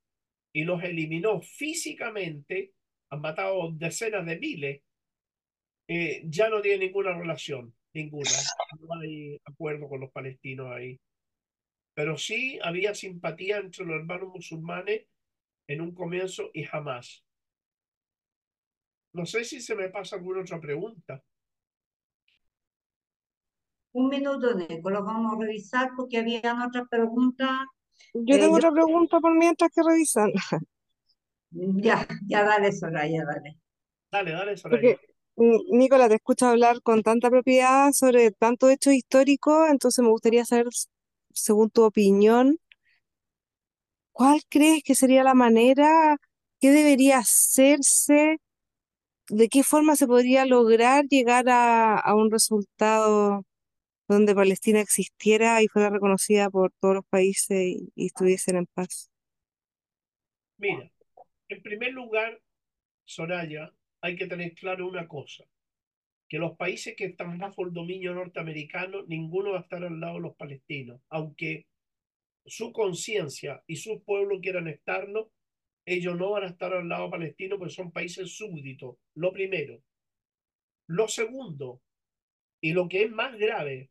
y 0.54 0.64
los 0.64 0.84
eliminó 0.84 1.42
físicamente, 1.42 2.74
han 3.10 3.22
matado 3.22 3.72
decenas 3.72 4.26
de 4.26 4.40
miles, 4.40 4.82
eh, 5.88 6.22
ya 6.26 6.50
no 6.50 6.62
tiene 6.62 6.86
ninguna 6.86 7.18
relación, 7.18 7.74
ninguna. 7.94 8.30
No 8.80 9.00
hay 9.02 9.40
acuerdo 9.46 9.90
con 9.90 10.02
los 10.02 10.12
palestinos 10.12 10.72
ahí 10.72 11.00
pero 12.00 12.18
sí 12.18 12.58
había 12.64 12.96
simpatía 12.96 13.58
entre 13.58 13.84
los 13.84 13.98
hermanos 13.98 14.30
musulmanes 14.30 15.06
en 15.68 15.82
un 15.82 15.94
comienzo 15.94 16.50
y 16.54 16.64
jamás. 16.64 17.26
No 19.12 19.26
sé 19.26 19.44
si 19.44 19.60
se 19.60 19.76
me 19.76 19.90
pasa 19.90 20.16
alguna 20.16 20.40
otra 20.40 20.62
pregunta. 20.62 21.22
Un 23.92 24.08
minuto, 24.08 24.54
Nico, 24.54 24.90
lo 24.90 25.04
vamos 25.04 25.34
a 25.34 25.46
revisar 25.46 25.92
porque 25.98 26.20
había 26.20 26.40
otras 26.66 26.88
preguntas. 26.90 27.66
Yo 28.14 28.40
tengo 28.40 28.56
eh, 28.56 28.60
otra 28.60 28.72
pregunta 28.72 29.20
por 29.20 29.36
mientras 29.38 29.70
que 29.76 29.82
revisan. 29.86 30.32
Ya, 31.52 32.08
ya 32.28 32.44
dale, 32.44 32.72
Soraya, 32.72 33.26
dale. 33.26 33.58
Dale, 34.12 34.32
dale, 34.32 34.58
Soraya. 34.58 34.98
Mm, 35.36 35.78
Nicolás, 35.78 36.10
te 36.10 36.16
escucho 36.16 36.48
hablar 36.48 36.82
con 36.82 37.02
tanta 37.02 37.30
propiedad 37.30 37.92
sobre 37.94 38.32
tanto 38.32 38.70
hecho 38.70 38.92
histórico, 38.92 39.68
entonces 39.68 40.04
me 40.04 40.10
gustaría 40.10 40.46
saber 40.46 40.68
según 41.34 41.70
tu 41.70 41.84
opinión, 41.84 42.58
¿cuál 44.12 44.42
crees 44.50 44.84
que 44.84 44.96
sería 44.96 45.24
la 45.24 45.34
manera? 45.34 46.18
¿Qué 46.60 46.72
debería 46.72 47.20
hacerse? 47.20 48.38
¿De 49.30 49.50
qué 49.50 49.64
forma 49.64 49.96
se 49.96 50.08
podría 50.08 50.46
lograr 50.46 51.06
llegar 51.08 51.46
a, 51.50 52.16
un 52.16 52.32
resultado 52.32 53.44
donde 54.08 54.36
Palestina 54.36 54.82
existiera 54.82 55.62
y 55.64 55.68
fuera 55.70 55.90
reconocida 55.90 56.50
por 56.50 56.72
todos 56.82 56.96
los 56.96 57.06
países 57.10 57.58
y, 57.62 57.92
y 57.96 58.08
estuviesen 58.08 58.58
en 58.58 58.68
paz? 58.68 59.10
Mira, 60.58 60.92
en 61.50 61.62
primer 61.62 61.92
lugar, 61.94 62.42
Soraya, 63.06 63.74
hay 64.02 64.16
que 64.16 64.28
tener 64.28 64.54
claro 64.54 64.88
una 64.88 65.08
cosa 65.08 65.46
que 66.30 66.38
los 66.38 66.56
países 66.56 66.96
que 66.96 67.06
están 67.06 67.40
bajo 67.40 67.66
el 67.66 67.74
dominio 67.74 68.14
norteamericano, 68.14 69.04
ninguno 69.08 69.54
va 69.54 69.58
a 69.58 69.62
estar 69.62 69.84
al 69.84 70.00
lado 70.00 70.16
de 70.16 70.22
los 70.22 70.36
palestinos, 70.36 71.02
aunque 71.10 71.66
su 72.46 72.72
conciencia 72.72 73.64
y 73.66 73.78
su 73.78 74.04
pueblo 74.04 74.40
quieran 74.40 74.68
estarlo, 74.68 75.32
ellos 75.86 76.16
no 76.16 76.30
van 76.30 76.44
a 76.44 76.50
estar 76.50 76.72
al 76.72 76.88
lado 76.88 77.10
palestino 77.10 77.58
porque 77.58 77.74
son 77.74 77.92
países 77.92 78.38
súbditos, 78.38 78.98
lo 79.16 79.34
primero. 79.34 79.82
Lo 80.86 81.08
segundo, 81.08 81.82
y 82.62 82.74
lo 82.74 82.88
que 82.88 83.04
es 83.04 83.12
más 83.12 83.36
grave, 83.36 83.90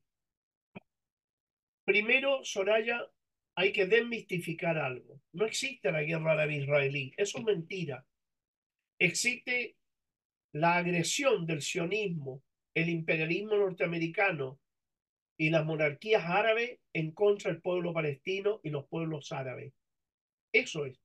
primero, 1.84 2.44
Soraya, 2.44 3.04
hay 3.58 3.72
que 3.72 3.86
desmistificar 3.86 4.78
algo. 4.78 5.20
No 5.32 5.44
existe 5.44 5.90
la 5.90 6.04
guerra 6.04 6.34
árabe-israelí, 6.34 7.12
eso 7.16 7.38
es 7.38 7.44
mentira. 7.44 8.06
Existe 9.00 9.74
la 10.52 10.76
agresión 10.76 11.44
del 11.44 11.60
sionismo, 11.60 12.44
el 12.72 12.88
imperialismo 12.88 13.56
norteamericano 13.56 14.60
y 15.36 15.50
las 15.50 15.64
monarquías 15.64 16.24
árabes 16.24 16.78
en 16.92 17.10
contra 17.10 17.50
del 17.50 17.60
pueblo 17.60 17.92
palestino 17.92 18.60
y 18.62 18.70
los 18.70 18.86
pueblos 18.86 19.32
árabes. 19.32 19.72
Eso 20.52 20.86
es. 20.86 20.96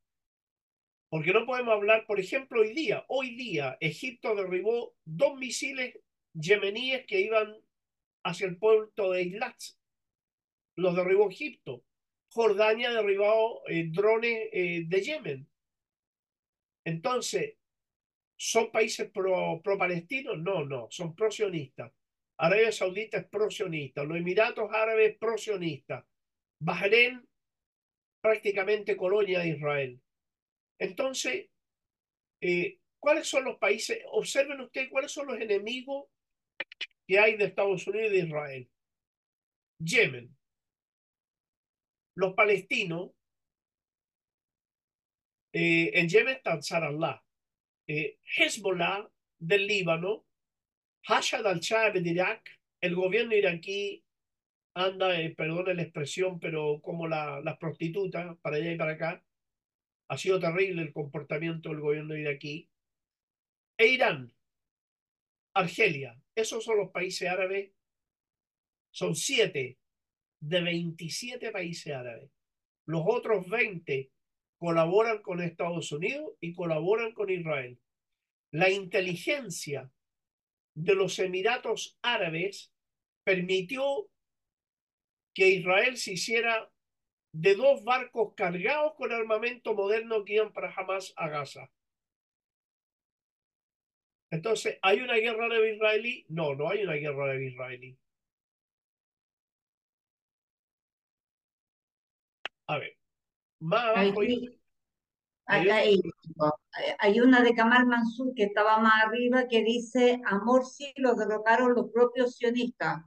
Porque 1.10 1.34
no 1.34 1.48
podemos 1.48 1.74
hablar, 1.74 2.06
por 2.06 2.20
ejemplo, 2.20 2.62
hoy 2.62 2.76
día. 2.76 3.04
Hoy 3.08 3.36
día 3.36 3.78
Egipto 3.80 4.36
derribó 4.36 4.94
dos 5.06 5.40
misiles 5.40 5.98
yemeníes 6.36 7.08
que 7.08 7.20
iban 7.20 7.58
hacia 8.24 8.46
el 8.46 8.58
puerto 8.58 9.10
de 9.10 9.24
Islat. 9.24 9.58
Los 10.76 10.96
derribó 10.96 11.32
Egipto. 11.32 11.84
Jordania 12.34 12.92
derribó 12.92 13.62
eh, 13.68 13.90
drones 13.92 14.50
eh, 14.52 14.84
de 14.88 15.02
Yemen. 15.02 15.48
Entonces, 16.86 17.56
¿Son 18.46 18.72
países 18.72 19.10
pro-palestinos? 19.10 20.38
no, 20.38 20.66
no, 20.66 20.88
son 20.92 21.16
pro-sionistas. 21.16 21.94
Arabia 22.38 22.74
Saudita 22.74 23.20
es 23.20 23.28
pro-sionista, 23.28 24.04
los 24.04 24.18
Emiratos 24.18 24.70
Árabes 24.70 25.18
pro-sionistas, 25.18 26.04
Bahrein 26.60 27.26
prácticamente 28.22 28.98
colonia 28.98 29.40
de 29.40 29.48
Israel. 29.48 30.02
Entonces, 30.78 31.52
eh, 32.42 32.80
¿cuáles 33.00 33.28
son 33.28 33.46
los 33.46 33.58
países? 33.60 34.00
Observen 34.12 34.60
ustedes 34.60 34.90
cuáles 34.90 35.12
son 35.14 35.28
los 35.28 35.40
enemigos 35.40 36.08
que 37.08 37.20
hay 37.20 37.38
de 37.38 37.46
Estados 37.46 37.88
Unidos 37.88 38.12
y 38.12 38.18
de 38.18 38.26
Israel. 38.28 38.70
Yemen. 39.80 40.36
Los 42.16 42.34
palestinos, 42.34 43.12
eh, 45.54 45.92
en 45.94 46.08
Yemen 46.10 46.38
está 46.38 46.60
Allah 46.78 47.24
eh, 47.88 48.18
Hezbollah 48.24 49.10
del 49.40 49.68
Líbano, 49.68 50.26
Hashad 51.04 51.46
al-Shaabi 51.46 52.02
de 52.02 52.10
Irak, 52.12 52.50
el 52.82 52.96
gobierno 52.96 53.36
iraquí 53.36 54.04
anda, 54.74 55.20
eh, 55.20 55.36
perdone 55.36 55.74
la 55.74 55.84
expresión, 55.84 56.40
pero 56.40 56.82
como 56.82 57.08
la, 57.08 57.42
las 57.42 57.58
prostitutas 57.58 58.38
para 58.40 58.58
allá 58.58 58.72
y 58.72 58.78
para 58.78 58.94
acá. 58.94 59.24
Ha 60.10 60.18
sido 60.18 60.40
terrible 60.40 60.82
el 60.82 60.94
comportamiento 60.94 61.70
del 61.70 61.80
gobierno 61.80 62.16
iraquí. 62.16 62.70
E 63.78 63.88
Irán, 63.88 64.34
Argelia, 65.54 66.20
esos 66.36 66.64
son 66.64 66.78
los 66.78 66.92
países 66.92 67.30
árabes. 67.30 67.72
Son 68.92 69.16
siete 69.16 69.78
de 70.44 70.62
27 70.62 71.52
países 71.52 71.94
árabes. 71.94 72.30
Los 72.86 73.04
otros 73.06 73.48
20 73.48 74.12
colaboran 74.58 75.22
con 75.22 75.42
Estados 75.42 75.92
Unidos 75.92 76.34
y 76.42 76.54
colaboran 76.54 77.14
con 77.14 77.30
Israel. 77.30 77.80
La 78.52 78.70
inteligencia 78.70 79.90
de 80.76 80.96
los 80.96 81.18
Emiratos 81.20 81.98
Árabes 82.02 82.74
permitió 83.24 84.10
que 85.34 85.48
Israel 85.48 85.96
se 85.98 86.14
hiciera 86.14 86.70
de 87.32 87.56
dos 87.56 87.84
barcos 87.84 88.34
cargados 88.36 88.94
con 88.96 89.12
armamento 89.12 89.74
moderno 89.74 90.26
que 90.26 90.34
iban 90.34 90.52
para 90.52 90.72
jamás 90.72 91.14
a 91.16 91.30
Gaza. 91.30 91.72
Entonces, 94.30 94.78
¿hay 94.82 95.00
una 95.00 95.16
guerra 95.16 95.46
árabe-israelí? 95.46 96.26
No, 96.28 96.54
no 96.54 96.70
hay 96.70 96.84
una 96.84 96.94
guerra 96.94 97.26
árabe-israelí. 97.26 97.98
A 102.68 102.78
ver, 102.78 102.98
más 103.60 103.84
abajo. 103.84 104.22
hay, 105.46 107.20
una 107.20 107.42
de 107.42 107.54
Kamal 107.54 107.86
Mansur 107.86 108.34
que 108.36 108.44
estaba 108.44 108.80
más 108.80 109.04
arriba 109.06 109.48
que 109.48 109.64
dice: 109.64 110.22
Amor 110.26 110.66
sí 110.66 110.94
lo 110.98 111.16
derrocaron 111.16 111.74
los 111.74 111.92
propios 111.92 112.36
sionistas 112.36 113.04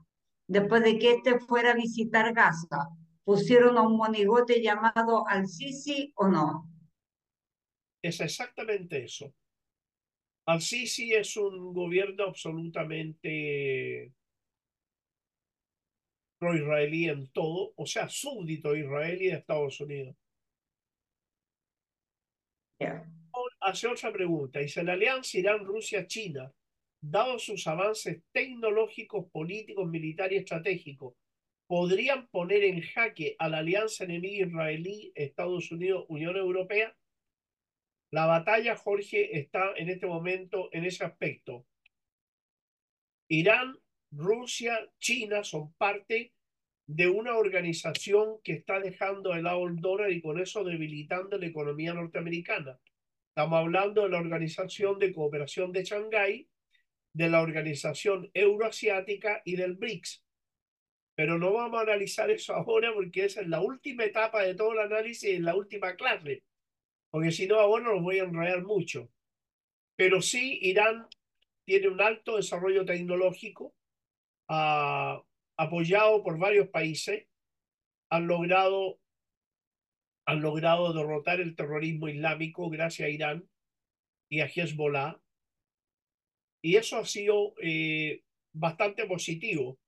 después 0.47 0.83
de 0.83 0.99
que 0.99 1.13
éste 1.13 1.39
fuera 1.39 1.71
a 1.71 1.75
visitar 1.75 2.33
Gaza. 2.33 2.87
¿Pusieron 3.23 3.77
a 3.77 3.81
un 3.81 3.97
monigote 3.97 4.61
llamado 4.61 5.27
Al-Sisi 5.27 6.13
o 6.15 6.27
no? 6.29 6.69
Es 8.01 8.21
exactamente 8.21 9.03
eso. 9.03 9.33
Al-Sisi 10.45 11.13
es 11.13 11.35
un 11.35 11.73
gobierno 11.73 12.23
absolutamente 12.23 14.13
pro-israelí 16.37 17.09
en 17.09 17.27
todo, 17.31 17.73
o 17.75 17.85
sea, 17.85 18.07
súbdito 18.09 18.75
israelí 18.75 19.27
de 19.27 19.37
Estados 19.37 19.79
Unidos. 19.81 20.15
Hace 23.59 23.87
otra 23.87 24.11
pregunta. 24.11 24.59
Dice, 24.59 24.83
la 24.83 24.93
alianza 24.93 25.37
Irán-Rusia-China, 25.37 26.53
dado 27.01 27.39
sus 27.39 27.67
avances 27.67 28.23
tecnológicos, 28.31 29.29
políticos, 29.31 29.89
militares 29.89 30.33
y 30.33 30.39
estratégicos, 30.39 31.15
podrían 31.67 32.27
poner 32.27 32.63
en 32.63 32.81
jaque 32.81 33.35
a 33.39 33.49
la 33.49 33.57
alianza 33.57 34.05
enemiga 34.05 34.47
israelí, 34.47 35.11
Estados 35.15 35.71
Unidos, 35.71 36.05
Unión 36.07 36.37
Europea? 36.37 36.95
La 38.11 38.25
batalla, 38.25 38.77
Jorge, 38.77 39.37
está 39.37 39.73
en 39.75 39.89
este 39.89 40.07
momento 40.07 40.69
en 40.71 40.85
ese 40.85 41.03
aspecto. 41.03 41.65
Irán, 43.27 43.77
Rusia, 44.11 44.89
China 44.99 45.43
son 45.43 45.73
parte 45.73 46.33
de 46.85 47.07
una 47.07 47.37
organización 47.37 48.39
que 48.43 48.53
está 48.53 48.79
dejando 48.79 49.33
el 49.33 49.43
lado 49.43 49.67
el 49.67 49.77
dólar 49.77 50.11
y 50.11 50.21
con 50.21 50.39
eso 50.39 50.63
debilitando 50.63 51.37
la 51.37 51.45
economía 51.45 51.93
norteamericana. 51.93 52.79
Estamos 53.29 53.59
hablando 53.59 54.03
de 54.03 54.09
la 54.09 54.19
Organización 54.19 54.97
de 54.97 55.13
Cooperación 55.13 55.71
de 55.71 55.83
Shanghái, 55.83 56.47
de 57.13 57.29
la 57.29 57.41
Organización 57.41 58.29
Euroasiática 58.33 59.41
y 59.43 59.55
del 59.55 59.75
BRICS. 59.75 60.23
Pero 61.15 61.37
no 61.37 61.51
vamos 61.51 61.79
a 61.79 61.83
analizar 61.83 62.29
eso 62.31 62.53
ahora 62.55 62.93
porque 62.93 63.25
esa 63.25 63.41
es 63.41 63.47
la 63.47 63.61
última 63.61 64.05
etapa 64.05 64.43
de 64.43 64.55
todo 64.55 64.73
el 64.73 64.79
análisis, 64.79 65.29
en 65.29 65.43
la 65.43 65.55
última 65.55 65.95
clase 65.95 66.43
porque 67.09 67.31
si 67.31 67.47
no 67.47 67.59
ahora 67.59 67.93
los 67.93 68.01
voy 68.01 68.19
a 68.19 68.23
enredar 68.23 68.63
mucho. 68.63 69.09
Pero 69.95 70.21
sí, 70.21 70.59
Irán 70.61 71.07
tiene 71.65 71.87
un 71.87 72.01
alto 72.01 72.37
desarrollo 72.37 72.85
tecnológico, 72.85 73.73
ah, 74.47 75.23
apoyado 75.57 76.23
por 76.23 76.37
varios 76.37 76.69
países, 76.69 77.27
han 78.09 78.27
logrado, 78.27 78.99
han 80.25 80.41
logrado 80.41 80.93
derrotar 80.93 81.41
el 81.41 81.55
terrorismo 81.55 82.07
islámico 82.07 82.69
gracias 82.69 83.07
a 83.07 83.09
Irán 83.09 83.49
y 84.29 84.41
a 84.41 84.45
Hezbollah. 84.45 85.19
Y 86.61 86.75
eso 86.75 86.97
ha 86.97 87.05
sido 87.05 87.53
eh, 87.61 88.23
bastante 88.53 89.05
positivo. 89.05 89.79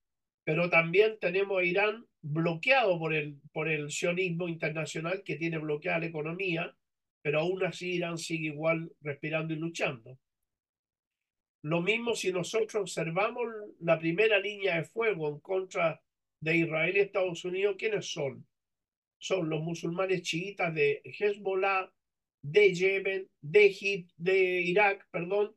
Pero 0.46 0.70
también 0.70 1.20
tenemos 1.20 1.60
a 1.60 1.64
Irán 1.64 2.08
bloqueado 2.22 2.98
por 2.98 3.14
el, 3.14 3.40
por 3.52 3.70
el 3.70 3.92
sionismo 3.92 4.48
internacional 4.48 5.24
que 5.24 5.36
tiene 5.36 5.58
bloqueada 5.58 6.00
la 6.00 6.06
economía 6.08 6.76
pero 7.22 7.40
aún 7.40 7.64
así 7.64 7.96
Irán 7.96 8.18
sigue 8.18 8.48
igual 8.48 8.92
respirando 9.02 9.54
y 9.54 9.58
luchando. 9.58 10.18
Lo 11.62 11.82
mismo 11.82 12.16
si 12.16 12.32
nosotros 12.32 12.76
observamos 12.76 13.46
la 13.80 14.00
primera 14.00 14.40
línea 14.40 14.78
de 14.78 14.86
fuego 14.86 15.28
en 15.28 15.40
contra 15.40 16.02
de 16.42 16.58
Israel 16.58 16.96
y 16.96 17.00
Estados 17.00 17.44
Unidos, 17.44 17.76
¿quiénes 17.78 18.12
son? 18.12 18.48
Son 19.18 19.50
los 19.50 19.62
musulmanes 19.62 20.22
chiitas 20.22 20.74
de 20.74 21.02
Hezbollah, 21.04 21.92
de 22.42 22.74
Yemen, 22.74 23.30
de 23.42 23.66
Egipto, 23.66 24.14
de 24.18 24.62
Irak, 24.62 25.06
perdón, 25.12 25.54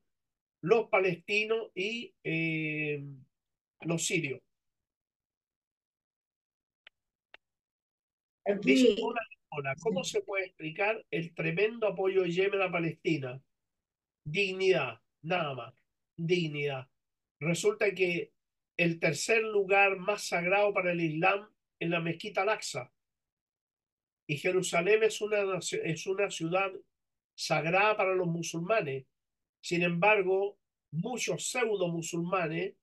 los 0.62 0.88
palestinos 0.88 1.70
y 1.74 2.12
eh, 2.24 3.04
los 3.82 4.04
sirios. 4.04 4.40
¿cómo 9.80 10.02
se 10.02 10.22
puede 10.22 10.46
explicar 10.46 11.04
el 11.10 11.32
tremendo 11.34 11.86
apoyo 11.86 12.22
de 12.22 12.32
Yemen 12.32 12.62
a 12.62 12.72
Palestina? 12.72 13.40
Dignidad, 14.24 15.00
nada 15.22 15.54
más, 15.54 15.74
dignidad. 16.26 16.88
Resulta 17.40 17.92
que 17.94 18.32
el 18.76 18.98
tercer 18.98 19.42
lugar 19.42 19.98
más 19.98 20.24
sagrado 20.28 20.72
para 20.72 20.92
el 20.92 21.00
Islam 21.00 21.48
es 21.78 21.90
la 21.90 22.00
mezquita 22.00 22.42
Al-Aqsa. 22.42 22.92
Y 24.26 24.36
Jerusalén 24.38 25.02
es 25.02 25.20
una, 25.20 25.58
es 25.58 26.06
una 26.06 26.30
ciudad 26.30 26.72
sagrada 27.34 27.96
para 27.96 28.14
los 28.14 28.28
musulmanes. 28.28 29.04
Sin 29.60 29.82
embargo, 29.82 30.58
muchos 30.92 31.50
pseudo 31.50 31.88
musulmanes 31.88 32.74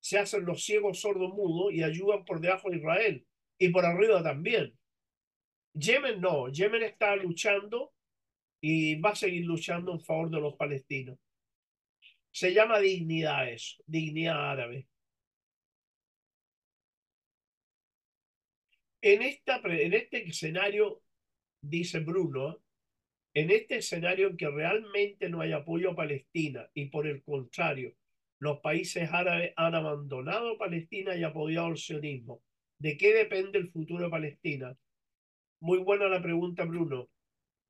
se 0.00 0.18
hacen 0.18 0.44
los 0.44 0.64
ciegos 0.64 1.00
sordos 1.00 1.32
mudos 1.34 1.72
y 1.72 1.82
ayudan 1.82 2.24
por 2.24 2.40
debajo 2.40 2.70
de 2.70 2.78
Israel 2.78 3.26
y 3.58 3.68
por 3.68 3.84
arriba 3.84 4.22
también. 4.22 4.76
Yemen 5.74 6.20
no, 6.20 6.48
Yemen 6.48 6.82
está 6.82 7.14
luchando 7.16 7.92
y 8.60 8.98
va 9.00 9.10
a 9.10 9.16
seguir 9.16 9.44
luchando 9.44 9.92
en 9.92 10.00
favor 10.00 10.30
de 10.30 10.40
los 10.40 10.54
palestinos. 10.54 11.18
Se 12.36 12.52
llama 12.52 12.80
dignidad 12.80 13.48
eso, 13.48 13.82
dignidad 13.86 14.50
árabe. 14.50 14.86
En, 19.00 19.22
esta, 19.22 19.58
en 19.64 19.94
este 19.94 20.28
escenario, 20.28 21.02
dice 21.62 22.00
Bruno, 22.00 22.58
en 23.32 23.50
este 23.50 23.78
escenario 23.78 24.28
en 24.28 24.36
que 24.36 24.50
realmente 24.50 25.30
no 25.30 25.40
hay 25.40 25.52
apoyo 25.52 25.92
a 25.92 25.96
Palestina 25.96 26.68
y 26.74 26.90
por 26.90 27.06
el 27.06 27.22
contrario, 27.22 27.96
los 28.38 28.60
países 28.60 29.08
árabes 29.10 29.54
han 29.56 29.74
abandonado 29.74 30.58
Palestina 30.58 31.16
y 31.16 31.24
apoyado 31.24 31.68
el 31.68 31.78
sionismo. 31.78 32.42
¿De 32.78 32.98
qué 32.98 33.14
depende 33.14 33.56
el 33.56 33.70
futuro 33.70 34.04
de 34.04 34.10
Palestina? 34.10 34.76
Muy 35.60 35.78
buena 35.78 36.06
la 36.06 36.20
pregunta, 36.20 36.66
Bruno. 36.66 37.08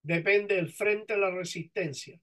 Depende 0.03 0.57
del 0.57 0.71
frente 0.71 1.13
a 1.13 1.19
la 1.19 1.31
resistencia. 1.31 2.21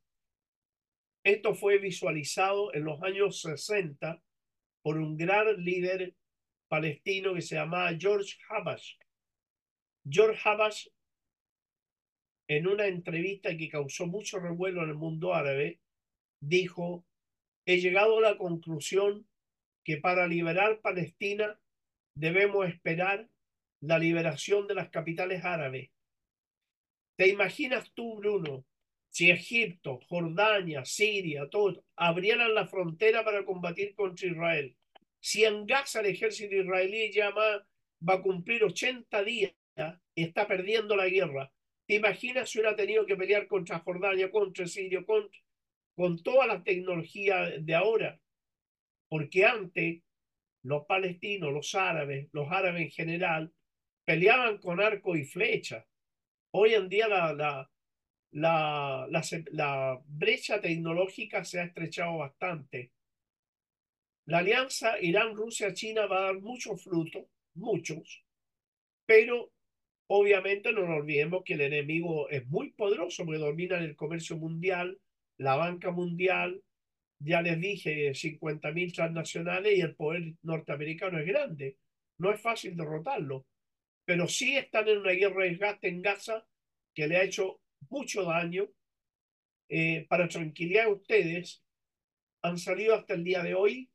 Esto 1.23 1.55
fue 1.55 1.77
visualizado 1.77 2.73
en 2.73 2.83
los 2.83 3.01
años 3.01 3.41
60 3.41 4.21
por 4.81 4.97
un 4.97 5.15
gran 5.15 5.63
líder 5.63 6.15
palestino 6.67 7.33
que 7.33 7.41
se 7.41 7.55
llamaba 7.55 7.95
George 7.97 8.37
Habash. 8.49 8.95
George 10.09 10.41
Habash, 10.43 10.87
en 12.49 12.67
una 12.67 12.87
entrevista 12.87 13.55
que 13.55 13.69
causó 13.69 14.05
mucho 14.05 14.39
revuelo 14.39 14.83
en 14.83 14.89
el 14.89 14.95
mundo 14.95 15.33
árabe, 15.33 15.79
dijo, 16.41 17.05
he 17.65 17.79
llegado 17.79 18.17
a 18.17 18.21
la 18.21 18.37
conclusión 18.37 19.25
que 19.85 19.97
para 19.97 20.27
liberar 20.27 20.81
Palestina 20.81 21.57
debemos 22.15 22.67
esperar 22.67 23.29
la 23.81 23.97
liberación 23.97 24.67
de 24.67 24.75
las 24.75 24.89
capitales 24.89 25.45
árabes. 25.45 25.89
¿Te 27.15 27.27
imaginas 27.29 27.93
tú, 27.93 28.17
Bruno, 28.17 28.65
si 29.13 29.29
Egipto, 29.29 29.99
Jordania, 30.09 30.83
Siria, 30.85 31.47
todo, 31.47 31.85
abrieran 31.95 32.55
la 32.55 32.65
frontera 32.65 33.23
para 33.23 33.45
combatir 33.45 33.93
contra 33.93 34.27
Israel? 34.27 34.75
Si 35.19 35.45
en 35.45 35.67
Gaza 35.67 35.99
el 35.99 36.07
ejército 36.07 36.55
israelí 36.55 37.11
ya 37.11 37.29
va, 37.29 37.63
a 38.07 38.21
cumplir 38.23 38.63
80 38.63 39.23
días 39.23 39.53
está 40.15 40.47
perdiendo 40.47 40.95
la 40.95 41.07
guerra, 41.07 41.53
¿te 41.85 41.95
imaginas 41.95 42.49
si 42.49 42.57
hubiera 42.57 42.75
tenido 42.75 43.05
que 43.05 43.15
pelear 43.15 43.47
contra 43.47 43.79
Jordania, 43.79 44.31
contra 44.31 44.65
Siria, 44.65 45.05
contra, 45.05 45.39
con 45.95 46.23
toda 46.23 46.47
la 46.47 46.63
tecnología 46.63 47.51
de 47.59 47.75
ahora? 47.75 48.19
Porque 49.09 49.45
antes 49.45 50.01
los 50.63 50.87
palestinos, 50.87 51.53
los 51.53 51.75
árabes, 51.75 52.29
los 52.31 52.51
árabes 52.51 52.81
en 52.81 52.89
general, 52.89 53.53
peleaban 54.05 54.57
con 54.57 54.81
arco 54.81 55.15
y 55.15 55.23
flecha. 55.23 55.85
Hoy 56.49 56.73
en 56.73 56.89
día 56.89 57.07
la, 57.07 57.69
la, 58.33 60.01
brecha 60.05 60.59
tecnológica 60.59 61.43
se 61.43 61.59
ha 61.59 61.63
estrechado 61.65 62.17
bastante. 62.17 62.91
La 64.25 64.39
alianza 64.39 64.99
Irán-Rusia-China 65.01 66.05
va 66.05 66.17
a 66.19 66.21
dar 66.21 66.41
muchos 66.41 66.83
frutos, 66.83 67.25
muchos, 67.55 68.23
pero 69.05 69.51
obviamente 70.07 70.71
no 70.71 70.81
nos 70.81 71.01
olvidemos 71.01 71.43
que 71.43 71.55
el 71.55 71.61
enemigo 71.61 72.29
es 72.29 72.47
muy 72.47 72.71
poderoso 72.71 73.25
porque 73.25 73.39
domina 73.39 73.77
el 73.79 73.95
comercio 73.95 74.37
mundial, 74.37 74.99
la 75.37 75.55
banca 75.55 75.91
mundial, 75.91 76.63
ya 77.19 77.41
les 77.41 77.59
dije, 77.59 78.11
50.000 78.11 78.93
transnacionales 78.93 79.77
y 79.77 79.81
el 79.81 79.95
poder 79.95 80.33
norteamericano 80.41 81.19
es 81.19 81.25
grande. 81.25 81.77
No 82.17 82.31
es 82.31 82.41
fácil 82.41 82.75
derrotarlo 82.75 83.45
pero 84.05 84.27
sí 84.27 84.57
están 84.57 84.87
en 84.87 84.99
una 84.99 85.11
guerra 85.11 85.43
de 85.43 85.49
desgaste 85.49 85.87
en 85.87 86.01
Gaza 86.01 86.45
que 86.93 87.07
le 87.07 87.17
ha 87.17 87.23
hecho 87.23 87.61
mucho 87.89 88.23
daño. 88.23 88.69
Eh, 89.69 90.05
para 90.09 90.27
tranquilidad 90.27 90.85
a 90.85 90.89
ustedes, 90.89 91.63
han 92.43 92.57
salido 92.57 92.95
hasta 92.95 93.13
el 93.13 93.23
día 93.23 93.41
de 93.41 93.55
hoy 93.55 93.89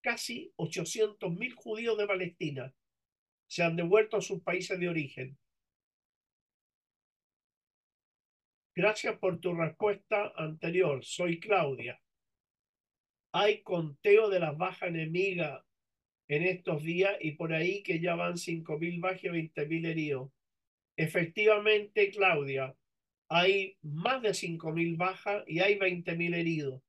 casi 0.00 0.52
800.000 0.56 1.54
judíos 1.54 1.98
de 1.98 2.06
Palestina. 2.06 2.74
Se 3.46 3.62
han 3.62 3.76
devuelto 3.76 4.16
a 4.16 4.22
sus 4.22 4.42
países 4.42 4.78
de 4.78 4.88
origen. 4.88 5.38
Gracias 8.74 9.18
por 9.18 9.38
tu 9.38 9.54
respuesta 9.54 10.32
anterior. 10.36 11.04
Soy 11.04 11.38
Claudia. 11.38 12.00
Hay 13.32 13.62
conteo 13.62 14.30
de 14.30 14.40
las 14.40 14.56
bajas 14.56 14.88
enemigas 14.88 15.62
en 16.28 16.44
estos 16.44 16.82
días 16.82 17.14
y 17.20 17.32
por 17.32 17.52
ahí 17.52 17.82
que 17.82 18.00
ya 18.00 18.14
van 18.14 18.34
5.000 18.34 19.00
bajas 19.00 19.24
y 19.24 19.28
20.000 19.28 19.86
heridos. 19.86 20.30
Efectivamente, 20.96 22.10
Claudia, 22.10 22.74
hay 23.34 23.78
más 23.80 24.20
de 24.20 24.34
5.000 24.34 24.98
bajas 24.98 25.42
y 25.46 25.60
hay 25.60 25.78
20.000 25.78 26.36
heridos. 26.36 26.82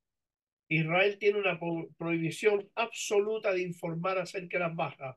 Israel 0.68 1.18
tiene 1.18 1.40
una 1.40 1.58
prohibición 1.98 2.70
absoluta 2.76 3.54
de 3.54 3.62
informar 3.62 4.18
acerca 4.18 4.58
de 4.58 4.66
las 4.66 4.76
bajas. 4.76 5.16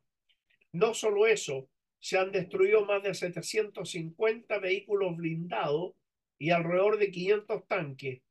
No 0.70 0.94
solo 0.94 1.26
eso, 1.26 1.68
se 1.98 2.16
han 2.16 2.30
destruido 2.30 2.84
más 2.84 3.02
de 3.02 3.12
750 3.12 4.58
vehículos 4.60 5.16
blindados 5.16 5.94
y 6.38 6.50
alrededor 6.50 6.96
de 6.96 7.10
500 7.10 7.66
tanques 7.66 8.22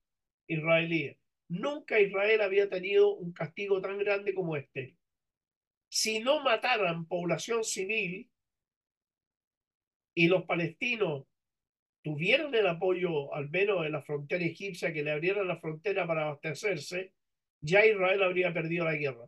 israelíes. 0.48 1.18
Nunca 1.50 2.00
Israel 2.00 2.40
había 2.40 2.70
tenido 2.70 3.14
un 3.14 3.34
castigo 3.34 3.82
tan 3.82 3.98
grande 3.98 4.34
como 4.34 4.56
este. 4.56 4.96
Si 5.90 6.20
no 6.20 6.42
mataran 6.42 7.08
población 7.08 7.66
civil 7.66 8.30
y 10.14 10.28
los 10.30 10.46
palestinos 10.46 11.26
tuvieran 12.06 12.54
el 12.54 12.68
apoyo, 12.68 13.34
al 13.34 13.50
menos 13.50 13.84
en 13.84 13.94
la 13.94 14.04
frontera 14.04 14.46
egipcia, 14.46 14.94
que 14.94 15.02
le 15.02 15.12
abrieran 15.12 15.48
la 15.48 15.58
frontera 15.58 16.06
para 16.06 16.26
abastecerse, 16.26 17.14
ya 17.62 17.84
Israel 17.84 18.22
habría 18.22 18.54
perdido 18.54 18.86
la 18.86 18.94
guerra. 18.94 19.26